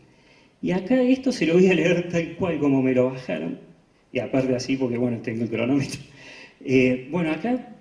Y 0.61 0.73
acá 0.73 1.01
esto 1.01 1.33
se 1.33 1.47
lo 1.47 1.55
voy 1.55 1.69
a 1.69 1.75
leer 1.75 2.09
tal 2.09 2.35
cual 2.37 2.59
como 2.59 2.83
me 2.83 2.95
lo 2.95 3.11
bajaron, 3.11 3.59
y 4.13 4.19
aparte 4.19 4.55
así 4.55 4.77
porque, 4.77 4.99
bueno, 4.99 5.19
tengo 5.19 5.45
el 5.45 5.51
cronómetro. 5.51 6.01
Eh, 6.65 7.09
bueno, 7.11 7.33
acá 7.33 7.75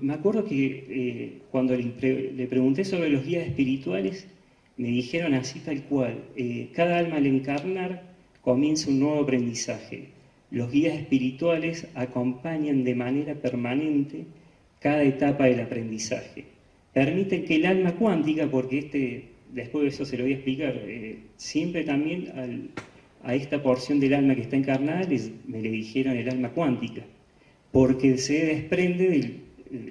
me 0.00 0.14
acuerdo 0.14 0.44
que 0.44 0.84
eh, 0.88 1.42
cuando 1.52 1.76
le, 1.76 2.46
pregunté 2.48 2.84
sobre 2.84 3.08
los 3.08 3.24
guías 3.24 3.46
espirituales, 3.46 4.26
me 4.76 4.88
dijeron 4.88 5.32
así 5.34 5.60
tal 5.60 5.80
cual, 5.84 6.18
eh, 6.34 6.70
cada 6.74 6.98
alma 6.98 7.18
al 7.18 7.26
encarnar 7.26 8.02
comienza 8.40 8.90
un 8.90 8.98
nuevo 8.98 9.20
aprendizaje. 9.20 10.08
Los 10.50 10.72
guías 10.72 10.98
espirituales 10.98 11.86
acompañan 11.94 12.82
de 12.82 12.96
manera 12.96 13.34
permanente 13.36 14.24
cada 14.80 15.04
etapa 15.04 15.44
del 15.44 15.60
aprendizaje 15.60 16.46
permiten 16.92 17.44
que 17.44 17.56
el 17.56 17.66
alma 17.66 17.94
cuántica, 17.94 18.50
porque 18.50 18.78
este, 18.78 19.24
después 19.52 19.82
de 19.82 19.88
eso 19.88 20.04
se 20.04 20.16
lo 20.16 20.24
voy 20.24 20.32
a 20.32 20.36
explicar, 20.36 20.74
eh, 20.86 21.18
siempre 21.36 21.84
también 21.84 22.70
a 23.22 23.34
esta 23.34 23.62
porción 23.62 24.00
del 24.00 24.14
alma 24.14 24.34
que 24.34 24.42
está 24.42 24.56
encarnada 24.56 25.06
me 25.46 25.62
le 25.62 25.70
dijeron 25.70 26.16
el 26.16 26.28
alma 26.28 26.50
cuántica, 26.50 27.02
porque 27.72 28.18
se 28.18 28.46
desprende 28.46 29.08
de 29.08 29.40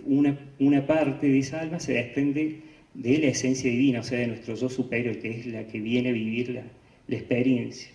una, 0.06 0.38
una 0.60 0.86
parte 0.86 1.28
de 1.28 1.40
esa 1.40 1.62
alma, 1.62 1.80
se 1.80 1.94
desprende 1.94 2.58
de 2.94 3.18
la 3.18 3.28
esencia 3.28 3.70
divina, 3.70 4.02
o 4.02 4.04
sea, 4.04 4.20
de 4.20 4.28
nuestro 4.28 4.56
yo 4.56 4.70
superior, 4.70 5.18
que 5.20 5.32
es 5.32 5.46
la 5.46 5.66
que 5.68 5.80
viene 5.80 6.10
a 6.10 6.14
vivir 6.14 6.50
la, 6.50 6.64
experiencia. 7.08 7.90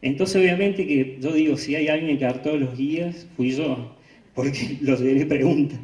Entonces, 0.00 0.36
obviamente 0.36 0.86
que 0.86 1.18
yo 1.20 1.32
digo, 1.32 1.58
si 1.58 1.74
hay 1.74 1.88
alguien 1.88 2.16
que 2.16 2.24
hartó 2.24 2.56
los 2.56 2.76
guías, 2.76 3.26
fui 3.36 3.50
yo, 3.50 3.94
porque 4.34 4.78
los 4.80 5.00
de 5.00 5.26
pregunta. 5.26 5.78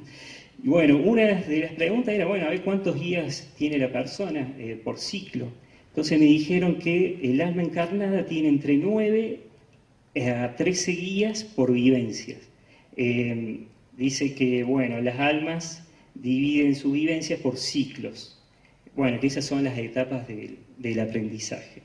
Y 0.63 0.69
bueno, 0.69 0.97
una 0.97 1.25
de 1.41 1.59
las 1.59 1.73
preguntas 1.73 2.15
era, 2.15 2.27
bueno, 2.27 2.47
a 2.47 2.51
ver 2.51 2.63
cuántos 2.63 2.99
guías 2.99 3.53
tiene 3.59 3.79
la 3.79 3.91
persona 3.91 4.55
eh, 4.59 4.81
por 4.83 4.99
ciclo. 4.99 5.49
Entonces 5.89 6.19
me 6.21 6.27
dijeron 6.27 6.79
que 6.79 7.19
el 7.23 7.41
alma 7.41 7.63
encarnada 7.63 8.25
tiene 8.27 8.49
entre 8.49 8.77
9 8.77 9.41
eh, 10.15 10.31
a 10.31 10.55
13 10.55 10.93
guías 10.93 11.43
por 11.43 11.73
vivencias. 11.73 12.39
Em, 12.97 13.67
dice 13.97 14.35
que, 14.35 14.63
bueno, 14.63 15.01
las 15.01 15.19
almas 15.19 15.89
dividen 16.15 16.77
su 16.77 16.93
vivencia 16.93 17.39
por 17.39 17.57
ciclos. 17.57 18.41
Bueno, 18.95 19.19
que 19.19 19.27
esas 19.27 19.45
son 19.45 19.65
las 19.65 19.77
etapas 19.77 20.29
del 20.29 21.01
aprendizaje. 21.01 21.83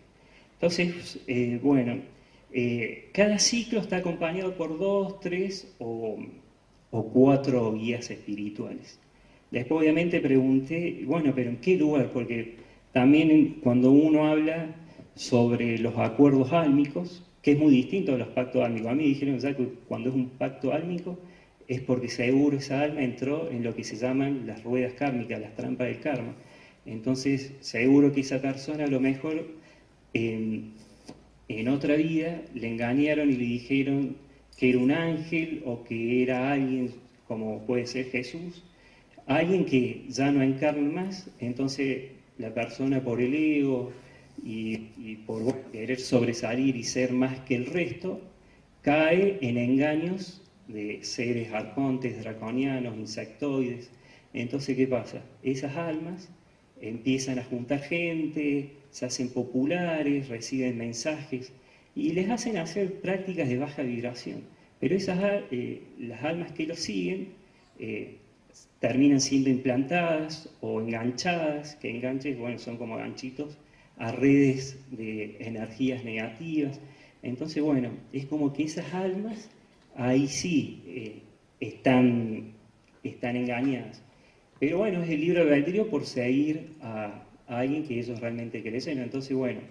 Entonces, 0.53 1.19
eh, 1.27 1.59
bueno, 1.63 2.01
cada 3.13 3.39
ciclo 3.39 3.79
está 3.79 3.97
acompañado 3.97 4.55
por 4.55 4.77
dos, 4.77 5.19
tres 5.19 5.73
o 5.79 6.17
o 6.97 7.09
cuatro 7.09 7.73
guías 7.73 8.09
espirituales. 8.09 8.99
Después 9.51 9.81
obviamente 9.81 10.19
pregunté, 10.19 11.03
bueno, 11.05 11.31
pero 11.35 11.49
¿en 11.49 11.57
qué 11.57 11.77
lugar? 11.77 12.09
Porque 12.11 12.55
también 12.91 13.59
cuando 13.61 13.91
uno 13.91 14.25
habla 14.25 14.75
sobre 15.15 15.77
los 15.77 15.97
acuerdos 15.97 16.51
álmicos, 16.51 17.23
que 17.41 17.51
es 17.51 17.57
muy 17.59 17.71
distinto 17.73 18.13
a 18.13 18.17
los 18.17 18.27
pactos 18.29 18.63
álmicos, 18.63 18.91
a 18.91 18.95
mí 18.95 19.05
dijeron 19.05 19.39
que 19.39 19.69
cuando 19.87 20.09
es 20.09 20.15
un 20.15 20.29
pacto 20.29 20.73
álmico 20.73 21.17
es 21.67 21.81
porque 21.81 22.09
seguro 22.09 22.57
esa 22.57 22.81
alma 22.81 23.03
entró 23.03 23.49
en 23.51 23.63
lo 23.63 23.75
que 23.75 23.83
se 23.83 23.95
llaman 23.95 24.45
las 24.47 24.63
ruedas 24.63 24.93
kármicas, 24.93 25.39
las 25.39 25.53
trampas 25.53 25.87
del 25.87 25.99
karma. 25.99 26.33
Entonces, 26.85 27.53
seguro 27.59 28.11
que 28.11 28.21
esa 28.21 28.41
persona 28.41 28.85
a 28.85 28.87
lo 28.87 28.99
mejor 28.99 29.45
en 30.13 31.67
otra 31.67 31.95
vida 31.95 32.41
le 32.53 32.67
engañaron 32.69 33.29
y 33.29 33.35
le 33.35 33.45
dijeron 33.45 34.15
que 34.57 34.69
era 34.71 34.79
un 34.79 34.91
ángel 34.91 35.63
o 35.65 35.83
que 35.83 36.23
era 36.23 36.51
alguien 36.51 36.93
como 37.27 37.65
puede 37.65 37.85
ser 37.85 38.05
Jesús, 38.09 38.63
alguien 39.25 39.65
que 39.65 40.05
ya 40.09 40.31
no 40.31 40.41
encarna 40.41 40.89
más, 40.89 41.29
entonces 41.39 42.11
la 42.37 42.53
persona 42.53 43.01
por 43.01 43.21
el 43.21 43.33
ego 43.33 43.91
y, 44.43 44.77
por 45.25 45.53
querer 45.71 45.99
sobresalir 45.99 46.75
y 46.75 46.83
ser 46.83 47.11
más 47.11 47.39
que 47.41 47.55
el 47.55 47.65
resto, 47.65 48.21
cae 48.81 49.37
en 49.41 49.57
engaños 49.57 50.41
de 50.67 51.03
seres 51.03 51.51
arcontes, 51.51 52.23
draconianos, 52.23 52.97
insectoides. 52.97 53.89
Entonces, 54.33 54.77
¿qué 54.77 54.87
pasa? 54.87 55.21
Esas 55.43 55.75
almas 55.75 56.29
empiezan 56.79 57.39
a 57.39 57.43
juntar 57.43 57.79
gente, 57.79 58.71
se 58.91 59.05
hacen 59.05 59.29
populares, 59.29 60.29
reciben 60.29 60.77
mensajes, 60.77 61.51
y 61.97 62.11
les 62.11 62.29
hacen 62.29 62.57
hacer 62.57 63.01
prácticas 63.01 63.49
de 63.49 63.57
baja 63.57 63.81
vibración. 63.81 64.43
Pero 64.79 64.95
esas, 64.95 65.19
eh, 65.51 65.81
las 65.97 66.23
almas 66.23 66.51
que 66.51 66.67
lo 66.67 66.75
siguen 66.75 67.29
eh, 67.79 68.17
terminan 68.79 69.19
siendo 69.19 69.49
implantadas 69.49 70.55
o 70.61 70.79
enganchadas, 70.79 71.75
que 71.77 71.89
enganches, 71.89 72.37
bueno, 72.37 72.59
son 72.59 72.77
como 72.77 72.97
ganchitos, 72.97 73.57
a 73.97 74.11
redes 74.11 74.77
de 74.91 75.37
energías 75.39 76.03
negativas. 76.03 76.79
Entonces, 77.23 77.63
bueno, 77.63 77.89
es 78.13 78.27
como 78.27 78.53
que 78.53 78.63
esas 78.63 78.93
almas 78.93 79.49
ahí 79.95 80.27
sí 80.27 80.83
eh, 80.85 81.21
están, 81.59 82.53
están 83.03 83.35
engañadas. 83.35 84.03
Pero 84.59 84.77
bueno, 84.77 85.01
es 85.01 85.09
el 85.09 85.21
libro 85.21 85.43
de 85.45 85.55
albedrío 85.55 85.89
por 85.89 86.05
seguir 86.05 86.75
a, 86.81 87.23
alguien 87.47 87.87
que 87.87 87.99
ellos 87.99 88.19
realmente 88.19 88.61
crecen. 88.61 88.99
Entonces, 88.99 89.35
bueno, 89.35 89.61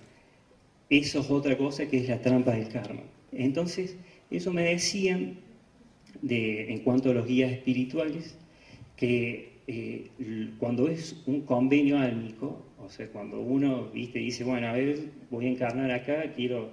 eso 0.90 1.20
es 1.20 1.30
otra 1.30 1.56
cosa 1.56 1.86
que 1.88 1.98
es 1.98 2.08
la 2.08 2.20
trampa 2.20 2.52
del 2.52 2.68
karma. 2.68 3.02
Entonces, 3.32 3.96
eso 4.30 4.52
me 4.52 4.62
decían 4.62 5.38
de, 6.22 6.72
en 6.72 6.80
cuanto 6.80 7.10
a 7.10 7.14
los 7.14 7.26
guías 7.26 7.52
espirituales, 7.52 8.36
que 8.96 9.56
eh, 9.66 10.08
cuando 10.58 10.88
es 10.88 11.22
un 11.26 11.42
convenio 11.42 11.98
álmico, 11.98 12.64
o 12.78 12.88
sea, 12.88 13.08
cuando 13.08 13.40
uno 13.40 13.88
¿viste? 13.92 14.20
dice, 14.20 14.44
bueno, 14.44 14.68
a 14.68 14.72
ver, 14.72 14.98
voy 15.30 15.46
a 15.46 15.50
encarnar 15.50 15.90
acá, 15.90 16.32
quiero 16.34 16.70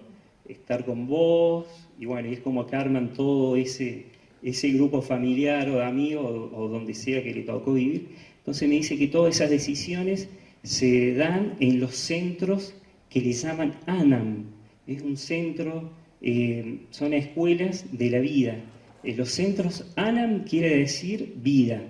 estar 0.48 0.86
con 0.86 1.08
vos, 1.08 1.66
y 2.00 2.06
bueno, 2.06 2.30
es 2.30 2.40
como 2.40 2.68
que 2.68 2.78
todo 3.16 3.56
ese, 3.56 4.06
ese 4.44 4.70
grupo 4.72 5.02
familiar 5.02 5.70
o 5.70 5.78
de 5.78 5.86
amigos 5.86 6.52
o, 6.54 6.68
donde 6.68 6.94
sea 6.94 7.24
que 7.24 7.34
le 7.34 7.42
tocó 7.42 7.74
vivir. 7.74 8.10
Entonces 8.40 8.68
me 8.70 8.76
dice 8.76 8.98
que 8.98 9.08
todas 9.08 9.36
esas 9.36 9.50
decisiones 9.50 10.30
se 10.64 11.14
dan 11.14 11.56
en 11.60 11.80
los 11.80 11.96
centros 11.96 12.76
que 13.14 13.22
le 13.22 13.32
llaman 13.32 13.76
ANAM. 13.86 14.46
Es 14.88 15.04
un 15.04 15.16
centro, 15.18 15.92
eh, 16.22 16.80
son 16.90 17.14
escuelas 17.14 17.86
de 17.96 18.10
la 18.10 18.20
vida. 18.20 18.58
En 19.04 19.18
los 19.18 19.30
centros 19.30 19.86
ANAM 19.96 20.46
quiere 20.46 20.78
decir 20.78 21.36
vida. 21.38 21.82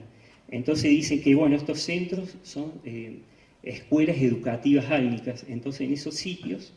Entonces 0.51 0.91
dicen 0.91 1.21
que, 1.21 1.33
bueno, 1.33 1.55
estos 1.55 1.79
centros 1.79 2.35
son 2.43 2.73
eh, 2.83 3.19
escuelas 3.63 4.17
educativas 4.17 4.91
álmicas. 4.91 5.45
Entonces 5.47 5.81
en 5.87 5.93
esos 5.93 6.15
sitios 6.15 6.73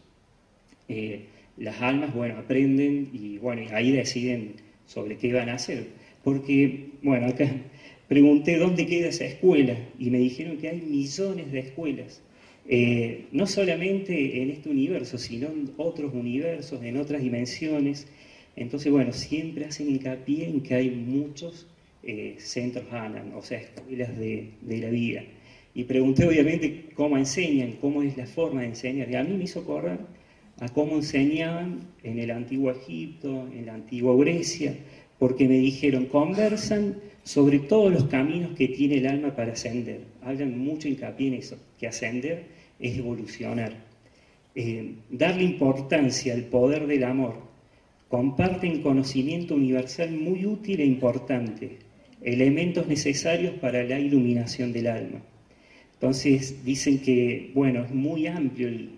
eh, 0.89 1.27
las 1.57 1.83
almas, 1.83 2.15
bueno, 2.15 2.39
aprenden 2.39 3.11
y, 3.13 3.39
bueno, 3.39 3.63
ahí 3.73 3.91
deciden 3.91 4.55
sobre 4.87 5.17
qué 5.17 5.33
van 5.33 5.49
a 5.49 5.55
hacer. 5.55 5.89
Porque, 6.23 6.91
bueno, 7.03 7.27
acá 7.27 7.51
pregunté 8.09 8.59
dónde 8.59 8.87
queda 8.87 9.09
esa 9.09 9.25
escuela 9.25 9.77
y 9.99 10.11
me 10.11 10.19
dijeron 10.19 10.59
que 10.59 10.69
hay 10.69 10.83
millones 10.83 11.51
de 11.51 11.59
escuelas. 11.59 12.23
Eh, 12.69 13.27
no 13.31 13.47
solamente 13.47 14.43
en 14.43 14.51
este 14.51 14.69
universo, 14.69 15.19
sino 15.19 15.47
en 15.47 15.71
otros 15.77 16.13
universos, 16.13 16.83
en 16.83 16.97
otras 16.97 17.23
dimensiones. 17.23 18.09
Entonces, 18.57 18.91
bueno, 18.91 19.13
siempre 19.13 19.67
hacen 19.67 19.89
hincapié 19.89 20.49
en 20.49 20.61
que 20.63 20.75
hay 20.75 20.91
muchos 20.91 21.67
eh, 22.03 22.35
centros 22.39 22.85
ANAN, 22.91 23.33
o 23.37 23.43
sea, 23.43 23.59
escuelas 23.59 24.19
de, 24.19 24.51
la 24.67 24.91
vida. 24.91 25.23
Y 25.75 25.85
pregunté 25.85 26.27
obviamente 26.27 26.87
cómo 26.95 27.17
enseñan, 27.19 27.73
cómo 27.81 28.03
es 28.03 28.17
la 28.17 28.27
forma 28.27 28.63
de 28.63 28.69
enseñar. 28.69 29.11
Y 29.11 29.15
a 29.15 29.23
mí 29.23 29.37
me 29.37 29.45
hizo 29.45 29.65
correr 29.65 29.99
a 30.59 30.69
cómo 30.71 30.97
enseñaban 30.97 31.81
en 32.03 32.19
el 32.19 32.31
antiguo 32.31 32.73
Egipto, 32.73 33.47
en 33.53 33.67
la 33.67 33.75
antigua 33.75 34.17
Grecia, 34.17 34.75
porque 35.19 35.47
me 35.47 35.59
dijeron, 35.59 36.07
conversan 36.07 36.97
sobre 37.23 37.59
todos 37.59 37.93
los 37.93 38.05
caminos 38.05 38.57
que 38.57 38.69
tiene 38.69 38.99
el 38.99 39.07
alma 39.07 39.37
para 39.37 39.53
ascender. 39.53 40.01
Hablan 40.23 40.59
mucho 40.59 40.89
hincapié 40.89 41.29
en 41.29 41.35
eso, 41.35 41.59
que 41.79 41.87
ascender 41.87 42.56
es 42.81 42.99
evolucionar. 42.99 43.87
Eh, 44.55 44.95
darle 45.11 45.45
importancia 45.45 46.33
al 46.35 46.45
poder 46.45 46.87
del 46.87 47.05
amor. 47.05 47.37
Comparten 48.09 48.83
conocimiento 48.83 49.55
universal 49.55 50.13
muy 50.13 50.47
útil 50.47 50.81
e 50.81 50.87
importante, 50.87 51.79
elementos 52.23 52.87
necesarios 52.87 53.55
para 53.55 53.85
la 53.85 53.99
iluminación 53.99 54.73
del 54.73 54.87
alma. 54.87 55.21
Entonces 55.95 56.65
dicen 56.65 57.01
que, 57.01 57.51
bueno, 57.55 57.85
es 57.85 57.91
muy 57.91 58.27
amplio 58.27 58.69
el, 58.69 58.93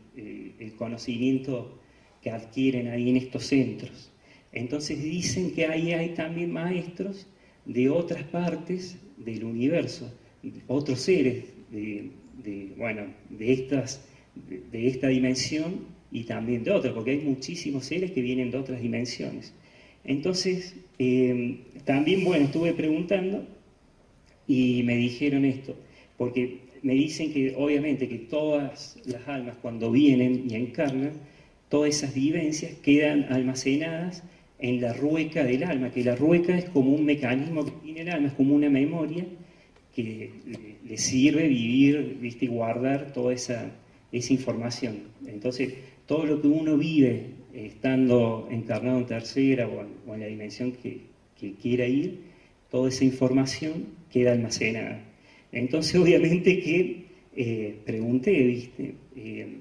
conocimiento 0.77 1.77
que 2.23 2.31
adquieren 2.31 2.89
ahí 2.89 3.11
en 3.11 3.17
estos 3.17 3.47
centros. 3.47 4.13
Entonces 4.53 5.03
dicen 5.03 5.53
que 5.53 5.67
ahí 5.67 5.93
hay 5.93 6.11
también 6.11 6.53
maestros 6.53 7.27
de 7.65 7.89
otras 7.89 8.23
partes 8.25 8.97
del 9.17 9.43
universo, 9.45 10.13
otros 10.69 11.01
seres 11.01 11.45
de, 11.71 12.11
bueno, 12.77 13.03
de, 13.31 13.53
estas, 13.53 14.05
de, 14.35 14.87
esta 14.87 15.09
dimensión 15.09 15.87
y 16.11 16.25
también 16.25 16.65
de 16.65 16.71
otras, 16.71 16.93
porque 16.95 17.13
hay 17.13 17.21
muchísimos 17.21 17.87
seres 17.87 18.13
que 18.13 18.23
vienen 18.23 18.51
de 18.51 18.59
otras 18.59 18.81
dimensiones. 18.81 19.53
Entonces, 20.05 20.77
eh, 20.99 21.61
también, 21.85 22.25
bueno, 22.25 22.47
estuve 22.47 22.73
preguntando 22.73 23.47
y 24.47 24.83
me 24.85 24.97
dijeron 24.97 25.45
esto, 25.45 25.77
porque 26.17 26.61
me 26.83 26.95
dicen 26.95 27.33
que 27.33 27.55
obviamente 27.57 28.09
que 28.09 28.19
todas 28.19 28.97
las 29.05 29.27
almas 29.29 29.57
cuando 29.61 29.91
vienen 29.91 30.45
y 30.49 30.55
encarnan, 30.55 31.13
todas 31.69 31.97
esas 31.97 32.15
vivencias 32.15 32.73
quedan 32.83 33.27
almacenadas 33.31 34.23
en 34.59 34.81
la 34.81 34.93
rueca 34.93 35.45
del 35.45 35.65
alma, 35.65 35.91
que 35.91 36.03
la 36.03 36.17
rueca 36.17 36.57
es 36.57 36.65
como 36.67 36.95
un 36.95 37.05
mecanismo 37.05 37.65
que 37.65 37.73
tiene 37.83 38.01
el 38.03 38.09
alma, 38.11 38.29
es 38.29 38.35
como 38.35 38.55
una 38.55 38.71
memoria 38.71 39.27
que 40.05 40.31
le, 40.87 40.97
sirve 40.97 41.49
vivir 41.49 42.19
¿viste? 42.21 42.47
guardar 42.47 43.13
toda 43.13 43.35
esa, 43.35 43.73
esa 44.13 44.33
información. 44.33 45.09
Entonces, 45.27 45.75
todo 46.07 46.25
lo 46.25 46.41
que 46.41 46.47
uno 46.47 46.77
vive 46.77 47.31
estando 47.53 48.47
encarnado 48.49 48.99
en 48.99 49.07
tercera 49.07 49.67
o 49.67 50.15
en, 50.15 50.21
la 50.21 50.27
dimensión 50.27 50.73
que, 50.73 51.09
quiera 51.61 51.87
ir, 51.87 52.21
toda 52.71 52.89
esa 52.89 53.05
información 53.05 53.87
queda 54.13 54.33
almacenada. 54.33 55.03
Entonces, 55.51 55.97
obviamente 56.01 56.61
que 56.61 57.05
eh, 57.35 57.77
pregunté, 57.85 58.33
¿viste? 58.45 58.95
Eh, 59.17 59.59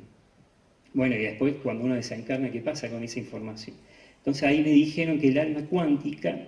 bueno, 0.93 1.15
y 1.15 1.19
después 1.19 1.55
cuando 1.63 1.85
uno 1.85 1.95
desencarna, 1.95 2.51
¿qué 2.51 2.61
pasa 2.61 2.89
con 2.89 3.03
esa 3.03 3.19
información? 3.19 3.75
Entonces 4.19 4.43
ahí 4.43 4.61
me 4.61 4.71
dijeron 4.71 5.19
que 5.19 5.29
el 5.29 5.39
alma 5.39 5.61
cuántica, 5.61 6.47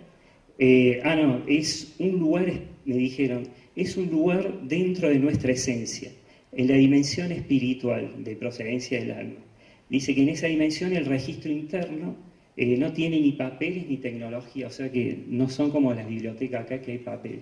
eh, 0.60 1.02
ah, 1.04 1.16
no, 1.16 1.44
es 1.48 1.96
un 2.00 2.20
lugar, 2.20 2.52
me 2.86 2.96
dijeron, 2.98 3.48
es 3.76 3.98
un 3.98 4.10
lugar 4.10 4.62
dentro 4.64 5.10
de 5.10 5.20
nuestra 5.20 5.52
esencia, 5.52 6.12
en 6.52 6.68
la 6.68 6.76
dimensión 6.76 7.32
espiritual 7.32 8.24
de 8.24 8.36
procedencia 8.36 9.00
del 9.00 9.12
alma 9.12 9.50
dice 9.90 10.14
que 10.14 10.22
en 10.22 10.30
esa 10.30 10.48
dimensión 10.48 10.96
el 10.96 11.06
registro 11.06 11.52
interno 11.52 12.16
eh, 12.56 12.78
no 12.78 12.94
tiene 12.94 13.20
ni 13.20 13.32
papeles 13.34 13.88
ni 13.88 13.98
tecnología, 13.98 14.68
o 14.68 14.70
sea 14.70 14.92
que 14.92 15.24
no 15.28 15.50
son 15.50 15.72
como 15.72 15.94
las 15.94 16.08
bibliotecas 16.08 16.64
acá 16.64 16.82
que 16.82 16.94
hay 16.94 16.98
papel, 17.00 17.42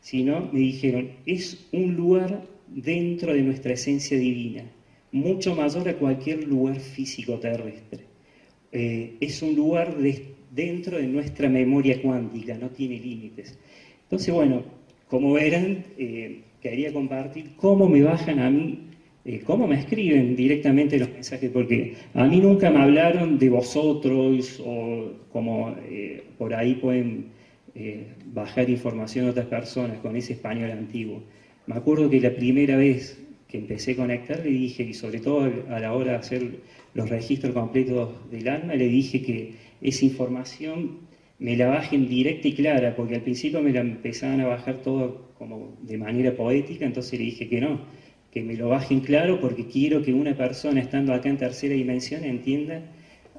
sino 0.00 0.48
me 0.52 0.60
dijeron, 0.60 1.10
es 1.26 1.66
un 1.72 1.94
lugar 1.94 2.42
dentro 2.68 3.32
de 3.34 3.42
nuestra 3.42 3.74
esencia 3.74 4.18
divina, 4.18 4.64
mucho 5.12 5.54
mayor 5.54 5.88
a 5.88 5.96
cualquier 5.96 6.44
lugar 6.44 6.80
físico 6.80 7.38
terrestre. 7.38 8.04
Eh, 8.72 9.14
es 9.20 9.40
un 9.42 9.54
lugar 9.54 9.96
dentro 10.50 10.98
de 10.98 11.06
nuestra 11.06 11.48
memoria 11.48 12.00
cuántica, 12.02 12.56
no 12.58 12.70
tiene 12.70 12.98
límites. 12.98 13.56
Entonces, 14.04 14.34
bueno, 14.34 14.64
como 15.14 15.34
verán, 15.34 15.84
eh, 15.96 16.40
quería 16.60 16.92
compartir 16.92 17.54
cómo 17.54 17.88
me 17.88 18.02
bajan 18.02 18.40
a 18.40 18.50
mí 18.50 18.80
eh, 19.24 19.42
cómo 19.46 19.68
me 19.68 19.76
escriben 19.76 20.34
directamente 20.34 20.98
los 20.98 21.08
mensajes, 21.08 21.48
porque 21.52 21.94
a 22.14 22.24
mí 22.26 22.40
nunca 22.40 22.68
me 22.72 22.80
hablaron 22.80 23.38
de 23.38 23.48
vosotros 23.48 24.60
o 24.66 25.12
como 25.30 25.72
eh, 25.88 26.24
por 26.36 26.52
ahí 26.52 26.74
pueden 26.74 27.28
eh, 27.76 28.08
bajar 28.34 28.68
información 28.68 29.26
de 29.26 29.30
otras 29.30 29.46
personas 29.46 29.98
con 30.00 30.16
ese 30.16 30.32
español 30.32 30.72
antiguo. 30.72 31.22
Me 31.68 31.76
acuerdo 31.76 32.10
que 32.10 32.20
la 32.20 32.34
primera 32.34 32.76
vez 32.76 33.16
que 33.46 33.58
empecé 33.58 33.92
a 33.92 33.96
conectar 33.96 34.40
le 34.40 34.50
dije, 34.50 34.82
y 34.82 34.94
sobre 34.94 35.20
todo 35.20 35.48
a 35.70 35.78
la 35.78 35.94
hora 35.94 36.10
de 36.10 36.18
hacer 36.18 36.42
los 36.92 37.08
registros 37.08 37.54
completos 37.54 38.10
del 38.32 38.48
alma, 38.48 38.74
le 38.74 38.88
dije 38.88 39.22
que 39.22 39.52
esa 39.80 40.04
información 40.04 40.98
me 41.44 41.56
la 41.56 41.66
bajen 41.68 42.08
directa 42.08 42.48
y 42.48 42.54
clara, 42.54 42.96
porque 42.96 43.16
al 43.16 43.22
principio 43.22 43.60
me 43.60 43.72
la 43.72 43.80
empezaban 43.80 44.40
a 44.40 44.46
bajar 44.46 44.76
todo 44.82 45.34
como 45.38 45.76
de 45.82 45.98
manera 45.98 46.30
poética, 46.36 46.86
entonces 46.86 47.18
le 47.18 47.26
dije 47.26 47.48
que 47.48 47.60
no 47.60 47.72
que 48.34 48.42
me 48.42 48.56
lo 48.56 48.68
bajen 48.68 49.00
claro 49.00 49.40
porque 49.40 49.68
quiero 49.68 50.02
que 50.02 50.12
una 50.12 50.36
persona 50.36 50.80
estando 50.80 51.14
acá 51.14 51.28
en 51.28 51.38
tercera 51.38 51.74
dimensión 51.74 52.24
entienda 52.24 52.82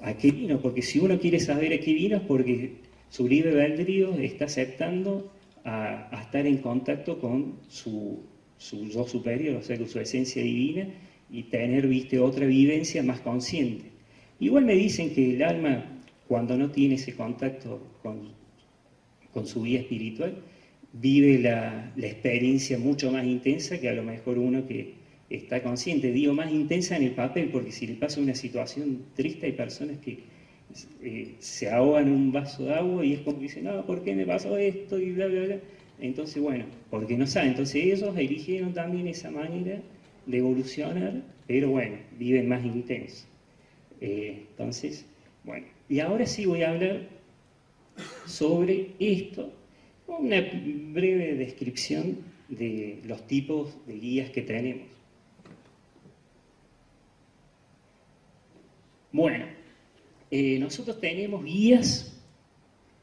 a 0.02 0.18
qué 0.18 0.32
vino, 0.32 0.62
porque 0.62 0.82
si 0.82 1.00
uno 1.00 1.20
quiere 1.20 1.40
saber 1.40 1.74
a 1.74 1.80
qué 1.80 1.94
vino 1.94 2.16
es 2.16 2.24
porque 2.24 2.76
su 3.10 3.28
libre 3.28 3.62
albedrío 3.62 4.14
está 4.20 4.46
aceptando 4.46 5.34
a, 5.66 6.10
estar 6.22 6.46
en 6.46 6.58
contacto 6.60 7.20
con 7.20 7.56
su, 7.68 8.24
su, 8.58 8.88
yo 8.88 9.06
superior, 9.06 9.58
o 9.58 9.62
sea, 9.62 9.78
con 9.78 9.90
su 9.90 10.00
esencia 10.00 10.42
divina 10.42 10.88
y 11.30 11.44
tener, 11.44 11.88
viste, 11.88 12.20
otra 12.20 12.46
vivencia 12.46 13.04
más 13.04 13.20
consciente. 13.20 13.92
Igual 14.40 14.64
me 14.64 14.76
dicen 14.76 15.12
que 15.14 15.36
el 15.36 15.44
alma, 15.44 15.95
cuando 16.28 16.58
no 16.58 16.72
tiene 16.72 16.96
ese 16.96 17.16
contacto 17.16 17.82
con, 18.02 19.46
su 19.46 19.64
vida 19.64 19.80
espiritual, 19.80 20.38
vive 20.94 21.40
la, 21.40 21.94
experiencia 21.98 22.78
mucho 22.78 23.12
más 23.12 23.26
intensa 23.26 23.80
que 23.80 23.90
a 23.90 23.94
lo 23.94 24.04
mejor 24.04 24.38
uno 24.38 24.66
que 24.66 24.94
está 25.30 25.62
consciente. 25.62 26.12
Digo 26.12 26.34
más 26.34 26.52
intensa 26.52 26.96
en 26.96 27.04
el 27.04 27.12
papel, 27.12 27.50
porque 27.50 27.72
si 27.72 27.88
le 27.88 27.96
pasa 27.96 28.22
una 28.22 28.34
situación 28.34 29.04
triste 29.14 29.48
hay 29.48 29.52
personas 29.52 29.98
que 30.00 30.20
eh, 31.02 31.36
se 31.40 31.70
ahogan 31.70 32.10
un 32.10 32.32
vaso 32.32 32.66
de 32.66 32.74
agua 32.74 33.06
y 33.06 33.14
es 33.14 33.20
como 33.20 33.38
que 33.38 33.44
dicen, 33.44 33.66
no, 33.66 33.86
¿por 33.86 34.04
qué 34.04 34.16
me 34.16 34.26
pasó 34.26 34.58
esto? 34.58 35.00
Y 35.00 35.12
bla, 35.12 35.28
bla, 35.28 35.44
bla. 35.44 35.60
Entonces, 36.00 36.42
bueno, 36.42 36.66
porque 36.90 37.18
no 37.18 37.28
saben, 37.28 37.52
entonces 37.52 37.76
ellos 37.76 38.18
eligieron 38.18 38.74
también 38.74 39.08
esa 39.08 39.32
manera 39.32 39.82
de 40.26 40.38
evolucionar, 40.38 41.22
pero 41.48 41.70
bueno, 41.70 41.98
viven 42.18 42.50
más 42.50 42.66
intenso. 42.66 43.26
Eh, 44.02 44.46
entonces, 44.50 45.06
bueno, 45.44 45.68
y 45.88 46.00
ahora 46.00 46.26
sí 46.26 46.46
voy 46.46 46.64
a 46.64 46.72
hablar 46.72 47.08
sobre 48.26 48.92
esto, 49.00 49.54
una 50.08 50.42
breve 50.42 51.36
descripción 51.36 52.18
de 52.50 53.02
los 53.06 53.26
tipos 53.28 53.76
de 53.86 53.94
guías 53.94 54.30
que 54.30 54.42
tenemos. 54.42 54.88
Bueno, 59.12 59.46
eh, 60.32 60.60
nosotros 60.60 61.00
tenemos 61.00 61.44
guías 61.46 62.22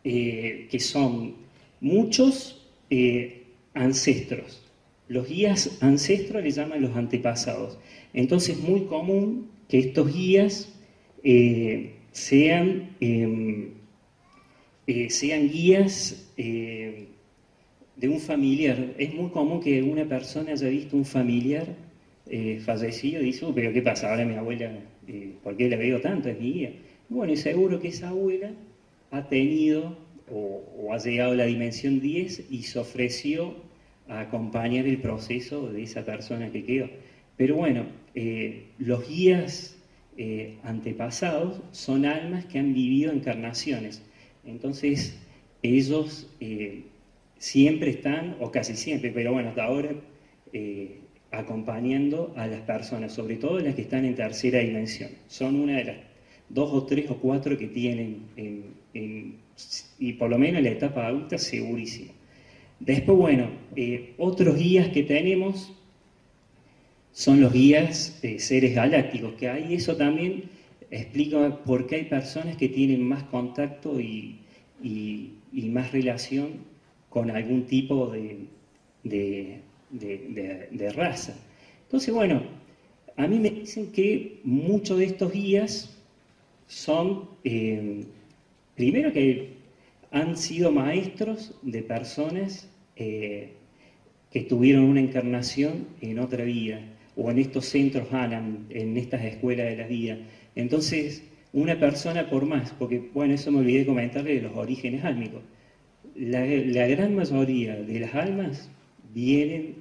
eh, 0.04 0.68
que 0.70 0.78
son 0.80 1.36
muchos 1.80 2.68
eh, 2.90 3.44
ancestros. 3.74 4.62
Los 5.08 5.28
guías 5.28 5.78
ancestros 5.82 6.42
les 6.42 6.56
llaman 6.56 6.82
los 6.82 6.96
antepasados. 6.96 7.78
Entonces 8.12 8.58
es 8.58 8.62
muy 8.62 8.82
común 8.82 9.50
que 9.68 9.78
estos 9.78 10.12
guías 10.12 10.68
sean, 12.12 12.90
em, 13.00 13.70
sean 15.08 15.48
guías 15.48 16.32
de 16.36 18.08
un 18.08 18.20
familiar. 18.20 18.94
Es 18.98 19.14
muy 19.14 19.30
común 19.30 19.60
que 19.60 19.82
una 19.82 20.04
persona 20.04 20.52
haya 20.52 20.68
visto 20.68 20.96
un 20.96 21.04
familiar 21.04 21.66
fallecido 22.64 23.20
y 23.22 23.26
dice, 23.26 23.44
oh, 23.44 23.54
pero 23.54 23.72
¿qué 23.72 23.82
pasa? 23.82 24.10
Ahora 24.10 24.24
mi 24.24 24.34
abuela 24.34 24.72
eh, 25.08 25.34
¿por 25.42 25.56
qué 25.56 25.68
la 25.68 25.76
veo 25.76 26.00
tanto? 26.00 26.28
Es 26.28 26.38
mi 26.38 26.52
guía. 26.52 26.72
Bueno, 27.08 27.32
y 27.32 27.36
seguro 27.36 27.80
que 27.80 27.88
esa 27.88 28.08
abuela 28.08 28.52
ha 29.10 29.28
tenido 29.28 29.96
o, 30.30 30.92
ha 30.92 30.98
llegado 30.98 31.32
a 31.32 31.34
la 31.34 31.44
dimensión 31.44 32.00
10 32.00 32.50
y 32.50 32.62
se 32.62 32.78
ofreció 32.78 33.54
a 34.08 34.20
acompañar 34.20 34.86
el 34.86 34.98
proceso 34.98 35.70
de 35.72 35.82
esa 35.82 36.04
persona 36.04 36.50
que 36.50 36.64
quedó. 36.64 36.88
Pero 37.36 37.56
bueno, 37.56 37.86
eh, 38.14 38.66
los 38.78 39.08
guías 39.08 39.76
eh, 40.16 40.58
antepasados 40.62 41.60
son 41.70 42.04
almas 42.04 42.44
que 42.46 42.58
han 42.58 42.74
vivido 42.74 43.12
encarnaciones. 43.12 44.02
Entonces, 44.44 45.18
ellos 45.62 46.28
siempre 47.38 47.90
están, 47.90 48.36
o 48.40 48.50
casi 48.50 48.74
siempre, 48.74 49.10
pero 49.10 49.32
bueno, 49.32 49.50
hasta 49.50 49.64
ahora 49.64 49.90
acompañando 51.30 52.34
a 52.36 52.46
las 52.46 52.60
personas, 52.60 53.12
sobre 53.12 53.36
todo 53.36 53.58
las 53.58 53.74
que 53.74 53.82
están 53.82 54.04
en 54.04 54.14
tercera 54.14 54.58
dimensión. 54.58 55.10
Son 55.28 55.56
una 55.56 55.76
de 55.76 55.84
las 55.84 55.96
dos 56.48 56.70
o 56.72 56.84
tres 56.84 57.10
o 57.10 57.16
cuatro 57.16 57.56
que 57.56 57.68
tienen, 57.68 58.26
y 59.98 60.12
por 60.14 60.28
lo 60.28 60.38
menos 60.38 60.58
en 60.58 60.64
la 60.64 60.70
etapa 60.70 61.06
adulta, 61.06 61.38
segurísimo. 61.38 62.12
Después, 62.80 63.16
bueno, 63.16 63.48
eh, 63.76 64.14
otros 64.18 64.56
guías 64.56 64.88
que 64.88 65.04
tenemos 65.04 65.72
son 67.12 67.40
los 67.40 67.52
guías 67.52 68.20
de 68.22 68.38
seres 68.38 68.74
galácticos 68.74 69.34
que 69.34 69.48
hay. 69.48 69.74
Eso 69.74 69.96
también 69.96 70.44
explica 70.90 71.62
por 71.64 71.86
qué 71.86 71.96
hay 71.96 72.04
personas 72.04 72.56
que 72.56 72.68
tienen 72.68 73.02
más 73.02 73.24
contacto 73.24 74.00
y, 74.00 74.38
más 75.52 75.92
relación 75.92 76.50
con 77.08 77.30
algún 77.30 77.66
tipo 77.66 78.10
de 78.10 78.46
de, 79.92 80.92
raza. 80.94 81.34
Entonces, 81.84 82.12
bueno, 82.12 82.42
a 83.16 83.26
mí 83.26 83.38
me 83.38 83.50
dicen 83.50 83.92
que 83.92 84.40
muchos 84.44 84.98
de 84.98 85.04
estos 85.06 85.32
guías 85.32 85.96
son, 86.66 87.28
eh, 87.44 88.04
primero 88.74 89.12
que 89.12 89.52
han 90.10 90.36
sido 90.36 90.72
maestros 90.72 91.54
de 91.62 91.82
personas 91.82 92.68
eh, 92.96 93.52
que 94.30 94.42
tuvieron 94.42 94.84
una 94.84 95.00
encarnación 95.00 95.86
en 96.00 96.18
otra 96.18 96.44
vida, 96.44 96.80
o 97.16 97.30
en 97.30 97.38
estos 97.38 97.66
centros 97.66 98.12
Anam, 98.12 98.66
en 98.70 98.96
estas 98.96 99.24
escuelas 99.24 99.66
de 99.66 99.76
la 99.76 99.86
vida. 99.86 100.18
Entonces, 100.54 101.22
una 101.52 101.78
persona 101.78 102.30
por 102.30 102.46
más, 102.46 102.72
porque, 102.78 103.02
bueno, 103.12 103.34
eso 103.34 103.52
me 103.52 103.58
olvidé 103.58 103.84
comentarle 103.84 104.36
de 104.36 104.42
los 104.42 104.56
orígenes 104.56 105.04
álmicos. 105.04 105.42
La, 106.16 106.44
gran 106.86 107.14
mayoría 107.14 107.76
de 107.76 108.00
las 108.00 108.14
almas 108.14 108.70
vienen 109.12 109.76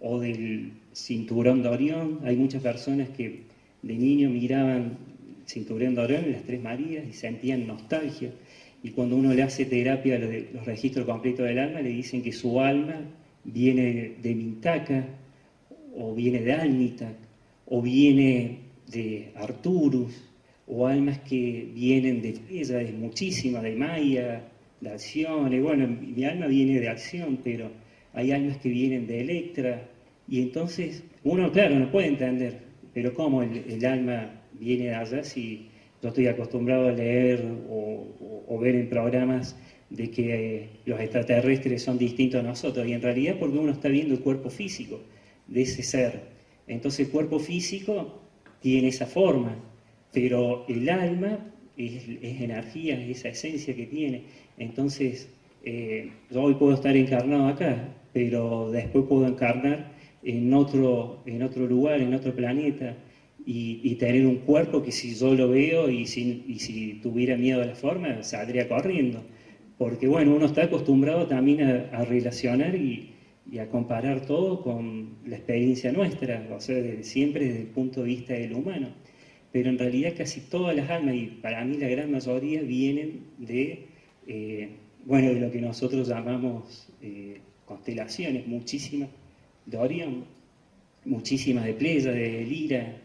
o 0.00 0.20
del 0.20 0.72
cinturón 0.92 1.62
de 1.62 1.68
Orión. 1.68 2.20
Hay 2.24 2.36
muchas 2.36 2.62
personas 2.62 3.08
que 3.10 3.42
de 3.82 3.94
niño 3.94 4.30
miraban 4.30 4.98
cinturón 5.46 5.94
de 5.94 6.00
Orión 6.00 6.24
en 6.24 6.32
las 6.32 6.42
Tres 6.42 6.62
Marías 6.62 7.04
y 7.08 7.12
sentían 7.12 7.66
nostalgia. 7.66 8.30
Y 8.82 8.90
cuando 8.90 9.16
uno 9.16 9.34
le 9.34 9.42
hace 9.42 9.64
terapia 9.64 10.18
de 10.18 10.48
los 10.52 10.64
registros 10.64 11.06
completos 11.06 11.46
del 11.46 11.58
alma, 11.58 11.80
le 11.80 11.88
dicen 11.88 12.22
que 12.22 12.32
su 12.32 12.60
alma 12.60 13.00
viene 13.44 14.12
de 14.22 14.34
Mintaca, 14.34 15.06
o 15.96 16.14
viene 16.14 16.40
de 16.40 16.52
Almitac, 16.52 17.16
o 17.66 17.82
viene 17.82 18.58
de 18.88 19.32
Arturus, 19.34 20.12
o 20.66 20.86
almas 20.86 21.18
que 21.20 21.68
vienen 21.74 22.22
de 22.22 22.32
Pléyades, 22.32 22.92
muchísimas, 22.94 23.62
de 23.62 23.74
Maya, 23.76 24.42
de 24.80 24.90
Acción. 24.90 25.62
Bueno, 25.62 25.88
mi 25.88 26.24
alma 26.24 26.46
viene 26.46 26.80
de 26.80 26.88
Acción, 26.88 27.38
pero 27.42 27.70
hay 28.12 28.32
almas 28.32 28.58
que 28.58 28.68
vienen 28.68 29.06
de 29.06 29.20
Electra, 29.20 29.88
y 30.28 30.42
entonces 30.42 31.04
uno, 31.24 31.50
claro, 31.52 31.78
no 31.78 31.90
puede 31.90 32.08
entender, 32.08 32.58
pero 32.92 33.14
¿cómo 33.14 33.42
el, 33.42 33.84
alma 33.84 34.30
viene 34.58 34.86
de 34.86 34.94
allá 34.94 35.22
si 35.22 35.68
yo 36.02 36.08
estoy 36.08 36.26
acostumbrado 36.26 36.88
a 36.88 36.92
leer 36.92 37.44
o, 37.68 38.58
ver 38.58 38.74
en 38.74 38.88
programas 38.88 39.54
de 39.90 40.10
que 40.10 40.68
los 40.86 40.98
extraterrestres 40.98 41.82
son 41.82 41.98
distintos 41.98 42.40
a 42.40 42.42
nosotros? 42.42 42.86
Y 42.86 42.92
en 42.92 43.02
realidad 43.02 43.36
porque 43.38 43.58
uno 43.58 43.72
está 43.72 43.88
viendo 43.88 44.14
el 44.14 44.20
cuerpo 44.20 44.50
físico 44.50 45.00
de 45.46 45.62
ese 45.62 45.82
ser. 45.82 46.22
Entonces 46.66 47.06
el 47.06 47.12
cuerpo 47.12 47.38
físico 47.38 48.20
tiene 48.60 48.88
esa 48.88 49.06
forma, 49.06 49.56
pero 50.12 50.64
el 50.68 50.88
alma 50.88 51.38
es, 51.76 52.08
energía, 52.22 53.00
es 53.00 53.18
esa 53.18 53.28
esencia 53.28 53.74
que 53.74 53.86
tiene. 53.86 54.24
Entonces, 54.58 55.28
eh, 55.62 56.10
yo 56.30 56.42
hoy 56.42 56.54
puedo 56.54 56.74
estar 56.74 56.96
encarnado 56.96 57.48
acá, 57.48 57.94
pero 58.12 58.70
después 58.70 59.04
puedo 59.08 59.26
encarnar 59.26 59.92
en 60.22 60.52
otro, 60.54 61.22
en 61.26 61.42
otro 61.42 61.66
lugar, 61.66 62.00
en 62.00 62.14
otro 62.14 62.34
planeta, 62.34 62.96
y, 63.48 63.94
tener 63.94 64.26
un 64.26 64.38
cuerpo 64.38 64.82
que 64.82 64.90
si 64.90 65.14
yo 65.14 65.34
lo 65.34 65.48
veo 65.48 65.88
y 65.88 66.06
si, 66.06 66.98
tuviera 67.00 67.36
miedo 67.36 67.62
a 67.62 67.66
la 67.66 67.76
forma, 67.76 68.22
saldría 68.24 68.68
corriendo. 68.68 69.22
Porque 69.78 70.08
bueno, 70.08 70.34
uno 70.34 70.46
está 70.46 70.64
acostumbrado 70.64 71.26
también 71.26 71.62
a, 71.62 72.04
relacionar 72.04 72.74
y, 72.74 73.10
a 73.58 73.68
comparar 73.68 74.26
todo 74.26 74.62
con 74.62 75.16
la 75.24 75.36
experiencia 75.36 75.92
nuestra, 75.92 76.46
o 76.54 76.60
sea, 76.60 76.76
siempre 77.02 77.46
desde 77.46 77.60
el 77.60 77.68
punto 77.68 78.02
de 78.02 78.08
vista 78.08 78.34
del 78.34 78.52
humano. 78.54 78.88
Pero 79.52 79.70
en 79.70 79.78
realidad 79.78 80.12
casi 80.16 80.40
todas 80.40 80.76
las 80.76 80.90
almas, 80.90 81.14
y 81.14 81.26
para 81.40 81.64
mí 81.64 81.76
la 81.78 81.88
gran 81.88 82.10
mayoría, 82.10 82.60
vienen 82.62 83.20
de, 83.38 83.86
eh, 84.26 84.68
bueno, 85.04 85.32
de 85.32 85.40
lo 85.40 85.50
que 85.50 85.60
nosotros 85.60 86.08
llamamos 86.08 86.88
eh, 87.00 87.38
constelaciones, 87.64 88.46
muchísimas 88.46 89.08
de 89.64 89.76
Orión, 89.76 90.24
muchísimas 91.04 91.64
de 91.64 91.74
Pleya, 91.74 92.12
de 92.12 92.44
Lira. 92.44 92.96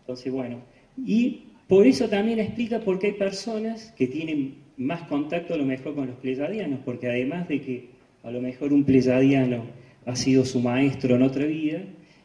Entonces, 0.00 0.32
bueno, 0.32 0.60
y 0.96 1.44
por 1.68 1.86
eso 1.86 2.08
también 2.08 2.38
explica 2.40 2.80
por 2.80 2.98
qué 2.98 3.08
hay 3.08 3.12
personas 3.14 3.92
que 3.96 4.06
tienen 4.06 4.56
más 4.76 5.02
contacto 5.08 5.54
a 5.54 5.56
lo 5.56 5.64
mejor 5.64 5.94
con 5.94 6.06
los 6.06 6.16
pleyadianos, 6.16 6.80
porque 6.84 7.08
además 7.08 7.48
de 7.48 7.60
que 7.60 7.93
a 8.24 8.30
lo 8.30 8.40
mejor 8.40 8.72
un 8.72 8.84
pleyadiano 8.84 9.64
ha 10.06 10.16
sido 10.16 10.44
su 10.44 10.60
maestro 10.60 11.14
en 11.14 11.22
otra 11.22 11.46
vida, 11.46 11.82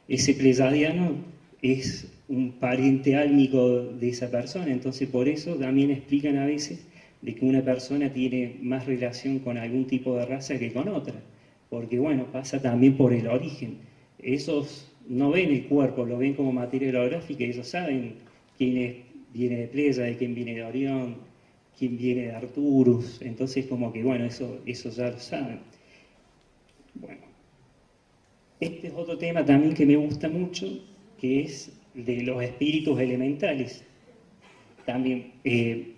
ese 0.08 0.34
pleyadiano 0.34 1.16
es 1.62 2.08
un 2.28 2.54
pariente 2.54 3.16
álmico 3.16 3.84
de 3.84 4.10
esa 4.10 4.32
persona, 4.32 4.72
entonces 4.72 5.08
por 5.08 5.28
eso 5.28 5.56
también 5.56 5.92
explican 5.92 6.38
a 6.38 6.46
veces 6.46 6.80
de 7.22 7.36
que 7.36 7.46
una 7.46 7.62
persona 7.62 8.12
tiene 8.12 8.56
más 8.62 8.86
relación 8.86 9.40
con 9.40 9.58
algún 9.58 9.86
tipo 9.86 10.16
de 10.18 10.26
raza 10.26 10.58
que 10.58 10.72
con 10.72 10.88
otra 10.88 11.16
porque 11.70 12.00
bueno, 12.00 12.26
pasa 12.32 12.62
también 12.62 12.98
por 12.98 13.14
el 13.14 13.28
origen. 13.28 13.78
Esos 14.18 14.92
no 15.08 15.32
ven 15.32 15.52
el 15.52 15.66
cuerpo, 15.66 16.06
lo 16.06 16.18
ven 16.18 16.34
como 16.34 16.52
materia 16.52 16.90
holográfica, 16.90 17.44
ellos 17.44 17.68
saben 17.68 18.16
quién 18.58 19.04
viene 19.34 19.58
de 19.58 19.68
Pleya, 19.68 20.04
de 20.04 20.18
quién 20.18 20.36
viene 20.36 20.56
de 20.56 20.64
Orión, 20.64 21.16
quién 21.78 21.98
viene 21.98 22.24
de 22.24 22.32
Arturus, 22.34 23.22
entonces 23.22 23.66
como 23.66 23.94
que 23.94 24.04
bueno, 24.04 24.26
eso, 24.26 24.60
eso 24.66 24.90
ya 24.90 25.10
lo 25.12 25.20
saben. 25.20 25.60
Bueno, 26.96 27.22
este 28.60 28.88
es 28.88 28.94
otro 28.94 29.18
tema 29.18 29.46
también 29.46 29.74
que 29.74 29.86
me 29.86 29.96
gusta 29.96 30.28
mucho, 30.28 30.68
que 31.20 31.42
es 31.42 31.72
de 31.94 32.24
los 32.24 32.42
espíritus 32.44 33.00
elementales. 33.00 33.84
También, 34.86 35.34
eh, 35.44 35.94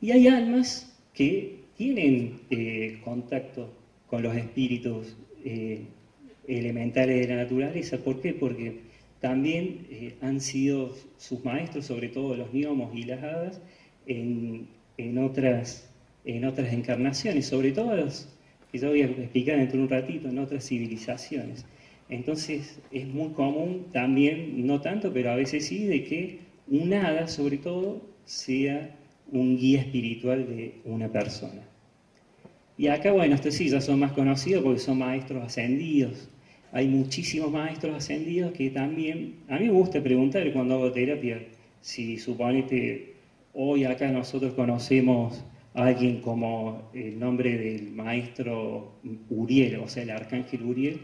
y 0.00 0.10
hay 0.10 0.28
almas 0.28 0.94
que 1.14 1.64
tienen 1.76 2.40
eh, 2.50 3.00
contacto 3.04 3.72
con 4.06 4.22
los 4.22 4.36
espíritus 4.36 5.16
eh, 5.44 5.86
elementales 6.46 7.20
de 7.20 7.34
la 7.34 7.42
naturaleza. 7.42 7.98
¿Por 7.98 8.20
qué? 8.20 8.32
Porque 8.32 8.80
también 9.20 9.86
eh, 9.90 10.14
han 10.20 10.40
sido 10.40 10.94
sus 11.16 11.44
maestros, 11.44 11.86
sobre 11.86 12.08
todo 12.08 12.36
los 12.36 12.52
gnomos 12.52 12.94
y 12.94 13.04
las 13.04 13.22
hadas, 13.22 13.60
en, 14.06 14.68
otras, 15.18 15.88
en 16.24 16.44
otras 16.44 16.72
encarnaciones, 16.72 17.46
sobre 17.46 17.72
todo 17.72 17.94
que 18.74 18.80
yo 18.80 18.88
voy 18.88 19.02
a 19.02 19.06
explicar 19.06 19.56
dentro 19.56 19.78
de 19.78 19.84
un 19.84 19.88
ratito, 19.88 20.28
en 20.28 20.36
otras 20.36 20.66
civilizaciones. 20.66 21.64
Entonces 22.08 22.80
es 22.90 23.06
muy 23.06 23.28
común 23.28 23.86
también, 23.92 24.66
no 24.66 24.80
tanto, 24.80 25.12
pero 25.12 25.30
a 25.30 25.36
veces 25.36 25.66
sí, 25.66 25.84
de 25.84 26.02
que 26.02 26.40
un 26.66 26.92
hada, 26.92 27.28
sobre 27.28 27.58
todo, 27.58 28.02
sea 28.24 28.96
un 29.30 29.56
guía 29.56 29.80
espiritual 29.80 30.48
de 30.48 30.74
una 30.86 31.06
persona. 31.06 31.62
Y 32.76 32.88
acá, 32.88 33.12
bueno, 33.12 33.36
estos 33.36 33.54
sí 33.54 33.68
ya 33.68 33.80
son 33.80 34.00
más 34.00 34.10
conocidos 34.10 34.64
porque 34.64 34.80
son 34.80 34.98
maestros 34.98 35.44
ascendidos. 35.44 36.28
Hay 36.72 36.88
muchísimos 36.88 37.52
maestros 37.52 37.94
ascendidos 37.94 38.50
que 38.54 38.70
también, 38.70 39.36
a 39.46 39.60
mí 39.60 39.66
me 39.66 39.70
gusta 39.70 40.02
preguntar 40.02 40.52
cuando 40.52 40.74
hago 40.74 40.90
terapia, 40.90 41.40
si 41.80 42.18
suponete 42.18 43.14
hoy 43.52 43.84
acá 43.84 44.10
nosotros 44.10 44.52
conocemos 44.54 45.44
alguien 45.74 46.20
como 46.20 46.90
el 46.94 47.18
nombre 47.18 47.58
del 47.58 47.90
maestro 47.90 48.92
Uriel, 49.28 49.76
o 49.76 49.88
sea, 49.88 50.04
el 50.04 50.10
arcángel 50.10 50.62
Uriel, 50.62 51.00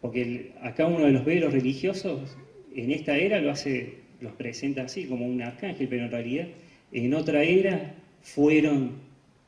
porque 0.00 0.52
acá 0.60 0.86
uno 0.86 1.06
de 1.06 1.12
los 1.12 1.24
velos 1.24 1.52
religiosos 1.52 2.36
en 2.74 2.90
esta 2.90 3.16
era 3.16 3.40
lo 3.40 3.50
hace, 3.50 3.94
los 4.20 4.32
presenta 4.32 4.82
así 4.82 5.06
como 5.06 5.26
un 5.26 5.40
arcángel, 5.40 5.88
pero 5.88 6.04
en 6.04 6.10
realidad 6.10 6.48
en 6.92 7.14
otra 7.14 7.42
era 7.42 7.94
fueron, 8.22 8.92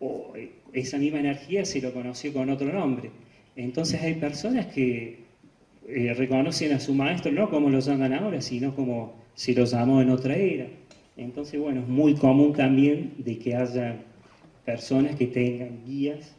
o 0.01 0.33
esa 0.73 0.99
misma 0.99 1.21
energía 1.21 1.65
se 1.65 1.81
lo 1.81 1.93
conoció 1.93 2.33
con 2.33 2.49
otro 2.49 2.73
nombre. 2.73 3.11
Entonces 3.57 4.03
hay 4.03 4.15
personas 4.15 4.67
que 4.67 5.27
eh, 5.89 6.15
reconocen 6.15 6.73
a 6.73 6.81
su 6.81 6.95
maestro 6.95 7.31
no 7.31 7.51
como 7.51 7.71
lo 7.71 7.81
llaman 7.81 8.13
ahora, 8.13 8.41
sino 8.41 8.75
como 8.75 9.15
se 9.35 9.55
lo 9.55 9.65
llamó 9.65 10.01
en 10.01 10.11
otra 10.11 10.35
era. 10.37 10.67
Entonces, 11.17 11.59
bueno, 11.59 11.81
es 11.81 11.89
muy 11.89 12.15
común 12.15 12.53
también 12.53 13.15
de 13.19 13.39
que 13.39 13.55
haya 13.55 13.97
personas 14.67 15.17
que 15.17 15.29
tengan 15.29 15.85
guías 15.87 16.35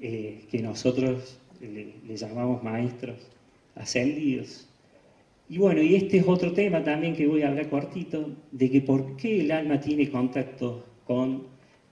eh, 0.00 0.44
que 0.50 0.62
nosotros 0.62 1.38
le, 1.60 2.16
llamamos 2.16 2.62
maestros 2.62 3.16
ascendidos. 3.74 4.68
Y 5.48 5.58
bueno, 5.58 5.82
y 5.82 5.96
este 5.96 6.18
es 6.18 6.24
otro 6.26 6.52
tema 6.52 6.82
también 6.82 7.14
que 7.14 7.26
voy 7.26 7.42
a 7.42 7.48
hablar 7.48 7.68
cortito, 7.68 8.30
de 8.52 8.70
que 8.70 8.80
por 8.80 9.16
qué 9.16 9.42
el 9.42 9.52
alma 9.52 9.80
tiene 9.80 10.08
contacto 10.10 10.86
con 11.06 11.42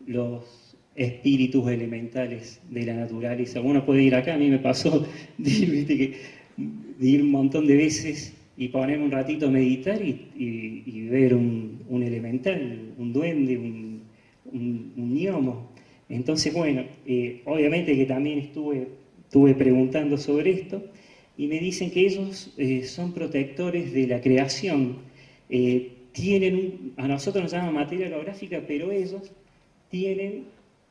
los 0.07 0.77
espíritus 0.95 1.69
elementales 1.69 2.61
de 2.71 2.87
la 2.87 2.95
naturaleza. 2.95 3.61
Uno 3.61 3.85
puede 3.85 4.03
ir 4.03 4.15
acá, 4.15 4.35
a 4.35 4.39
mí 4.39 4.49
me 4.49 4.59
pasó 4.59 5.07
de 5.39 5.51
ir, 5.51 6.17
ir 7.01 7.23
un 7.23 7.31
montón 7.31 7.67
de 7.67 7.77
veces 7.77 8.35
y 8.61 8.69
poner 8.69 9.01
un 9.01 9.11
ratito 9.11 9.47
a 9.47 9.51
meditar 9.51 9.99
y, 10.03 11.09
ver 11.09 11.35
un, 11.35 12.03
elemental, 12.03 12.93
un 12.99 13.13
duende, 13.13 13.57
un, 13.57 14.03
un, 14.53 15.15
gnomo. 15.15 15.70
Entonces, 16.11 16.53
bueno, 16.53 16.83
eh, 17.07 17.41
obviamente 17.45 17.97
que 17.97 18.05
también 18.05 18.39
estuve, 18.41 18.89
preguntando 19.55 20.19
sobre 20.19 20.51
esto 20.51 20.83
y 21.39 21.47
me 21.47 21.61
dicen 21.61 21.93
que 21.93 22.01
ellos 22.01 22.53
eh, 22.59 22.83
son 22.83 23.13
protectores 23.13 23.93
de 23.93 24.09
la 24.09 24.21
creación. 24.21 24.97
Eh, 25.49 25.93
tienen, 26.13 26.93
a 26.97 27.07
nosotros 27.07 27.45
nos 27.45 27.53
llaman 27.53 27.73
materia 27.73 28.09
holográfica, 28.09 28.61
pero 28.67 28.91
ellos 28.91 29.31
tienen 29.89 30.45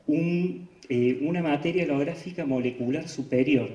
una 0.06 1.42
materia 1.42 1.84
holográfica 1.84 2.44
molecular 2.44 3.06
superior. 3.06 3.70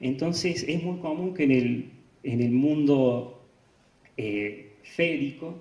Entonces 0.00 0.64
es 0.68 0.82
muy 0.82 0.98
común 0.98 1.32
que 1.32 1.44
en 1.44 1.50
el, 1.52 1.84
en 2.24 2.40
el 2.42 2.50
mundo 2.50 3.40
férico 4.82 5.54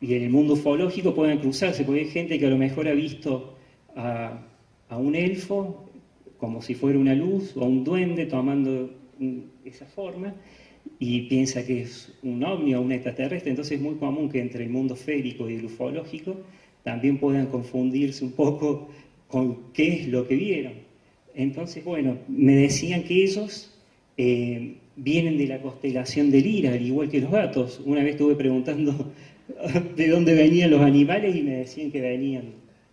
y 0.00 0.14
en 0.14 0.22
el 0.22 0.30
mundo 0.30 0.54
ufológico 0.54 1.14
puedan 1.14 1.38
cruzarse, 1.38 1.84
porque 1.84 2.00
hay 2.00 2.08
gente 2.08 2.38
que 2.38 2.46
a 2.46 2.50
lo 2.50 2.56
mejor 2.56 2.88
ha 2.88 2.92
visto 2.92 3.54
a, 3.96 4.46
un 4.90 5.14
elfo 5.14 5.84
como 6.38 6.62
si 6.62 6.74
fuera 6.74 6.98
una 6.98 7.14
luz 7.14 7.56
o 7.56 7.64
un 7.64 7.84
duende 7.84 8.26
tomando 8.26 8.90
esa 9.64 9.86
forma 9.86 10.34
y 10.98 11.22
piensa 11.22 11.64
que 11.64 11.82
es 11.82 12.12
un 12.22 12.42
ovni 12.42 12.74
o 12.74 12.80
un 12.80 12.92
extraterrestre, 12.92 13.50
entonces 13.50 13.76
es 13.76 13.80
muy 13.80 13.96
común 13.96 14.30
que 14.30 14.40
entre 14.40 14.64
el 14.64 14.70
mundo 14.70 14.96
férico 14.96 15.48
y 15.48 15.56
el 15.56 15.66
ufológico 15.66 16.36
también 16.82 17.18
puedan 17.18 17.46
confundirse 17.46 18.24
un 18.24 18.32
poco 18.32 18.88
con 19.28 19.72
qué 19.74 20.00
es 20.00 20.08
lo 20.08 20.26
que 20.26 20.34
vieron. 20.34 20.72
Entonces, 21.34 21.84
bueno, 21.84 22.16
me 22.26 22.56
decían 22.56 23.04
que 23.04 23.22
ellos 23.22 23.70
eh, 24.16 24.76
vienen 24.96 25.38
de 25.38 25.46
la 25.46 25.60
constelación 25.60 26.30
del 26.30 26.46
Ira, 26.46 26.72
al 26.72 26.82
igual 26.82 27.08
que 27.08 27.20
los 27.20 27.30
gatos. 27.30 27.80
Una 27.84 28.02
vez 28.02 28.12
estuve 28.12 28.34
preguntando 28.34 29.12
de 29.96 30.08
dónde 30.08 30.34
venían 30.34 30.70
los 30.70 30.80
animales 30.80 31.34
y 31.34 31.42
me 31.42 31.56
decían 31.56 31.90
que 31.90 32.00
venían 32.00 32.52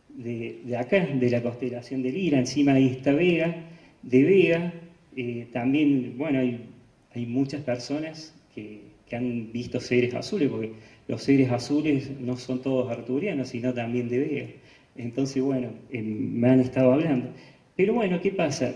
de, 0.09 0.75
acá, 0.77 1.05
de 1.05 1.29
la 1.29 1.41
constelación 1.41 2.01
del 2.03 2.17
Ira. 2.17 2.39
Encima 2.39 2.73
hay 2.73 2.87
esta 2.87 3.13
Vega, 3.13 3.55
de 4.03 4.23
Vega. 4.23 4.73
Eh, 5.15 5.47
también, 5.51 6.15
bueno, 6.17 6.39
hay, 6.39 7.25
muchas 7.25 7.61
personas 7.61 8.35
que, 8.53 8.81
han 9.11 9.53
visto 9.53 9.79
seres 9.79 10.13
azules, 10.13 10.49
porque 10.49 10.71
los 11.07 11.23
seres 11.23 11.49
azules 11.49 12.11
no 12.19 12.35
son 12.35 12.61
todos 12.61 12.91
arturianos, 12.91 13.47
sino 13.49 13.73
también 13.73 14.09
de 14.09 14.19
Vega. 14.19 14.47
Entonces, 14.95 15.41
bueno, 15.41 15.69
eh, 15.91 16.01
me 16.01 16.49
han 16.49 16.59
estado 16.59 16.91
hablando. 16.91 17.29
Pero 17.75 17.93
bueno, 17.93 18.19
¿qué 18.21 18.31
pasa? 18.31 18.75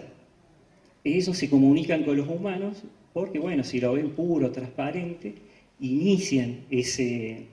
Ellos 1.04 1.36
se 1.36 1.50
comunican 1.50 2.04
con 2.04 2.16
los 2.16 2.28
humanos 2.28 2.84
porque 3.14 3.40
bueno, 3.40 3.64
si 3.64 3.80
lo 3.80 3.94
ven 3.94 4.12
puro, 4.12 4.52
transparente, 4.52 5.34
inician 5.80 6.62
ese, 6.70 7.48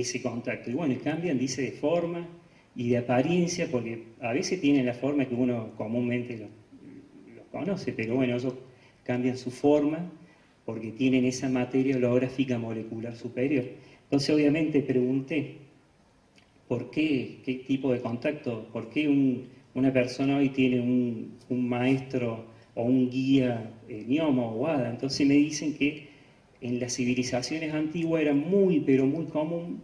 ese 0.00 0.22
contacto. 0.22 0.70
Y 0.70 0.74
bueno, 0.74 0.94
cambian, 1.02 1.38
dice, 1.38 1.62
de 1.62 1.72
forma 1.72 2.26
y 2.74 2.90
de 2.90 2.98
apariencia, 2.98 3.68
porque 3.70 4.04
a 4.20 4.32
veces 4.32 4.60
tienen 4.60 4.86
la 4.86 4.94
forma 4.94 5.26
que 5.26 5.34
uno 5.34 5.72
comúnmente 5.76 6.36
lo, 6.38 6.46
conoce, 7.50 7.92
pero 7.92 8.16
bueno, 8.16 8.36
ellos 8.36 8.54
cambian 9.02 9.38
su 9.38 9.50
forma 9.50 10.10
porque 10.66 10.90
tienen 10.90 11.24
esa 11.24 11.48
materia 11.48 11.96
holográfica 11.96 12.58
molecular 12.58 13.16
superior. 13.16 13.64
Entonces, 14.02 14.30
obviamente, 14.30 14.82
pregunté, 14.82 15.54
¿por 16.68 16.90
qué? 16.90 17.38
¿Qué 17.44 17.54
tipo 17.54 17.92
de 17.92 18.00
contacto? 18.00 18.68
¿Por 18.72 18.90
qué 18.90 19.08
una 19.74 19.92
persona 19.92 20.36
hoy 20.36 20.50
tiene 20.50 20.80
un, 20.80 21.38
un 21.48 21.68
maestro 21.68 22.44
o 22.76 22.82
un 22.82 23.10
guía 23.10 23.72
eh, 23.88 24.20
o 24.20 24.66
hada. 24.66 24.90
Entonces 24.90 25.26
me 25.26 25.34
dicen 25.34 25.74
que 25.74 26.08
en 26.60 26.78
las 26.78 26.94
civilizaciones 26.94 27.74
antiguas 27.74 28.22
era 28.22 28.34
muy, 28.34 28.80
pero 28.80 29.06
muy 29.06 29.24
común 29.26 29.82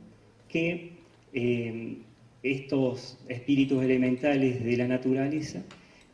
que 0.53 0.91
eh, 1.33 1.97
estos 2.43 3.19
espíritus 3.29 3.83
elementales 3.83 4.63
de 4.63 4.77
la 4.77 4.87
naturaleza 4.87 5.63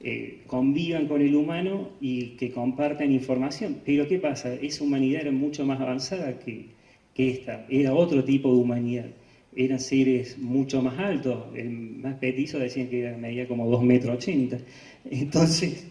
eh, 0.01 0.43
convivan 0.47 1.09
con 1.09 1.22
el 1.22 1.34
humano 1.34 1.91
y 2.01 2.36
que 2.36 2.53
compartan 2.53 3.11
información. 3.11 3.80
Pero 3.84 4.07
¿qué 4.07 4.18
pasa? 4.18 4.55
Esa 4.55 4.84
humanidad 4.84 5.22
era 5.22 5.32
mucho 5.32 5.64
más 5.66 5.80
avanzada 5.80 6.39
que, 6.39 6.76
esta, 7.16 7.66
era 7.68 7.95
otro 7.95 8.22
tipo 8.22 8.53
de 8.53 8.59
humanidad. 8.59 9.07
Eran 9.57 9.80
seres 9.80 10.39
mucho 10.39 10.80
más 10.82 10.97
altos, 11.01 11.47
el 11.57 11.70
más 11.70 12.14
petizo 12.16 12.61
decían 12.61 12.89
que 12.89 13.11
medía 13.18 13.49
como 13.49 13.68
2 13.68 13.82
metros 13.82 14.18
80. 14.18 14.59
Entonces, 15.11 15.89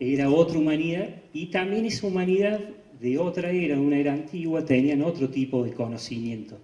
era 0.00 0.30
otra 0.30 0.58
humanidad 0.58 1.10
y 1.34 1.46
también 1.46 1.84
esa 1.84 2.06
humanidad 2.06 2.58
de 3.00 3.18
otra 3.18 3.50
era, 3.50 3.78
una 3.78 3.98
era 3.98 4.14
antigua, 4.14 4.64
tenían 4.64 5.02
otro 5.02 5.28
tipo 5.28 5.62
de 5.62 5.72
conocimiento. 5.72 6.58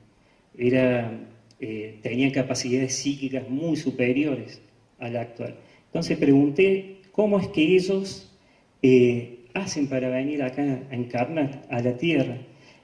Era, 0.59 1.26
eh, 1.61 1.98
tenían 2.02 2.30
capacidades 2.30 2.94
psíquicas 2.94 3.48
muy 3.48 3.76
superiores 3.76 4.61
a 4.98 5.09
la 5.09 5.22
actual. 5.22 5.56
Entonces 5.86 6.18
pregunté, 6.18 6.96
¿cómo 7.12 7.38
es 7.38 7.48
que 7.48 7.62
ellos 7.76 8.36
eh, 8.82 9.44
hacen 9.54 9.86
para 9.86 10.09
venir 10.09 10.42
acá 10.42 10.82
a 10.90 10.94
encarnar 10.94 11.64
a 11.70 11.80
la 11.80 11.96
Tierra? 11.96 12.38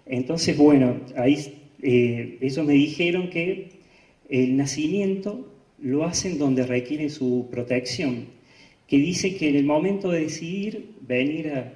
Entonces, 0.07 0.57
bueno, 0.57 1.01
ahí 1.17 1.37
eh, 1.83 2.39
ellos 2.41 2.65
me 2.65 2.75
dijeron 2.75 3.31
que 3.31 3.71
el 4.29 4.57
nacimiento 4.57 5.53
lo 5.79 6.05
hacen 6.05 6.39
donde 6.39 6.65
requieren 6.65 7.11
su 7.11 7.49
protección 7.51 8.35
que 8.87 8.99
dice 8.99 9.37
que 9.37 9.49
en 9.49 9.57
el 9.57 9.65
momento 9.65 10.11
de 10.11 10.21
decidir 10.21 10.95
venir 11.01 11.53
a, 11.53 11.73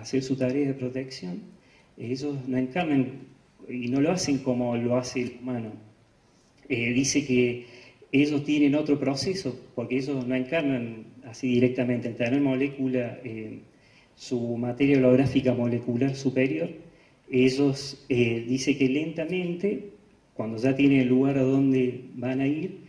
hacer 0.00 0.22
su 0.22 0.36
tarea 0.36 0.68
de 0.68 0.74
protección, 0.74 1.40
ellos 1.96 2.36
no 2.46 2.58
encarnan 2.58 3.31
y 3.68 3.88
no 3.88 4.00
lo 4.00 4.10
hacen 4.10 4.38
como 4.38 4.76
lo 4.76 4.96
hace 4.96 5.22
el 5.22 5.36
humano. 5.40 5.72
Eh, 6.68 6.92
dice 6.92 7.24
que 7.24 7.66
ellos 8.12 8.44
tienen 8.44 8.74
otro 8.74 8.98
proceso, 8.98 9.58
porque 9.74 9.96
ellos 9.98 10.26
no 10.26 10.34
encarnan 10.34 11.04
así 11.24 11.48
directamente, 11.48 12.08
al 12.08 12.16
tener 12.16 12.40
molécula, 12.40 13.18
eh, 13.24 13.60
su 14.14 14.56
materia 14.56 14.98
holográfica 14.98 15.54
molecular 15.54 16.14
superior, 16.14 16.70
ellos 17.30 18.04
eh, 18.08 18.44
dice 18.46 18.76
que 18.76 18.88
lentamente, 18.88 19.90
cuando 20.34 20.58
ya 20.58 20.76
tienen 20.76 21.00
el 21.00 21.08
lugar 21.08 21.38
a 21.38 21.42
donde 21.42 22.04
van 22.14 22.40
a 22.40 22.46
ir, 22.46 22.80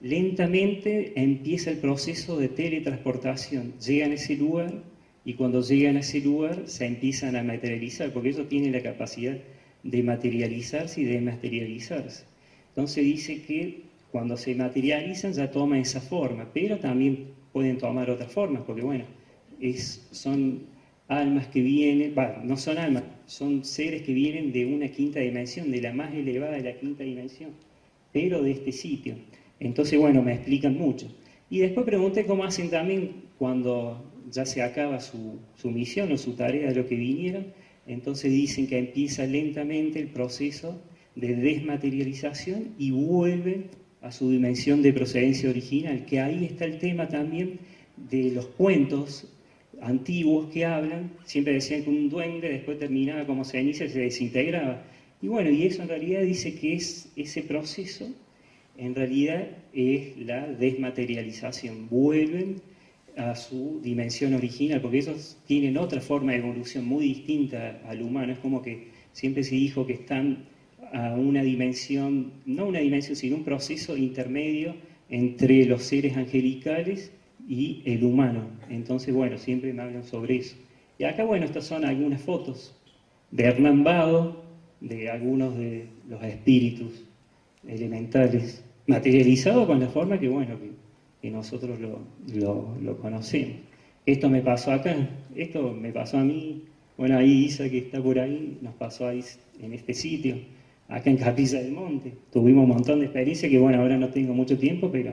lentamente 0.00 1.12
empieza 1.16 1.70
el 1.70 1.78
proceso 1.78 2.38
de 2.38 2.48
teletransportación. 2.48 3.72
Llegan 3.80 4.10
a 4.10 4.14
ese 4.14 4.36
lugar 4.36 4.82
y 5.24 5.34
cuando 5.34 5.62
llegan 5.62 5.96
a 5.96 6.00
ese 6.00 6.20
lugar 6.20 6.64
se 6.66 6.86
empiezan 6.86 7.36
a 7.36 7.42
materializar, 7.42 8.12
porque 8.12 8.28
ellos 8.28 8.48
tienen 8.48 8.72
la 8.72 8.82
capacidad 8.82 9.38
de 9.90 10.02
materializarse 10.02 11.00
y 11.00 11.04
de 11.04 11.20
materializarse. 11.20 12.24
Entonces 12.68 13.04
dice 13.04 13.42
que 13.42 13.82
cuando 14.12 14.36
se 14.36 14.54
materializan 14.54 15.32
ya 15.32 15.50
toman 15.50 15.80
esa 15.80 16.00
forma, 16.00 16.48
pero 16.52 16.78
también 16.78 17.28
pueden 17.52 17.78
tomar 17.78 18.10
otras 18.10 18.30
formas, 18.32 18.62
porque 18.66 18.82
bueno, 18.82 19.04
son 20.10 20.60
almas 21.08 21.46
que 21.48 21.62
vienen, 21.62 22.14
no 22.44 22.56
son 22.56 22.78
almas, 22.78 23.04
son 23.26 23.64
seres 23.64 24.02
que 24.02 24.12
vienen 24.12 24.52
de 24.52 24.66
una 24.66 24.88
quinta 24.88 25.20
dimensión, 25.20 25.70
de 25.70 25.80
la 25.80 25.92
más 25.92 26.12
elevada 26.14 26.52
de 26.52 26.62
la 26.62 26.76
quinta 26.76 27.04
dimensión, 27.04 27.50
pero 28.12 28.42
de 28.42 28.52
este 28.52 28.72
sitio. 28.72 29.14
Entonces, 29.60 29.98
bueno, 29.98 30.22
me 30.22 30.34
explican 30.34 30.76
mucho. 30.76 31.08
Y 31.48 31.60
después 31.60 31.86
pregunté 31.86 32.26
cómo 32.26 32.44
hacen 32.44 32.70
también 32.70 33.12
cuando 33.38 34.04
ya 34.30 34.44
se 34.44 34.62
acaba 34.62 35.00
su, 35.00 35.38
su 35.54 35.70
misión 35.70 36.10
o 36.12 36.16
su 36.16 36.32
tarea 36.34 36.68
de 36.68 36.74
lo 36.74 36.86
que 36.86 36.96
vinieron. 36.96 37.46
Entonces 37.86 38.32
dicen 38.32 38.66
que 38.66 38.78
empieza 38.78 39.26
lentamente 39.26 40.00
el 40.00 40.08
proceso 40.08 40.80
de 41.14 41.34
desmaterialización 41.34 42.74
y 42.78 42.90
vuelven 42.90 43.66
a 44.02 44.12
su 44.12 44.30
dimensión 44.30 44.82
de 44.82 44.92
procedencia 44.92 45.48
original, 45.48 46.04
que 46.04 46.20
ahí 46.20 46.44
está 46.44 46.64
el 46.64 46.78
tema 46.78 47.08
también 47.08 47.58
de 48.10 48.30
los 48.30 48.46
cuentos 48.46 49.26
antiguos 49.80 50.46
que 50.52 50.64
hablan, 50.64 51.10
siempre 51.24 51.54
decían 51.54 51.82
que 51.82 51.90
un 51.90 52.08
duende 52.08 52.48
después 52.48 52.78
terminaba 52.78 53.26
como 53.26 53.44
ceniza 53.44 53.84
y 53.84 53.88
se 53.88 54.00
desintegraba. 54.00 54.82
Y 55.22 55.28
bueno, 55.28 55.50
y 55.50 55.64
eso 55.64 55.82
en 55.82 55.88
realidad 55.88 56.22
dice 56.22 56.54
que 56.54 56.74
es 56.74 57.08
ese 57.16 57.42
proceso, 57.42 58.08
en 58.76 58.94
realidad 58.94 59.48
es 59.72 60.16
la 60.16 60.46
desmaterialización, 60.46 61.88
vuelven 61.88 62.60
a 63.16 63.34
su 63.34 63.80
dimensión 63.82 64.34
original, 64.34 64.80
porque 64.80 64.98
ellos 64.98 65.38
tienen 65.46 65.76
otra 65.78 66.00
forma 66.00 66.32
de 66.32 66.38
evolución 66.38 66.86
muy 66.86 67.04
distinta 67.04 67.80
al 67.86 68.02
humano, 68.02 68.32
es 68.32 68.38
como 68.38 68.62
que 68.62 68.88
siempre 69.12 69.42
se 69.42 69.54
dijo 69.54 69.86
que 69.86 69.94
están 69.94 70.44
a 70.92 71.14
una 71.14 71.42
dimensión, 71.42 72.32
no 72.44 72.66
una 72.66 72.80
dimensión, 72.80 73.16
sino 73.16 73.36
un 73.36 73.44
proceso 73.44 73.96
intermedio 73.96 74.74
entre 75.08 75.64
los 75.64 75.82
seres 75.82 76.16
angelicales 76.16 77.12
y 77.48 77.82
el 77.84 78.04
humano. 78.04 78.48
Entonces, 78.68 79.14
bueno, 79.14 79.38
siempre 79.38 79.72
me 79.72 79.82
hablan 79.82 80.04
sobre 80.04 80.36
eso. 80.36 80.56
Y 80.98 81.04
acá, 81.04 81.24
bueno, 81.24 81.44
estas 81.44 81.64
son 81.64 81.84
algunas 81.84 82.20
fotos 82.22 82.74
de 83.30 83.44
Hernán 83.44 83.84
Bado, 83.84 84.44
de 84.80 85.10
algunos 85.10 85.56
de 85.56 85.86
los 86.08 86.22
espíritus 86.22 87.04
elementales, 87.66 88.64
materializados 88.86 89.66
con 89.66 89.80
la 89.80 89.88
forma 89.88 90.18
que, 90.18 90.28
bueno, 90.28 90.58
que, 90.58 90.70
nosotros 91.22 91.78
lo, 91.80 91.98
lo, 92.82 92.96
conocemos. 92.98 93.56
Esto 94.04 94.30
me 94.30 94.40
pasó 94.40 94.72
acá, 94.72 94.94
esto 95.34 95.72
me 95.72 95.92
pasó 95.92 96.18
a 96.18 96.24
mí, 96.24 96.62
bueno, 96.96 97.18
ahí 97.18 97.46
Isa 97.46 97.68
que 97.68 97.78
está 97.78 98.00
por 98.00 98.18
ahí, 98.18 98.58
nos 98.62 98.74
pasó 98.74 99.08
ahí 99.08 99.22
en 99.60 99.72
este 99.72 99.94
sitio, 99.94 100.36
acá 100.88 101.10
en 101.10 101.16
Capilla 101.16 101.60
del 101.60 101.72
Monte. 101.72 102.12
Tuvimos 102.32 102.64
un 102.64 102.70
montón 102.70 103.00
de 103.00 103.06
experiencia 103.06 103.48
que, 103.48 103.58
bueno, 103.58 103.80
ahora 103.80 103.96
no 103.96 104.08
tengo 104.10 104.34
mucho 104.34 104.56
tiempo, 104.56 104.90
pero 104.90 105.12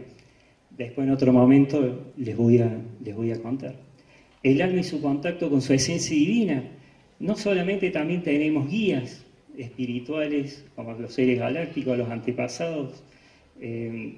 después 0.78 1.08
en 1.08 1.14
otro 1.14 1.34
momento 1.34 2.14
les 2.18 2.38
voy 2.38 2.60
a, 2.60 2.78
les 3.04 3.16
voy 3.16 3.32
a 3.32 3.42
contar. 3.42 3.76
El 4.44 4.62
alma 4.62 4.82
y 4.82 4.84
su 4.84 5.02
contacto 5.02 5.50
con 5.50 5.62
su 5.62 5.74
esencia 5.74 6.16
divina. 6.16 6.64
No 7.20 7.36
solamente 7.36 7.90
también 7.92 8.22
tenemos 8.22 8.70
guías 8.70 9.26
espirituales, 9.58 10.66
como 10.76 10.94
los 10.94 11.14
seres 11.14 11.40
galácticos, 11.40 11.98
los 11.98 12.10
antepasados, 12.10 13.04
eh, 13.62 14.16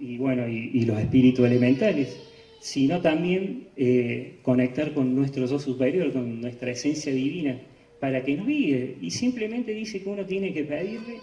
y 0.00 0.16
bueno, 0.18 0.48
y, 0.48 0.82
los 0.82 0.98
espíritus 0.98 1.46
elementales, 1.46 2.16
sino 2.60 3.00
también 3.00 3.68
eh, 3.76 4.38
conectar 4.42 4.92
con 4.94 5.14
nuestro 5.14 5.46
yo 5.46 5.58
superior, 5.58 6.12
con 6.12 6.40
nuestra 6.40 6.70
esencia 6.70 7.12
divina, 7.12 7.60
para 8.00 8.22
que 8.22 8.36
nos 8.36 8.46
guíe. 8.46 8.96
Y 9.00 9.10
simplemente 9.10 9.72
dice 9.72 10.02
que 10.02 10.08
uno 10.08 10.24
tiene 10.24 10.52
que 10.52 10.64
pedirle 10.64 11.18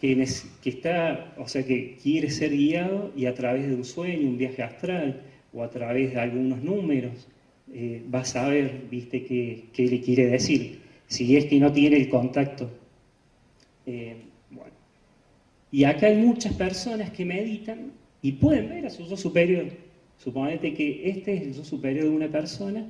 que, 0.00 0.68
está, 0.68 1.34
o 1.38 1.48
sea, 1.48 1.64
que 1.64 1.96
quiere 2.02 2.30
ser 2.30 2.50
guiado 2.50 3.10
y 3.16 3.26
a 3.26 3.34
través 3.34 3.66
de 3.68 3.74
un 3.74 3.84
sueño, 3.84 4.28
un 4.28 4.36
viaje 4.36 4.62
astral 4.62 5.22
o 5.52 5.62
a 5.62 5.70
través 5.70 6.12
de 6.12 6.20
algunos 6.20 6.62
números, 6.62 7.26
eh, 7.72 8.02
va 8.14 8.20
a 8.20 8.24
saber, 8.24 8.82
viste, 8.90 9.24
qué, 9.24 9.86
le 9.86 10.00
quiere 10.00 10.26
decir, 10.26 10.80
si 11.06 11.36
es 11.36 11.46
que 11.46 11.58
no 11.58 11.72
tiene 11.72 11.96
el 11.96 12.08
contacto. 12.08 12.70
Eh. 13.86 14.16
Y 15.74 15.82
acá 15.82 16.06
hay 16.06 16.16
muchas 16.18 16.52
personas 16.52 17.10
que 17.10 17.24
meditan 17.24 17.90
y 18.22 18.30
pueden 18.30 18.68
ver 18.68 18.86
a 18.86 18.90
su 18.90 19.08
yo 19.08 19.16
superior. 19.16 19.66
Suponete 20.18 20.72
que 20.72 21.10
este 21.10 21.34
es 21.34 21.42
el 21.42 21.52
yo 21.52 21.64
superior 21.64 22.04
de 22.04 22.10
una 22.10 22.28
persona 22.28 22.86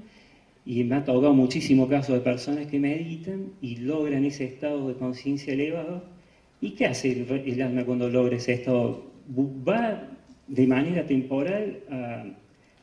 y 0.67 0.85
me 0.85 0.97
ha 0.97 1.03
tocado 1.03 1.33
muchísimo 1.33 1.89
caso 1.89 2.13
de 2.13 2.21
personas 2.21 2.67
que 2.67 2.79
meditan 2.79 3.53
y 3.63 3.77
logran 3.77 4.27
ese 4.27 4.45
estado 4.45 4.89
de 4.89 4.97
conciencia 4.97 5.55
elevado 5.55 6.03
¿Y 6.61 6.73
qué 6.73 6.85
hace 6.85 7.13
el, 7.13 7.63
alma 7.63 7.87
cuando 7.87 8.11
logra 8.11 8.37
ese 8.37 8.53
estado? 8.53 9.03
Va 9.67 10.07
de 10.47 10.67
manera 10.67 11.07
temporal 11.07 11.81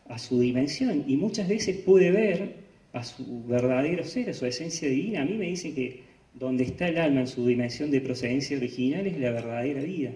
a, 0.10 0.18
su 0.18 0.40
dimensión 0.40 1.04
y 1.08 1.16
muchas 1.16 1.48
veces 1.48 1.78
puede 1.78 2.10
ver 2.10 2.56
a 2.94 3.04
su 3.04 3.44
verdadero 3.46 4.04
ser, 4.04 4.32
a 4.32 4.34
su 4.34 4.48
esencia 4.48 4.90
divina. 4.90 5.22
A 5.22 5.26
mí 5.26 5.36
me 5.38 5.46
dicen 5.46 5.76
que 5.76 6.11
donde 6.34 6.64
está 6.64 6.88
el 6.88 6.98
alma 6.98 7.22
en 7.22 7.28
su 7.28 7.46
dimensión 7.46 7.92
de 7.92 8.02
procedencia 8.02 8.58
original 8.58 9.06
es 9.08 9.20
la 9.20 9.32
verdadera 9.32 9.82
vida. 9.82 10.12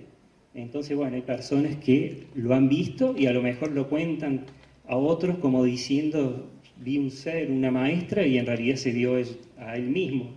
Entonces, 0.53 0.95
bueno, 0.95 1.15
hay 1.15 1.21
personas 1.21 1.75
que 1.77 2.27
lo 2.33 2.53
han 2.55 2.69
visto 2.69 3.15
y 3.17 3.25
a 3.25 3.33
lo 3.33 3.41
mejor 3.41 3.71
lo 3.71 3.89
cuentan 3.89 4.45
a 4.87 4.95
otros 4.95 5.37
como 5.39 5.63
diciendo, 5.63 6.49
vi 6.77 6.97
un 6.97 7.11
ser, 7.11 7.51
una 7.51 7.71
maestra, 7.71 8.25
y 8.25 8.37
en 8.37 8.45
realidad 8.45 8.77
se 8.77 8.93
dio 8.93 9.15
a 9.57 9.75
él 9.75 9.89
mismo. 9.89 10.31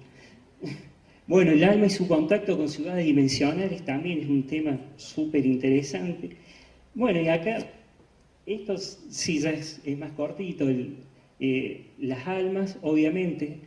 Bueno, 1.29 1.51
el 1.51 1.63
alma 1.63 1.85
y 1.85 1.91
su 1.91 2.09
contacto 2.09 2.57
con 2.57 2.71
ciudades 2.71 3.05
dimensionales 3.05 3.85
también 3.85 4.21
es 4.21 4.29
un 4.29 4.47
tema 4.47 4.81
súper 4.97 5.45
interesante. 5.45 6.31
Bueno, 6.95 7.21
y 7.21 7.29
acá, 7.29 7.67
esto 8.47 8.79
sí 8.79 9.39
ya 9.39 9.51
es, 9.51 9.83
más 9.99 10.13
cortito. 10.13 10.67
Eh, 11.39 11.85
las 11.99 12.27
almas, 12.27 12.79
obviamente, 12.81 13.59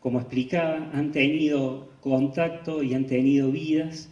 como 0.00 0.20
explicaba, 0.20 0.90
han 0.92 1.12
tenido 1.12 1.88
contacto 2.00 2.82
y 2.82 2.94
han 2.94 3.06
tenido 3.06 3.50
vidas 3.50 4.08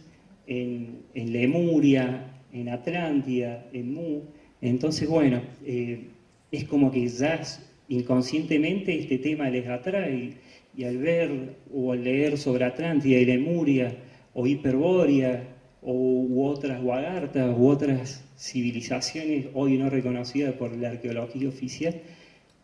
en, 0.47 1.03
Lemuria, 1.13 2.41
en 2.51 2.69
Atlántida, 2.69 3.65
en 3.73 3.93
Mu. 3.93 4.21
Entonces, 4.61 5.07
bueno, 5.07 5.41
eh, 5.65 6.07
es 6.51 6.65
como 6.65 6.91
que 6.91 7.07
ya 7.07 7.41
inconscientemente 7.87 8.97
este 8.97 9.19
tema 9.19 9.49
les 9.49 9.67
atrae 9.67 10.33
y 10.75 10.83
al 10.83 10.97
ver 10.97 11.55
o 11.73 11.91
al 11.91 12.03
leer 12.03 12.37
sobre 12.37 12.65
Atlántida 12.65 13.19
y 13.19 13.25
Lemuria 13.25 13.95
o 14.33 14.45
Hiperbórea 14.47 15.43
o, 15.81 15.93
u 15.93 16.45
otras 16.45 16.81
Guagartas 16.81 17.55
u 17.57 17.67
otras 17.67 18.23
civilizaciones 18.37 19.47
hoy 19.53 19.77
no 19.77 19.89
reconocidas 19.89 20.53
por 20.55 20.75
la 20.75 20.89
arqueología 20.89 21.47
oficial, 21.47 22.01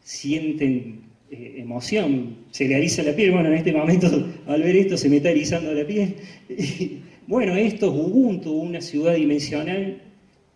sienten 0.01 1.10
eh, 1.31 1.55
emoción, 1.57 2.35
se 2.51 2.67
le 2.67 2.77
eriza 2.77 3.03
la 3.03 3.15
piel. 3.15 3.31
Bueno, 3.31 3.49
en 3.49 3.55
este 3.55 3.73
momento 3.73 4.07
al 4.47 4.61
ver 4.61 4.75
esto 4.75 4.97
se 4.97 5.09
me 5.09 5.17
está 5.17 5.31
erizando 5.31 5.73
la 5.73 5.85
piel. 5.85 6.15
bueno, 7.27 7.55
esto 7.55 7.87
es 7.87 7.93
Ubuntu, 7.93 8.51
una 8.51 8.81
ciudad 8.81 9.15
dimensional 9.15 10.01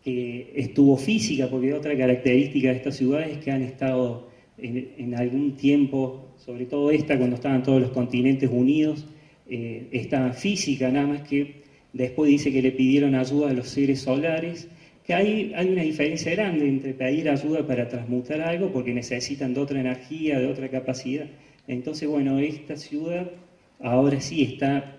que 0.03 0.51
estuvo 0.55 0.97
física, 0.97 1.49
porque 1.49 1.73
otra 1.73 1.97
característica 1.97 2.69
de 2.69 2.75
estas 2.75 2.97
ciudades 2.97 3.37
es 3.37 3.43
que 3.43 3.51
han 3.51 3.63
estado 3.63 4.29
en 4.57 5.15
algún 5.15 5.57
tiempo 5.57 6.25
sobre 6.45 6.65
todo 6.65 6.91
esta 6.91 7.17
cuando 7.17 7.37
estaban 7.37 7.63
todos 7.63 7.81
los 7.81 7.89
continentes 7.91 8.49
unidos, 8.51 9.05
eh, 9.49 9.87
esta 9.91 10.31
física 10.31 10.91
nada 10.91 11.07
más 11.07 11.21
que 11.21 11.63
después 11.91 12.29
dice 12.29 12.51
que 12.51 12.61
le 12.61 12.71
pidieron 12.71 13.15
ayuda 13.15 13.49
a 13.49 13.53
los 13.53 13.69
seres 13.69 14.01
solares, 14.01 14.67
que 15.05 15.13
hay, 15.13 15.53
hay 15.55 15.69
una 15.69 15.83
diferencia 15.83 16.31
grande 16.31 16.67
entre 16.67 16.93
pedir 16.93 17.29
ayuda 17.29 17.65
para 17.67 17.87
transmutar 17.87 18.41
algo 18.41 18.71
porque 18.71 18.93
necesitan 18.93 19.53
de 19.53 19.61
otra 19.61 19.79
energía, 19.79 20.39
de 20.39 20.47
otra 20.47 20.69
capacidad. 20.69 21.27
Entonces, 21.67 22.07
bueno, 22.09 22.39
esta 22.39 22.75
ciudad 22.75 23.29
ahora 23.79 24.19
sí 24.19 24.43
está 24.43 24.97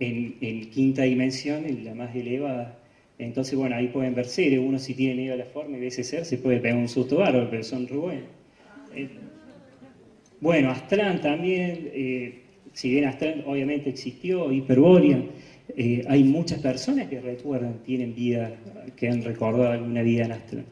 en, 0.00 0.70
quinta 0.70 1.02
dimensión, 1.02 1.64
en 1.64 1.84
la 1.84 1.94
más 1.94 2.14
elevada. 2.14 2.78
Entonces, 3.18 3.56
bueno, 3.56 3.76
ahí 3.76 3.88
pueden 3.88 4.14
ver 4.14 4.26
seres. 4.26 4.60
Uno 4.62 4.78
si 4.78 4.94
tiene 4.94 5.14
miedo 5.14 5.34
a 5.34 5.38
la 5.38 5.46
forma 5.46 5.78
y 5.78 5.80
ve 5.80 5.86
ese 5.86 6.04
ser, 6.04 6.26
se 6.26 6.36
puede 6.36 6.60
pegar 6.60 6.76
un 6.76 6.88
susto 6.88 7.16
bárbaro, 7.16 7.48
pero 7.48 7.62
son 7.62 7.88
re 7.88 7.96
bueno, 10.38 10.70
Astrán 10.70 11.20
también, 11.22 11.90
eh, 11.94 12.42
si 12.72 12.90
bien 12.90 13.06
Astrán 13.06 13.42
obviamente 13.46 13.88
existió, 13.88 14.52
Hiperbórea, 14.52 15.18
eh, 15.76 16.04
hay 16.08 16.24
muchas 16.24 16.60
personas 16.60 17.08
que 17.08 17.20
recuerdan, 17.20 17.78
tienen 17.84 18.14
vida, 18.14 18.52
que 18.96 19.08
han 19.08 19.22
recordado 19.22 19.70
alguna 19.70 20.02
vida 20.02 20.24
en 20.24 20.32
Astrán. 20.32 20.64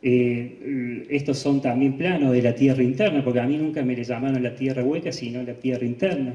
Eh, 0.00 1.06
estos 1.10 1.38
son 1.38 1.60
también 1.60 1.96
planos 1.96 2.32
de 2.32 2.42
la 2.42 2.54
tierra 2.54 2.82
interna, 2.82 3.24
porque 3.24 3.40
a 3.40 3.46
mí 3.46 3.56
nunca 3.56 3.82
me 3.82 3.96
le 3.96 4.04
llamaron 4.04 4.42
la 4.42 4.54
tierra 4.54 4.84
hueca, 4.84 5.12
sino 5.12 5.42
la 5.42 5.54
tierra 5.54 5.84
interna. 5.84 6.34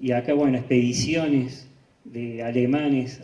Y 0.00 0.12
acá, 0.12 0.32
bueno, 0.34 0.58
expediciones 0.58 1.68
de 2.04 2.42
alemanes 2.42 3.22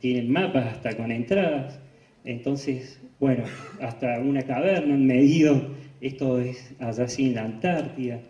tienen 0.00 0.30
mapas 0.30 0.74
hasta 0.74 0.96
con 0.96 1.10
entradas. 1.10 1.78
Entonces, 2.24 3.00
bueno, 3.20 3.44
hasta 3.80 4.20
una 4.20 4.42
caverna 4.42 4.94
han 4.94 5.06
medido 5.06 5.74
esto 6.04 6.38
es 6.38 6.74
allá 6.80 7.04
así 7.04 7.24
en 7.24 7.34
la 7.34 7.44
Antártida. 7.44 8.20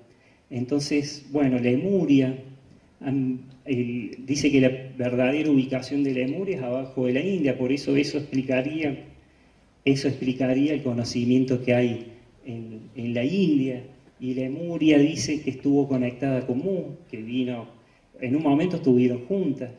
Entonces, 0.48 1.26
bueno, 1.32 1.58
Lemuria, 1.58 2.38
dice 3.66 4.50
que 4.50 4.60
la 4.60 4.70
verdadera 4.96 5.50
ubicación 5.50 6.04
de 6.04 6.12
Lemuria 6.12 6.56
es 6.56 6.62
abajo 6.62 7.06
de 7.06 7.12
la 7.14 7.20
India, 7.20 7.56
por 7.56 7.72
eso 7.72 7.96
eso 7.96 8.18
explicaría 8.18 9.04
eso 9.84 10.08
explicaría 10.08 10.72
el 10.72 10.82
conocimiento 10.82 11.62
que 11.62 11.74
hay 11.74 12.06
en, 12.46 13.14
la 13.14 13.24
India. 13.24 13.82
Y 14.18 14.34
Lemuria 14.34 14.98
dice 14.98 15.42
que 15.42 15.50
estuvo 15.50 15.86
conectada 15.86 16.46
con 16.46 16.58
Mu, 16.58 16.96
que 17.10 17.18
vino, 17.18 17.66
en 18.20 18.34
un 18.36 18.42
momento 18.42 18.76
estuvieron 18.76 19.26
juntas 19.26 19.70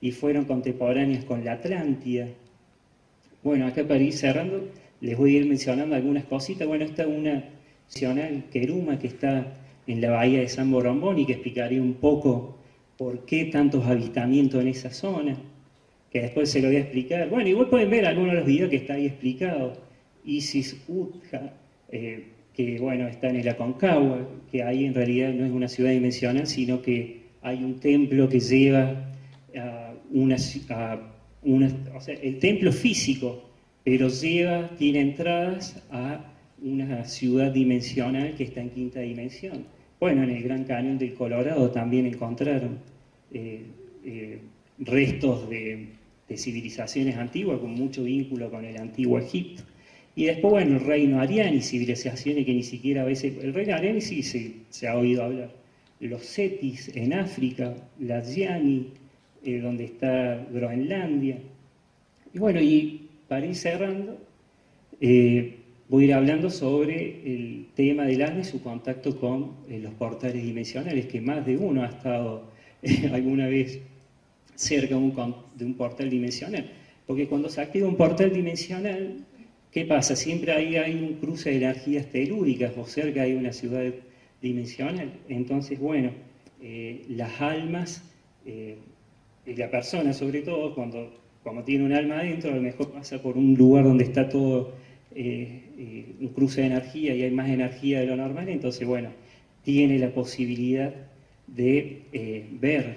y 0.00 0.12
fueron 0.12 0.46
contemporáneas 0.46 1.24
con 1.24 1.44
la 1.44 1.52
Atlántida. 1.52 2.28
Bueno, 3.42 3.66
acá 3.66 3.86
para 3.86 4.00
ir 4.00 4.14
cerrando, 4.14 4.68
les 5.00 5.16
voy 5.16 5.36
a 5.36 5.38
ir 5.40 5.46
mencionando 5.46 5.94
algunas 5.94 6.24
cositas. 6.24 6.66
Bueno, 6.66 6.86
esta 6.86 7.02
es 7.02 7.08
una 7.08 7.44
nacional 7.86 8.44
queruma 8.50 8.98
que 8.98 9.08
está 9.08 9.58
en 9.86 10.00
la 10.00 10.10
bahía 10.10 10.40
de 10.40 10.48
San 10.48 10.70
Borombón 10.70 11.18
y 11.18 11.26
que 11.26 11.32
explicaría 11.32 11.82
un 11.82 11.94
poco 11.94 12.56
por 13.00 13.24
qué 13.24 13.46
tantos 13.46 13.86
avistamientos 13.86 14.60
en 14.60 14.68
esa 14.68 14.90
zona, 14.90 15.34
que 16.10 16.20
después 16.20 16.50
se 16.50 16.60
lo 16.60 16.68
voy 16.68 16.76
a 16.76 16.80
explicar. 16.80 17.30
Bueno, 17.30 17.48
igual 17.48 17.70
pueden 17.70 17.88
ver 17.88 18.04
algunos 18.04 18.32
de 18.32 18.36
los 18.40 18.46
videos 18.46 18.68
que 18.68 18.76
está 18.76 18.92
ahí 18.92 19.06
explicado. 19.06 19.72
Isis 20.22 20.76
Utja, 20.86 21.54
eh, 21.90 22.26
que 22.54 22.78
bueno, 22.78 23.08
está 23.08 23.30
en 23.30 23.36
el 23.36 23.48
Aconcagua, 23.48 24.28
que 24.52 24.62
ahí 24.62 24.84
en 24.84 24.92
realidad 24.92 25.32
no 25.32 25.46
es 25.46 25.50
una 25.50 25.66
ciudad 25.66 25.92
dimensional, 25.92 26.46
sino 26.46 26.82
que 26.82 27.22
hay 27.40 27.64
un 27.64 27.80
templo 27.80 28.28
que 28.28 28.38
lleva 28.38 29.14
a 29.56 29.94
una, 30.10 30.36
una 31.42 31.70
o 31.96 32.00
sea, 32.02 32.14
el 32.16 32.38
templo 32.38 32.70
físico, 32.70 33.48
pero 33.82 34.08
lleva, 34.08 34.68
tiene 34.76 35.00
entradas 35.00 35.82
a 35.90 36.22
una 36.60 37.02
ciudad 37.06 37.50
dimensional 37.50 38.34
que 38.34 38.44
está 38.44 38.60
en 38.60 38.68
quinta 38.68 39.00
dimensión. 39.00 39.64
Bueno, 40.00 40.22
en 40.22 40.30
el 40.30 40.42
Gran 40.42 40.64
Cañón 40.64 40.96
del 40.96 41.12
Colorado 41.12 41.70
también 41.70 42.06
encontraron 42.06 42.78
eh, 43.32 43.66
eh, 44.02 44.38
restos 44.78 45.48
de, 45.50 45.88
civilizaciones 46.34 47.16
antiguas 47.16 47.58
con 47.58 47.72
mucho 47.72 48.04
vínculo 48.04 48.50
con 48.50 48.64
el 48.64 48.78
antiguo 48.78 49.18
Egipto. 49.18 49.62
Y 50.16 50.24
después, 50.24 50.52
bueno, 50.52 50.76
el 50.76 50.86
reino 50.86 51.20
ariani, 51.20 51.60
civilizaciones 51.60 52.46
que 52.46 52.54
ni 52.54 52.62
siquiera 52.62 53.02
a 53.02 53.04
veces... 53.04 53.34
El 53.44 53.52
reino 53.52 53.74
ariani 53.74 54.00
sí 54.00 54.22
se, 54.22 54.88
ha 54.88 54.96
oído 54.96 55.22
hablar. 55.22 55.50
Los 56.00 56.22
Cetis 56.22 56.90
en 56.96 57.12
África, 57.12 57.74
las 57.98 58.34
Yani, 58.34 58.86
eh, 59.44 59.60
donde 59.60 59.84
está 59.84 60.46
Groenlandia. 60.50 61.38
Y 62.32 62.38
bueno, 62.38 62.60
y 62.62 63.08
para 63.28 63.44
ir 63.44 63.54
cerrando, 63.54 64.18
voy 65.90 66.04
a 66.04 66.06
ir 66.06 66.14
hablando 66.14 66.50
sobre 66.50 67.20
el 67.24 67.66
tema 67.74 68.04
del 68.04 68.22
alma 68.22 68.40
y 68.40 68.44
su 68.44 68.62
contacto 68.62 69.18
con 69.18 69.56
los 69.68 69.92
portales 69.94 70.42
dimensionales, 70.42 71.06
que 71.06 71.20
más 71.20 71.44
de 71.44 71.56
uno 71.56 71.82
ha 71.82 71.86
estado 71.86 72.44
alguna 73.12 73.48
vez 73.48 73.80
cerca 74.54 74.94
de 74.94 75.64
un 75.64 75.74
portal 75.74 76.08
dimensional. 76.08 76.70
Porque 77.06 77.26
cuando 77.26 77.48
se 77.48 77.60
activa 77.60 77.88
un 77.88 77.96
portal 77.96 78.32
dimensional, 78.32 79.16
¿qué 79.72 79.84
pasa? 79.84 80.14
Siempre 80.14 80.52
ahí 80.52 80.76
hay 80.76 80.94
un 80.94 81.14
cruce 81.14 81.50
de 81.50 81.56
energías 81.56 82.06
telúricas 82.06 82.72
o 82.76 82.86
cerca 82.86 83.22
hay 83.22 83.34
una 83.34 83.52
ciudad 83.52 83.92
dimensional. 84.40 85.10
Entonces, 85.28 85.80
bueno, 85.80 86.12
eh, 86.62 87.04
las 87.08 87.40
almas, 87.40 88.04
eh, 88.46 88.76
la 89.44 89.68
persona 89.68 90.12
sobre 90.12 90.42
todo, 90.42 90.72
cuando, 90.72 91.12
cuando 91.42 91.64
tiene 91.64 91.84
un 91.84 91.92
alma 91.92 92.20
adentro, 92.20 92.52
a 92.52 92.54
lo 92.54 92.62
mejor 92.62 92.92
pasa 92.92 93.20
por 93.20 93.36
un 93.36 93.54
lugar 93.54 93.82
donde 93.82 94.04
está 94.04 94.28
todo 94.28 94.72
eh, 95.14 96.14
un 96.20 96.28
cruce 96.28 96.60
de 96.60 96.68
energía 96.68 97.14
y 97.14 97.22
hay 97.22 97.30
más 97.30 97.48
energía 97.48 98.00
de 98.00 98.06
lo 98.06 98.16
normal, 98.16 98.48
entonces, 98.48 98.86
bueno, 98.86 99.10
tiene 99.62 99.98
la 99.98 100.12
posibilidad 100.12 100.92
de 101.46 102.02
eh, 102.12 102.48
ver 102.52 102.96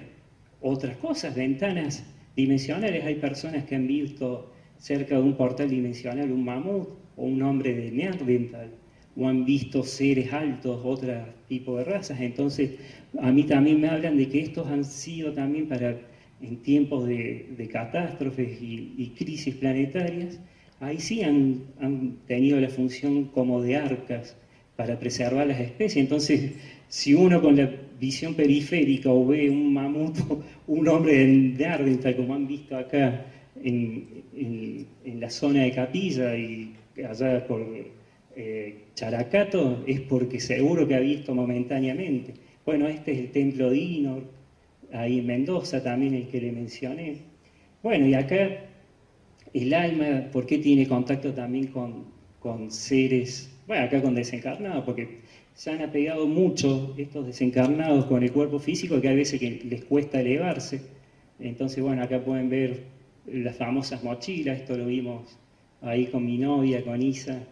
otras 0.62 0.96
cosas, 0.98 1.36
ventanas 1.36 2.06
dimensionales. 2.36 3.04
Hay 3.04 3.16
personas 3.16 3.66
que 3.66 3.76
han 3.76 3.88
visto 3.88 4.52
cerca 4.78 5.16
de 5.16 5.22
un 5.22 5.36
portal 5.36 5.70
dimensional 5.70 6.32
un 6.32 6.44
mamut 6.44 6.90
o 7.16 7.26
un 7.26 7.42
hombre 7.42 7.74
de 7.74 7.92
Neandertal, 7.92 8.72
o 9.16 9.28
han 9.28 9.46
visto 9.46 9.84
seres 9.84 10.34
altos, 10.34 10.82
otro 10.84 11.14
tipo 11.48 11.78
de 11.78 11.84
razas. 11.84 12.20
Entonces, 12.20 12.72
a 13.20 13.32
mí 13.32 13.44
también 13.44 13.80
me 13.80 13.90
hablan 13.90 14.18
de 14.18 14.28
que 14.28 14.42
estos 14.42 14.68
han 14.68 14.84
sido 14.84 15.34
también 15.34 15.68
para, 15.68 15.96
en 16.42 16.58
tiempos 16.58 17.06
de, 17.08 17.70
catástrofes 17.72 18.62
y, 18.62 19.14
crisis 19.18 19.56
planetarias, 19.56 20.40
ahí 20.84 21.00
sí 21.00 21.24
han, 21.24 21.62
tenido 22.28 22.60
la 22.60 22.70
función 22.70 23.26
como 23.26 23.62
de 23.62 23.76
arcas 23.78 24.36
para 24.76 25.00
preservar 25.00 25.48
las 25.48 25.60
especies. 25.60 25.98
Entonces, 25.98 26.52
si 26.88 27.14
uno 27.14 27.42
con 27.42 27.56
la 27.56 27.70
visión 28.00 28.34
periférica 28.34 29.10
o 29.10 29.26
ve 29.26 29.50
un 29.50 29.74
mamut, 29.74 30.18
un 30.68 30.88
hombre 30.88 31.26
de 31.26 31.66
Ardental, 31.66 32.16
como 32.16 32.34
han 32.34 32.48
visto 32.48 32.76
acá 32.78 33.26
en, 33.64 34.24
la 35.06 35.30
zona 35.30 35.64
de 35.64 35.72
Capilla 35.72 36.36
y 36.36 36.74
allá 37.08 37.46
por 37.48 37.66
eh, 38.36 38.76
Characato, 38.94 39.84
es 39.88 40.02
porque 40.02 40.40
seguro 40.40 40.88
que 40.88 40.96
ha 40.96 41.00
visto 41.00 41.34
momentáneamente. 41.34 42.34
Bueno, 42.66 42.88
este 42.88 43.14
es 43.14 43.20
el 43.20 43.32
templo 43.32 43.70
de 43.70 43.78
Inor, 43.78 44.24
ahí 44.92 45.20
en 45.20 45.28
Mendoza 45.28 45.82
también 45.82 46.14
el 46.14 46.28
que 46.28 46.42
le 46.42 46.52
mencioné. 46.52 47.18
Bueno, 47.82 48.08
y 48.08 48.16
acá 48.16 48.73
el 49.54 49.74
alma, 49.74 50.30
¿por 50.32 50.46
qué 50.46 50.58
tiene 50.58 50.88
contacto 50.88 51.34
también 51.34 51.68
con, 51.68 52.06
con 52.40 52.72
seres, 52.72 53.52
bueno, 53.68 53.86
acá 53.86 54.02
con 54.02 54.16
desencarnados? 54.16 54.84
Porque 54.86 55.20
se 55.54 55.72
han 55.72 55.82
apegado 55.82 56.28
mucho 56.28 56.94
estos 56.98 57.26
desencarnados 57.28 58.06
con 58.06 58.24
el 58.24 58.32
cuerpo 58.32 58.60
físico 58.60 59.00
que 59.02 59.10
a 59.10 59.14
veces 59.14 59.40
que 59.40 59.62
les 59.64 59.84
cuesta 59.86 60.20
elevarse. 60.22 60.82
Entonces, 61.40 61.84
bueno, 61.84 62.02
acá 62.04 62.24
pueden 62.24 62.50
ver 62.50 62.84
las 63.26 63.56
famosas 63.56 64.04
mochilas, 64.04 64.60
esto 64.60 64.78
lo 64.78 64.88
vimos 64.88 65.38
ahí 65.82 66.08
con 66.08 66.26
mi 66.26 66.38
novia, 66.38 66.84
con 66.84 67.02
Isa, 67.02 67.44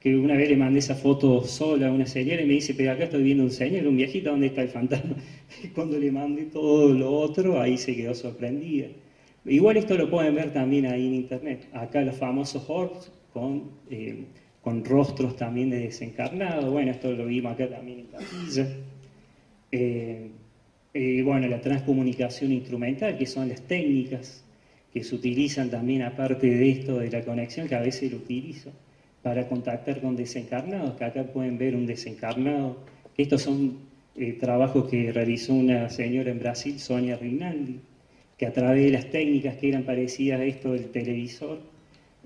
que 0.00 0.16
una 0.16 0.36
vez 0.36 0.48
le 0.48 0.56
mandé 0.56 0.80
esa 0.80 0.94
foto 0.94 1.42
sola 1.44 1.88
a 1.88 1.92
una 1.92 2.06
señora 2.06 2.42
y 2.42 2.46
me 2.46 2.54
dice, 2.54 2.74
pero 2.74 2.92
acá 2.92 3.04
estoy 3.04 3.22
viendo 3.22 3.44
un 3.44 3.50
señor, 3.50 3.86
un 3.86 3.96
viejito, 3.96 4.30
¿dónde 4.30 4.48
está 4.48 4.62
el 4.62 4.68
fantasma? 4.68 5.16
Y 5.62 5.68
cuando 5.74 5.98
le 5.98 6.10
mandé 6.10 6.46
todo 6.46 6.92
lo 6.92 7.12
otro, 7.12 7.60
ahí 7.60 7.78
se 7.78 7.94
quedó 7.96 8.14
sorprendida. 8.14 8.88
Igual 9.44 9.76
esto 9.76 9.96
lo 9.96 10.10
pueden 10.10 10.34
ver 10.34 10.52
también 10.52 10.86
ahí 10.86 11.06
en 11.06 11.14
internet. 11.14 11.68
Acá 11.72 12.02
los 12.02 12.16
famosos 12.16 12.64
orbs 12.68 13.12
con... 13.32 13.70
Eh, 13.90 14.24
con 14.64 14.82
rostros 14.82 15.36
también 15.36 15.68
de 15.68 15.78
desencarnados. 15.78 16.72
Bueno, 16.72 16.90
esto 16.90 17.12
lo 17.12 17.26
vimos 17.26 17.52
acá 17.52 17.68
también 17.68 18.00
en 18.00 18.06
Capilla. 18.06 18.66
Eh, 19.70 20.30
eh, 20.94 21.22
bueno, 21.22 21.46
la 21.48 21.60
transcomunicación 21.60 22.50
instrumental, 22.50 23.18
que 23.18 23.26
son 23.26 23.50
las 23.50 23.60
técnicas 23.60 24.42
que 24.92 25.04
se 25.04 25.14
utilizan 25.14 25.68
también 25.68 26.00
aparte 26.00 26.46
de 26.46 26.70
esto 26.70 26.98
de 26.98 27.10
la 27.10 27.22
conexión, 27.22 27.68
que 27.68 27.74
a 27.74 27.80
veces 27.80 28.10
lo 28.10 28.18
utilizo, 28.18 28.70
para 29.22 29.48
contactar 29.48 30.00
con 30.00 30.16
desencarnados, 30.16 30.94
que 30.94 31.04
acá 31.04 31.24
pueden 31.24 31.58
ver 31.58 31.76
un 31.76 31.84
desencarnado. 31.84 32.78
Estos 33.18 33.42
son 33.42 33.76
eh, 34.16 34.32
trabajos 34.32 34.88
que 34.88 35.12
realizó 35.12 35.52
una 35.52 35.90
señora 35.90 36.30
en 36.30 36.38
Brasil, 36.38 36.78
Sonia 36.78 37.16
Rinaldi, 37.16 37.80
que 38.36 38.46
a 38.46 38.52
través 38.52 38.84
de 38.84 38.90
las 38.90 39.10
técnicas 39.10 39.56
que 39.56 39.68
eran 39.68 39.84
parecidas 39.84 40.40
a 40.40 40.44
esto 40.44 40.72
del 40.72 40.90
televisor, 40.90 41.60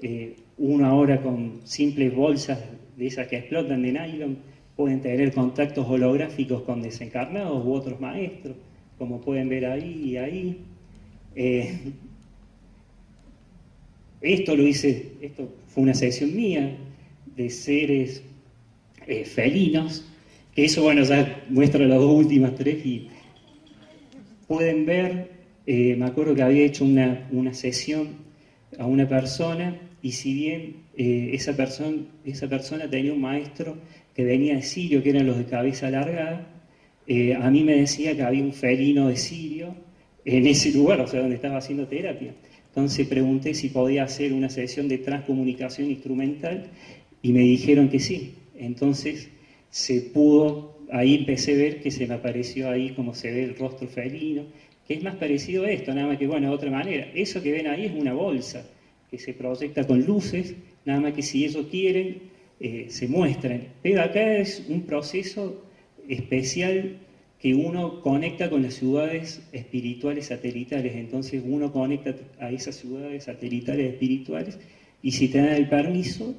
eh, 0.01 0.37
uno 0.57 0.87
ahora 0.87 1.21
con 1.21 1.61
simples 1.65 2.15
bolsas 2.15 2.59
de 2.97 3.07
esas 3.07 3.29
que 3.29 3.37
explotan 3.37 3.83
de 3.83 3.93
nylon 3.93 4.39
pueden 4.77 5.01
tener 5.01 5.33
contactos 5.33 5.87
holográficos 5.89 6.63
con 6.63 6.83
desencarnados 6.83 7.65
u 7.65 7.73
otros 7.73 8.01
maestros, 8.01 8.57
como 8.97 9.21
pueden 9.21 9.49
ver 9.49 9.67
ahí 9.67 10.03
y 10.05 10.17
ahí. 10.17 10.59
Eh, 11.35 11.79
esto 14.21 14.57
lo 14.57 14.67
hice, 14.67 15.13
esto 15.21 15.49
fue 15.69 15.85
una 15.85 15.95
sesión 15.95 16.35
mía 16.35 16.77
de 17.37 17.51
seres 17.51 18.23
eh, 19.07 19.25
felinos, 19.25 20.05
que 20.55 20.65
eso, 20.65 20.83
bueno, 20.83 21.03
ya 21.05 21.45
muestra 21.49 21.87
las 21.87 21.99
dos 21.99 22.13
últimas 22.13 22.55
tres 22.57 22.85
y 22.85 23.09
pueden 24.49 24.87
ver, 24.87 25.38
me 25.69 26.07
acuerdo 26.07 26.35
que 26.35 26.43
había 26.43 26.65
hecho 26.65 26.85
una, 26.85 27.29
una 27.31 27.53
sesión 27.53 28.29
a 28.79 28.87
una 28.87 29.09
persona 29.09 29.79
y 30.03 30.13
si 30.13 30.35
bien 30.35 30.77
eh, 30.97 31.31
esa, 31.33 31.57
persona, 31.57 31.99
esa 32.25 32.49
persona 32.49 32.89
tenía 32.89 33.13
un 33.13 33.21
maestro 33.21 33.77
que 34.15 34.25
venía 34.25 34.57
de 34.57 34.63
Sirio, 34.63 35.03
que 35.03 35.11
eran 35.11 35.27
los 35.27 35.39
de 35.39 35.45
cabeza 35.45 35.89
alargada, 35.89 36.47
eh, 37.07 37.35
a 37.35 37.51
mí 37.51 37.65
me 37.65 37.77
decía 37.77 38.15
que 38.15 38.23
había 38.23 38.43
un 38.43 38.53
felino 38.53 39.09
de 39.09 39.17
Sirio 39.17 39.75
en 40.25 40.47
ese 40.47 40.73
lugar, 40.73 41.01
o 41.01 41.07
sea, 41.07 41.21
donde 41.21 41.37
estaba 41.37 41.57
haciendo 41.57 41.87
terapia. 41.87 42.35
Entonces 42.69 43.07
pregunté 43.07 43.55
si 43.55 43.69
podía 43.69 44.05
hacer 44.05 44.33
una 44.33 44.51
sesión 44.51 44.89
de 44.89 44.99
transcomunicación 44.99 45.91
instrumental 45.91 46.65
y 47.23 47.33
me 47.33 47.41
dijeron 47.41 47.89
que 47.89 47.99
sí. 47.99 48.35
Entonces 48.57 49.31
se 49.71 50.01
pudo, 50.01 50.79
ahí 50.93 51.15
empecé 51.15 51.55
a 51.55 51.57
ver 51.57 51.81
que 51.81 51.91
se 51.91 52.07
me 52.07 52.15
apareció 52.15 52.69
ahí 52.69 52.91
como 52.91 53.15
se 53.15 53.31
ve 53.33 53.45
el 53.45 53.57
rostro 53.57 53.89
felino, 53.89 54.45
que 54.89 54.95
es 54.95 55.03
más 55.05 55.17
parecido 55.17 55.65
a 55.65 55.71
esto, 55.71 55.95
nada 55.95 56.09
más 56.09 56.19
que, 56.19 56.27
bueno, 56.27 56.49
de 56.49 56.55
otra 56.55 56.71
manera. 56.71 57.09
Eso 57.15 57.43
que 57.43 57.53
ven 57.53 57.69
ahí 57.69 57.87
es 57.87 57.93
una 57.93 58.15
bolsa 58.15 58.67
que 59.11 59.19
se 59.19 59.35
proyecta 59.35 59.85
con 59.87 60.05
luces, 60.05 60.57
nada 60.87 61.01
más 61.01 61.13
que 61.15 61.23
si 61.23 61.45
ellos 61.45 61.67
quieren, 61.71 62.23
eh, 62.61 62.87
se 62.89 63.07
muestran. 63.09 63.69
Pero 63.83 64.03
acá 64.03 64.39
es 64.39 64.65
un 64.69 64.83
proceso 64.87 65.63
especial 66.09 66.99
que 67.39 67.55
uno 67.55 68.01
conecta 68.01 68.49
con 68.51 68.63
las 68.63 68.75
ciudades 68.75 69.43
espirituales 69.53 70.27
satelitales, 70.27 70.97
entonces 70.97 71.43
uno 71.45 71.71
conecta 71.71 72.15
a 72.39 72.51
esas 72.51 72.77
ciudades 72.77 73.25
satelitales 73.25 73.89
espirituales 73.89 74.59
Y 75.03 75.13
si 75.13 75.29
te 75.29 75.39
dan 75.39 75.53
el 75.53 75.69
permiso, 75.69 76.35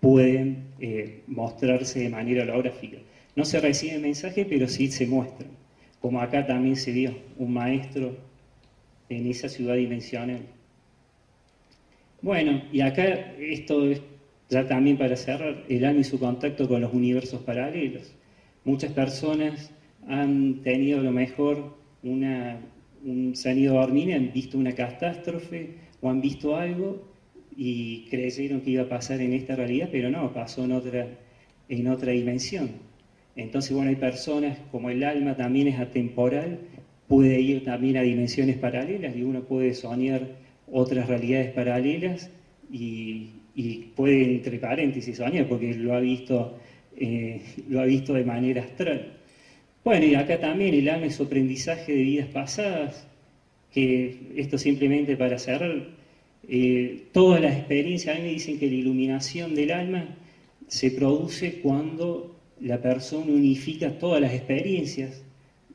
pueden 0.00 0.74
eh, 0.78 1.22
mostrarse 1.26 2.00
de 2.00 2.08
manera 2.08 2.42
holográfica. 2.42 2.98
No 3.34 3.44
se 3.44 3.60
recibe 3.60 3.98
mensaje, 3.98 4.44
pero 4.44 4.68
sí 4.68 4.88
se 4.88 5.06
muestran. 5.06 5.63
Como 6.04 6.20
acá 6.20 6.46
también 6.46 6.76
se 6.76 6.92
vio 6.92 7.16
un 7.38 7.54
maestro 7.54 8.14
en 9.08 9.26
esa 9.26 9.48
ciudad 9.48 9.74
dimensional. 9.76 10.42
Bueno, 12.20 12.62
y 12.70 12.82
acá 12.82 13.32
esto 13.40 13.88
es 13.88 14.02
ya 14.50 14.66
también 14.66 14.98
para 14.98 15.16
cerrar, 15.16 15.64
el 15.66 15.82
alma 15.82 16.02
y 16.02 16.04
su 16.04 16.18
contacto 16.18 16.68
con 16.68 16.82
los 16.82 16.92
universos 16.92 17.40
paralelos. 17.40 18.12
Muchas 18.66 18.92
personas 18.92 19.70
han 20.06 20.60
tenido 20.62 21.00
a 21.00 21.02
lo 21.02 21.10
mejor 21.10 21.74
una, 22.02 22.58
un, 23.02 23.34
se 23.34 23.48
han 23.48 24.12
han 24.12 24.30
visto 24.30 24.58
una 24.58 24.74
catástrofe 24.74 25.70
o 26.02 26.10
han 26.10 26.20
visto 26.20 26.54
algo 26.54 27.02
y 27.56 28.04
creyeron 28.10 28.60
que 28.60 28.72
iba 28.72 28.82
a 28.82 28.88
pasar 28.90 29.22
en 29.22 29.32
esta 29.32 29.56
realidad, 29.56 29.88
pero 29.90 30.10
no, 30.10 30.34
pasó 30.34 30.64
en 30.64 30.72
otra, 30.72 31.08
en 31.70 31.88
otra 31.88 32.12
dimensión. 32.12 32.93
Entonces, 33.36 33.72
bueno, 33.72 33.90
hay 33.90 33.96
personas 33.96 34.58
como 34.70 34.90
el 34.90 35.02
alma 35.02 35.36
también 35.36 35.68
es 35.68 35.78
atemporal, 35.78 36.58
puede 37.08 37.40
ir 37.40 37.64
también 37.64 37.96
a 37.96 38.02
dimensiones 38.02 38.56
paralelas 38.56 39.16
y 39.16 39.22
uno 39.22 39.42
puede 39.42 39.74
soñar 39.74 40.28
otras 40.70 41.08
realidades 41.08 41.50
paralelas 41.50 42.30
y, 42.70 43.30
puede, 43.96 44.34
entre 44.34 44.58
paréntesis, 44.58 45.16
soñar 45.16 45.46
porque 45.46 45.74
lo 45.74 45.94
ha 45.94 46.00
visto, 46.00 46.56
eh, 46.96 47.40
lo 47.68 47.80
ha 47.80 47.84
visto 47.84 48.14
de 48.14 48.24
manera 48.24 48.62
astral. 48.62 49.12
Bueno, 49.84 50.06
y 50.06 50.14
acá 50.14 50.40
también 50.40 50.74
el 50.74 50.88
alma 50.88 51.06
es 51.06 51.16
su 51.16 51.24
aprendizaje 51.24 51.92
de 51.92 52.02
vidas 52.02 52.28
pasadas, 52.28 53.06
que 53.72 54.32
esto 54.36 54.56
simplemente 54.56 55.16
para 55.16 55.38
cerrar, 55.38 55.88
eh, 56.48 57.08
todas 57.12 57.40
las 57.40 57.56
experiencias, 57.56 58.14
a 58.14 58.18
mí 58.18 58.24
me 58.24 58.32
dicen 58.32 58.58
que 58.58 58.66
la 58.68 58.74
iluminación 58.74 59.54
del 59.54 59.72
alma 59.72 60.16
se 60.68 60.90
produce 60.90 61.60
cuando 61.60 62.33
la 62.60 62.80
persona 62.80 63.32
unifica 63.32 63.98
todas 63.98 64.20
las 64.20 64.32
experiencias 64.32 65.22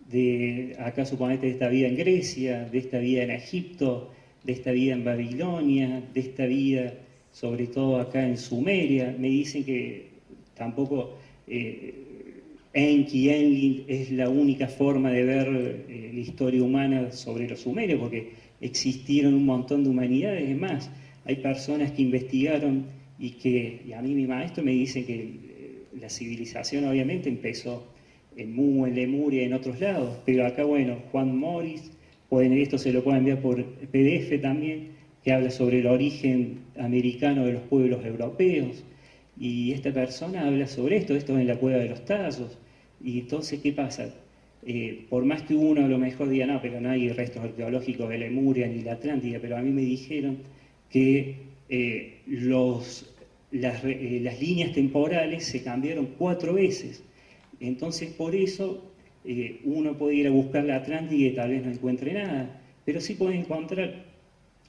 de, 0.09 0.75
acá 0.79 1.05
suponete, 1.05 1.47
de 1.47 1.51
esta 1.53 1.67
vida 1.67 1.87
en 1.87 1.95
Grecia, 1.95 2.65
de 2.65 2.77
esta 2.77 2.99
vida 2.99 3.23
en 3.23 3.31
Egipto, 3.31 4.11
de 4.43 4.53
esta 4.53 4.71
vida 4.71 4.93
en 4.93 5.03
Babilonia, 5.03 6.03
de 6.13 6.19
esta 6.19 6.45
vida 6.45 6.93
sobre 7.31 7.67
todo 7.67 7.99
acá 7.99 8.25
en 8.25 8.37
Sumeria. 8.37 9.15
Me 9.17 9.29
dicen 9.29 9.63
que 9.63 10.07
tampoco 10.55 11.13
eh, 11.47 11.93
Enki, 12.73 13.29
Enlil 13.29 13.85
es 13.87 14.11
la 14.11 14.29
única 14.29 14.67
forma 14.67 15.11
de 15.11 15.23
ver 15.23 15.47
eh, 15.87 16.11
la 16.13 16.19
historia 16.19 16.63
humana 16.63 17.11
sobre 17.11 17.47
los 17.47 17.61
sumerios, 17.61 17.99
porque 17.99 18.31
existieron 18.61 19.33
un 19.33 19.45
montón 19.45 19.83
de 19.83 19.89
humanidades. 19.89 20.49
Es 20.49 20.57
más, 20.57 20.89
hay 21.25 21.35
personas 21.37 21.91
que 21.91 22.01
investigaron 22.01 22.85
y 23.17 23.31
que, 23.31 23.81
y 23.87 23.93
a 23.93 24.01
mí 24.01 24.13
mi 24.13 24.25
maestro 24.27 24.63
me 24.63 24.71
dice 24.71 25.05
que 25.05 25.48
la 25.99 26.09
civilización 26.09 26.85
obviamente 26.85 27.29
empezó 27.29 27.87
en 28.35 28.55
Mu, 28.55 28.85
en 28.85 28.95
Lemuria, 28.95 29.43
en 29.43 29.53
otros 29.53 29.79
lados, 29.79 30.17
pero 30.25 30.45
acá, 30.45 30.63
bueno, 30.63 30.97
Juan 31.11 31.35
Morris, 31.37 31.91
pueden, 32.29 32.53
esto 32.53 32.77
se 32.77 32.91
lo 32.91 33.03
pueden 33.03 33.19
enviar 33.19 33.41
por 33.41 33.63
PDF 33.65 34.39
también, 34.41 34.89
que 35.23 35.33
habla 35.33 35.49
sobre 35.51 35.79
el 35.79 35.87
origen 35.87 36.59
americano 36.77 37.45
de 37.45 37.53
los 37.53 37.63
pueblos 37.63 38.05
europeos, 38.05 38.83
y 39.37 39.71
esta 39.71 39.91
persona 39.91 40.47
habla 40.47 40.67
sobre 40.67 40.97
esto, 40.97 41.15
esto 41.15 41.37
en 41.37 41.47
la 41.47 41.57
cueva 41.57 41.79
de 41.79 41.89
los 41.89 42.05
Tazos, 42.05 42.57
y 43.03 43.19
entonces, 43.19 43.59
¿qué 43.59 43.71
pasa? 43.71 44.13
Eh, 44.65 45.05
por 45.09 45.23
más 45.23 45.43
que 45.43 45.55
uno 45.55 45.85
a 45.85 45.87
lo 45.87 45.97
mejor 45.97 46.29
diga, 46.29 46.45
no, 46.45 46.61
pero 46.61 46.81
no 46.81 46.89
hay 46.89 47.09
restos 47.09 47.43
arqueológicos 47.43 48.09
de 48.09 48.17
Lemuria 48.17 48.67
ni 48.67 48.81
la 48.81 48.93
Atlántida, 48.93 49.39
pero 49.39 49.57
a 49.57 49.61
mí 49.61 49.71
me 49.71 49.81
dijeron 49.81 50.37
que 50.89 51.35
eh, 51.69 52.21
los, 52.27 53.09
las, 53.51 53.83
eh, 53.83 54.19
las, 54.21 54.39
líneas 54.39 54.73
temporales 54.73 55.45
se 55.45 55.63
cambiaron 55.63 56.07
cuatro 56.17 56.53
veces. 56.53 57.03
Entonces, 57.59 58.11
por 58.11 58.35
eso 58.35 58.89
uno 59.63 59.97
puede 59.97 60.15
ir 60.15 60.27
a 60.27 60.31
buscar 60.31 60.63
la 60.63 60.77
Atlántida 60.77 61.27
y 61.27 61.31
tal 61.31 61.51
vez 61.51 61.63
no 61.63 61.71
encuentre 61.71 62.13
nada, 62.13 62.61
pero 62.85 63.01
sí 63.01 63.15
puede 63.15 63.35
encontrar, 63.35 64.05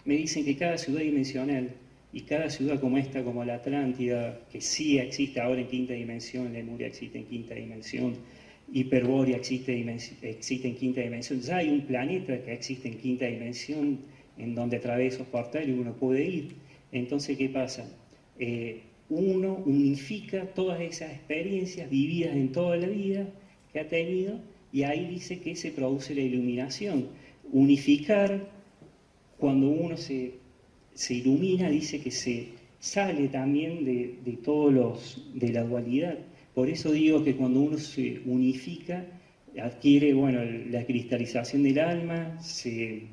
me 0.05 0.17
dicen 0.17 0.45
que 0.45 0.57
cada 0.57 0.77
ciudad 0.77 1.01
dimensional 1.01 1.71
y 2.13 2.23
cada 2.23 2.51
ciudad 2.51 2.81
como 2.81 2.99
esta, 2.99 3.23
como 3.23 3.45
la 3.45 3.55
Atlántida, 3.55 4.41
que 4.51 4.61
sí 4.61 4.99
existe 4.99 5.41
ahora 5.41 5.61
en 5.61 5.69
quinta 5.69 5.95
dimensión, 5.95 6.53
Lemuria 6.53 6.89
existe 6.89 7.19
en 7.19 7.25
quinta 7.27 7.55
dimensión, 7.55 8.17
Hiperbórea 8.73 9.37
existe, 9.37 9.85
existe 10.23 10.69
en 10.69 10.77
quinta 10.77 11.01
dimensión, 11.01 11.41
ya 11.41 11.57
hay 11.57 11.71
un 11.71 11.83
planeta 11.83 12.43
que 12.43 12.53
existe 12.53 12.89
en 12.89 12.99
quinta 12.99 13.27
dimensión 13.27 13.99
en 14.39 14.55
donde 14.55 14.77
a 14.77 14.81
través 14.81 15.11
de 15.11 15.17
esos 15.17 15.27
portales 15.29 15.77
uno 15.77 15.93
puede 15.93 16.25
ir. 16.25 16.55
Entonces, 16.93 17.37
¿qué 17.37 17.49
pasa? 17.49 17.85
Eh, 18.41 18.83
uno 19.09 19.63
unifica 19.67 20.47
todas 20.55 20.81
esas 20.81 21.13
experiencias 21.13 21.89
vividas 21.89 22.35
en 22.35 22.51
toda 22.51 22.77
la 22.77 22.89
vida 22.89 23.29
que 23.73 23.81
ha 23.81 23.89
tenido 23.89 24.41
y 24.73 24.83
ahí 24.83 25.07
dice 25.07 25.41
que 25.41 25.55
se 25.55 25.71
produce 25.71 26.15
la 26.15 26.23
iluminación. 26.23 27.07
Unificar, 27.53 28.51
cuando 29.39 29.69
uno 29.69 29.97
se 29.97 30.41
se 31.01 31.15
ilumina, 31.15 31.71
dice 31.71 32.01
que 32.01 32.11
se 32.11 32.49
sale 32.79 33.29
también 33.29 33.85
de, 33.87 34.39
todos 34.45 34.73
los, 34.73 35.25
de 35.35 35.51
la 35.51 35.63
dualidad. 35.63 36.19
Por 36.55 36.69
eso 36.69 36.93
digo 36.93 37.23
que 37.25 37.37
cuando 37.37 37.61
uno 37.61 37.79
se 37.79 38.21
unifica, 38.27 39.07
adquiere 39.59 40.13
bueno, 40.13 40.41
la 40.71 40.85
cristalización 40.85 41.63
del 41.63 41.79
alma, 41.79 42.39
se 42.43 43.05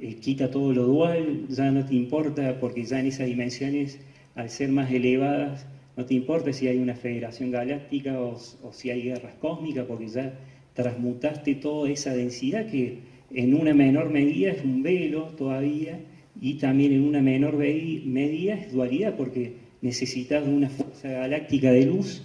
eh, 0.00 0.14
quita 0.20 0.50
todo 0.50 0.72
lo 0.72 0.84
dual, 0.84 1.46
ya 1.48 1.70
no 1.70 1.84
te 1.84 1.94
importa, 1.94 2.58
porque 2.58 2.84
ya 2.84 2.98
en 2.98 3.06
esas 3.06 3.26
dimensiones, 3.26 4.00
al 4.38 4.50
ser 4.50 4.68
más 4.68 4.88
elevadas, 4.92 5.66
no 5.96 6.06
te 6.06 6.14
importa 6.14 6.52
si 6.52 6.68
hay 6.68 6.78
una 6.78 6.94
federación 6.94 7.50
galáctica 7.50 8.20
o, 8.20 8.38
si 8.70 8.88
hay 8.88 9.02
guerras 9.02 9.34
cósmicas, 9.40 9.84
porque 9.86 10.06
ya 10.06 10.32
transmutaste 10.74 11.56
toda 11.56 11.90
esa 11.90 12.14
densidad 12.14 12.66
que 12.66 12.98
en 13.32 13.52
una 13.52 13.74
menor 13.74 14.10
medida 14.10 14.52
es 14.52 14.62
un 14.62 14.84
velo 14.84 15.24
todavía, 15.36 15.98
y 16.40 16.54
también 16.54 16.92
en 16.92 17.02
una 17.02 17.20
menor 17.20 17.56
medida 17.56 18.54
es 18.54 18.70
dualidad, 18.70 19.16
porque 19.16 19.54
necesitas 19.82 20.46
una 20.46 20.68
fuerza 20.68 21.10
galáctica 21.10 21.72
de 21.72 21.86
luz 21.86 22.22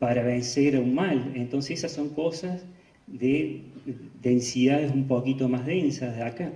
para 0.00 0.24
vencer 0.24 0.74
a 0.74 0.80
un 0.80 0.96
mal. 0.96 1.30
Entonces 1.36 1.78
esas 1.78 1.92
son 1.92 2.08
cosas 2.08 2.64
de 3.06 3.60
densidades 4.20 4.90
un 4.92 5.06
poquito 5.06 5.48
más 5.48 5.64
densas 5.64 6.16
de 6.16 6.22
acá. 6.24 6.52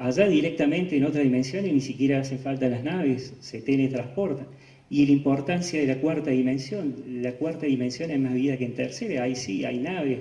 Allá 0.00 0.26
directamente 0.26 0.96
en 0.96 1.04
otras 1.04 1.24
dimensiones 1.24 1.74
ni 1.74 1.82
siquiera 1.82 2.20
hacen 2.20 2.38
falta 2.38 2.70
las 2.70 2.82
naves, 2.82 3.34
se 3.40 3.60
teletransportan. 3.60 4.46
Y 4.88 5.04
la 5.04 5.12
importancia 5.12 5.78
de 5.78 5.86
la 5.86 6.00
cuarta 6.00 6.30
dimensión, 6.30 6.94
la 7.20 7.32
cuarta 7.32 7.66
dimensión 7.66 8.10
es 8.10 8.18
más 8.18 8.32
vida 8.32 8.56
que 8.56 8.64
en 8.64 8.74
tercera, 8.74 9.24
ahí 9.24 9.36
sí, 9.36 9.62
hay 9.66 9.78
naves, 9.78 10.20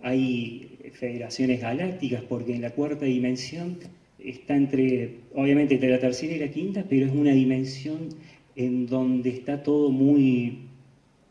hay 0.00 0.78
federaciones 0.92 1.60
galácticas, 1.60 2.22
porque 2.22 2.54
en 2.54 2.62
la 2.62 2.70
cuarta 2.70 3.04
dimensión 3.04 3.78
está 4.20 4.54
entre, 4.54 5.16
obviamente, 5.34 5.74
entre 5.74 5.90
la 5.90 5.98
tercera 5.98 6.32
y 6.32 6.38
la 6.38 6.48
quinta, 6.52 6.84
pero 6.88 7.06
es 7.06 7.12
una 7.12 7.32
dimensión 7.32 8.10
en 8.54 8.86
donde 8.86 9.30
está 9.30 9.60
todo 9.64 9.90
muy, 9.90 10.68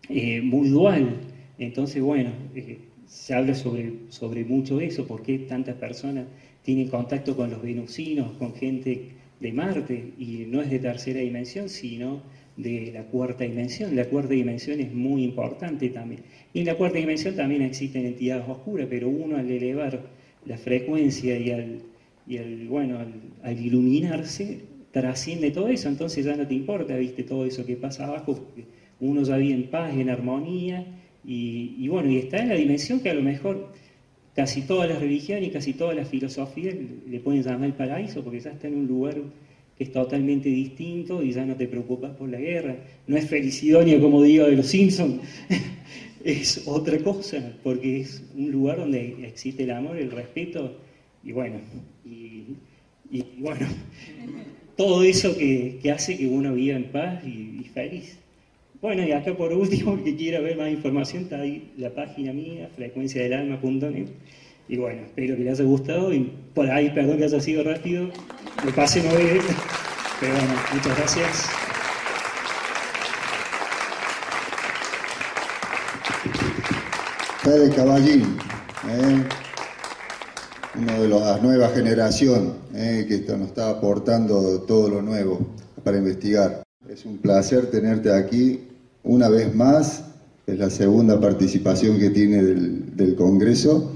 eh, 0.10 0.42
muy 0.42 0.68
dual. 0.68 1.22
Entonces, 1.58 2.02
bueno, 2.02 2.32
eh, 2.56 2.78
se 3.08 3.34
habla 3.34 3.56
sobre, 3.56 3.94
sobre 4.10 4.44
mucho 4.44 4.82
eso, 4.82 5.08
por 5.08 5.24
qué 5.24 5.38
tantas 5.38 5.76
personas 5.76 6.26
tienen 6.66 6.90
contacto 6.90 7.38
con 7.38 7.50
los 7.50 7.62
venusinos, 7.62 8.34
con 8.34 8.54
gente 8.56 9.12
de 9.40 9.54
Marte, 9.54 10.12
y 10.20 10.46
no 10.48 10.62
es 10.62 10.70
de 10.70 10.80
tercera 10.80 11.22
dimensión, 11.22 11.70
sino 11.70 12.22
de 12.58 12.92
la 12.94 13.04
cuarta 13.04 13.46
dimensión. 13.46 13.96
La 13.96 14.06
cuarta 14.06 14.34
dimensión 14.34 14.82
es 14.82 14.94
muy 14.94 15.24
importante 15.24 15.90
también. 15.90 16.24
Y 16.54 16.60
en 16.60 16.66
la 16.66 16.76
cuarta 16.76 16.98
dimensión 16.98 17.36
también 17.36 17.62
existen 17.62 18.06
entidades 18.06 18.50
oscuras, 18.50 18.88
pero 18.90 19.08
uno 19.08 19.38
al 19.38 19.50
elevar 19.50 20.02
la 20.46 20.58
frecuencia 20.58 21.38
y 21.38 21.52
al 21.52 21.80
y 22.28 22.38
el, 22.38 22.68
bueno, 22.68 23.00
al, 23.44 23.60
iluminarse 23.60 24.62
trasciende 24.92 25.52
todo 25.52 25.68
eso, 25.68 25.90
entonces 25.90 26.26
ya 26.26 26.36
no 26.36 26.48
te 26.48 26.54
importa, 26.54 26.96
viste, 26.96 27.24
todo 27.24 27.46
eso 27.46 27.66
que 27.66 27.76
pasa 27.76 28.06
abajo, 28.06 28.48
uno 29.00 29.24
ya 29.24 29.38
vive 29.38 29.54
en 29.54 29.70
paz, 29.70 29.94
en 29.94 30.10
armonía, 30.10 30.86
y, 31.28 31.88
bueno, 31.88 32.12
y 32.12 32.18
está 32.18 32.38
en 32.38 32.50
la 32.50 32.56
dimensión 32.56 33.00
que 33.00 33.10
a 33.10 33.14
lo 33.14 33.24
mejor 33.24 33.74
casi 34.36 34.62
todas 34.62 34.90
las 34.90 35.00
religiones 35.00 35.48
y 35.48 35.52
casi 35.52 35.74
todas 35.74 35.96
las 35.96 36.10
filosofías 36.10 36.76
le 37.08 37.20
pueden 37.20 37.42
llamar 37.42 37.68
el 37.68 37.74
paraíso, 37.74 38.24
porque 38.24 38.42
ya 38.42 38.52
está 38.52 38.68
en 38.68 38.76
un 38.76 38.88
lugar 38.88 39.16
que 39.78 39.84
es 39.84 39.92
totalmente 39.92 40.50
distinto 40.50 41.24
y 41.24 41.32
ya 41.32 41.46
no 41.46 41.56
te 41.56 41.68
preocupas 41.68 42.16
por 42.16 42.30
la 42.30 42.40
guerra. 42.40 42.76
No 43.08 43.18
es 43.18 43.28
felicidonia 43.28 44.00
como 44.00 44.22
digo 44.22 44.46
de 44.46 44.58
los 44.58 44.68
Simpsons, 44.68 45.22
es 46.24 46.64
otra 46.66 46.98
cosa, 47.00 47.54
porque 47.64 48.02
es 48.02 48.24
un 48.36 48.52
lugar 48.52 48.78
donde 48.78 49.26
existe 49.26 49.64
el 49.64 49.72
amor, 49.72 49.98
el 49.98 50.12
respeto 50.12 50.78
y 51.24 51.32
bueno, 51.32 51.56
y, 52.06 52.44
bueno, 53.40 53.68
todo 54.78 55.04
eso 55.04 55.36
que, 55.38 55.80
hace 55.94 56.18
que 56.18 56.28
uno 56.28 56.54
viva 56.54 56.76
en 56.76 56.92
paz 56.92 57.24
y, 57.26 57.64
feliz. 57.74 58.18
Bueno, 58.86 59.02
y 59.02 59.14
acá 59.14 59.34
por 59.36 59.52
último, 59.52 59.98
que 60.04 60.16
quiera 60.16 60.40
ver 60.42 60.58
más 60.58 60.70
información, 60.70 61.24
está 61.24 61.40
ahí 61.40 61.74
la 61.76 61.90
página 61.90 62.32
mía, 62.32 62.70
frecuenciadelalma.net. 62.76 64.10
Y 64.70 64.78
bueno, 64.78 65.02
espero 65.02 65.36
que 65.36 65.44
les 65.44 65.60
haya 65.60 65.68
gustado 65.68 66.14
y 66.14 66.32
por 66.54 66.70
ahí, 66.70 66.92
perdón 66.92 67.18
que 67.18 67.24
haya 67.24 67.42
sido 67.42 67.64
rápido, 67.64 68.12
me 68.64 68.72
pasé 68.74 69.02
no 69.02 69.10
ver, 69.16 69.42
pero 70.20 70.34
bueno, 70.34 70.54
muchas 70.72 70.98
gracias. 71.00 71.50
Fede 77.42 77.76
Caballín, 77.76 78.38
eh, 78.88 79.24
uno 80.76 81.02
de 81.02 81.08
la 81.08 81.40
nueva 81.40 81.70
generaciones 81.70 82.52
eh, 82.76 83.08
que 83.10 83.36
nos 83.36 83.48
está 83.48 83.72
aportando 83.72 84.62
todo 84.62 84.90
lo 84.90 85.02
nuevo 85.02 85.40
para 85.84 85.98
investigar. 85.98 86.62
Es 86.88 87.04
un 87.04 87.18
placer 87.18 87.72
tenerte 87.72 88.14
aquí 88.14 88.75
una 89.06 89.30
vez 89.30 89.54
más. 89.56 90.04
Es 90.46 90.60
la 90.60 90.70
segunda 90.70 91.20
participación 91.20 91.98
que 91.98 92.12
tiene 92.12 92.44
del, 92.44 93.16
Congreso, 93.16 93.92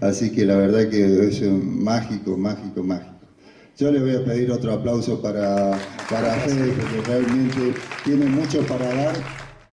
así 0.00 0.30
que 0.30 0.44
la 0.44 0.56
verdad 0.56 0.88
que 0.88 1.26
es 1.26 1.42
mágico, 1.42 2.36
mágico, 2.36 2.84
mágico. 2.84 3.14
Yo 3.76 3.90
le 3.90 4.00
voy 4.00 4.14
a 4.14 4.24
pedir 4.24 4.50
otro 4.52 4.72
aplauso 4.72 5.20
para, 5.20 5.72
para 6.08 6.34
Fede, 6.34 6.72
porque 6.72 7.08
realmente 7.08 7.74
tiene 8.04 8.26
mucho 8.26 8.60
para 8.66 8.86
dar 8.94 9.16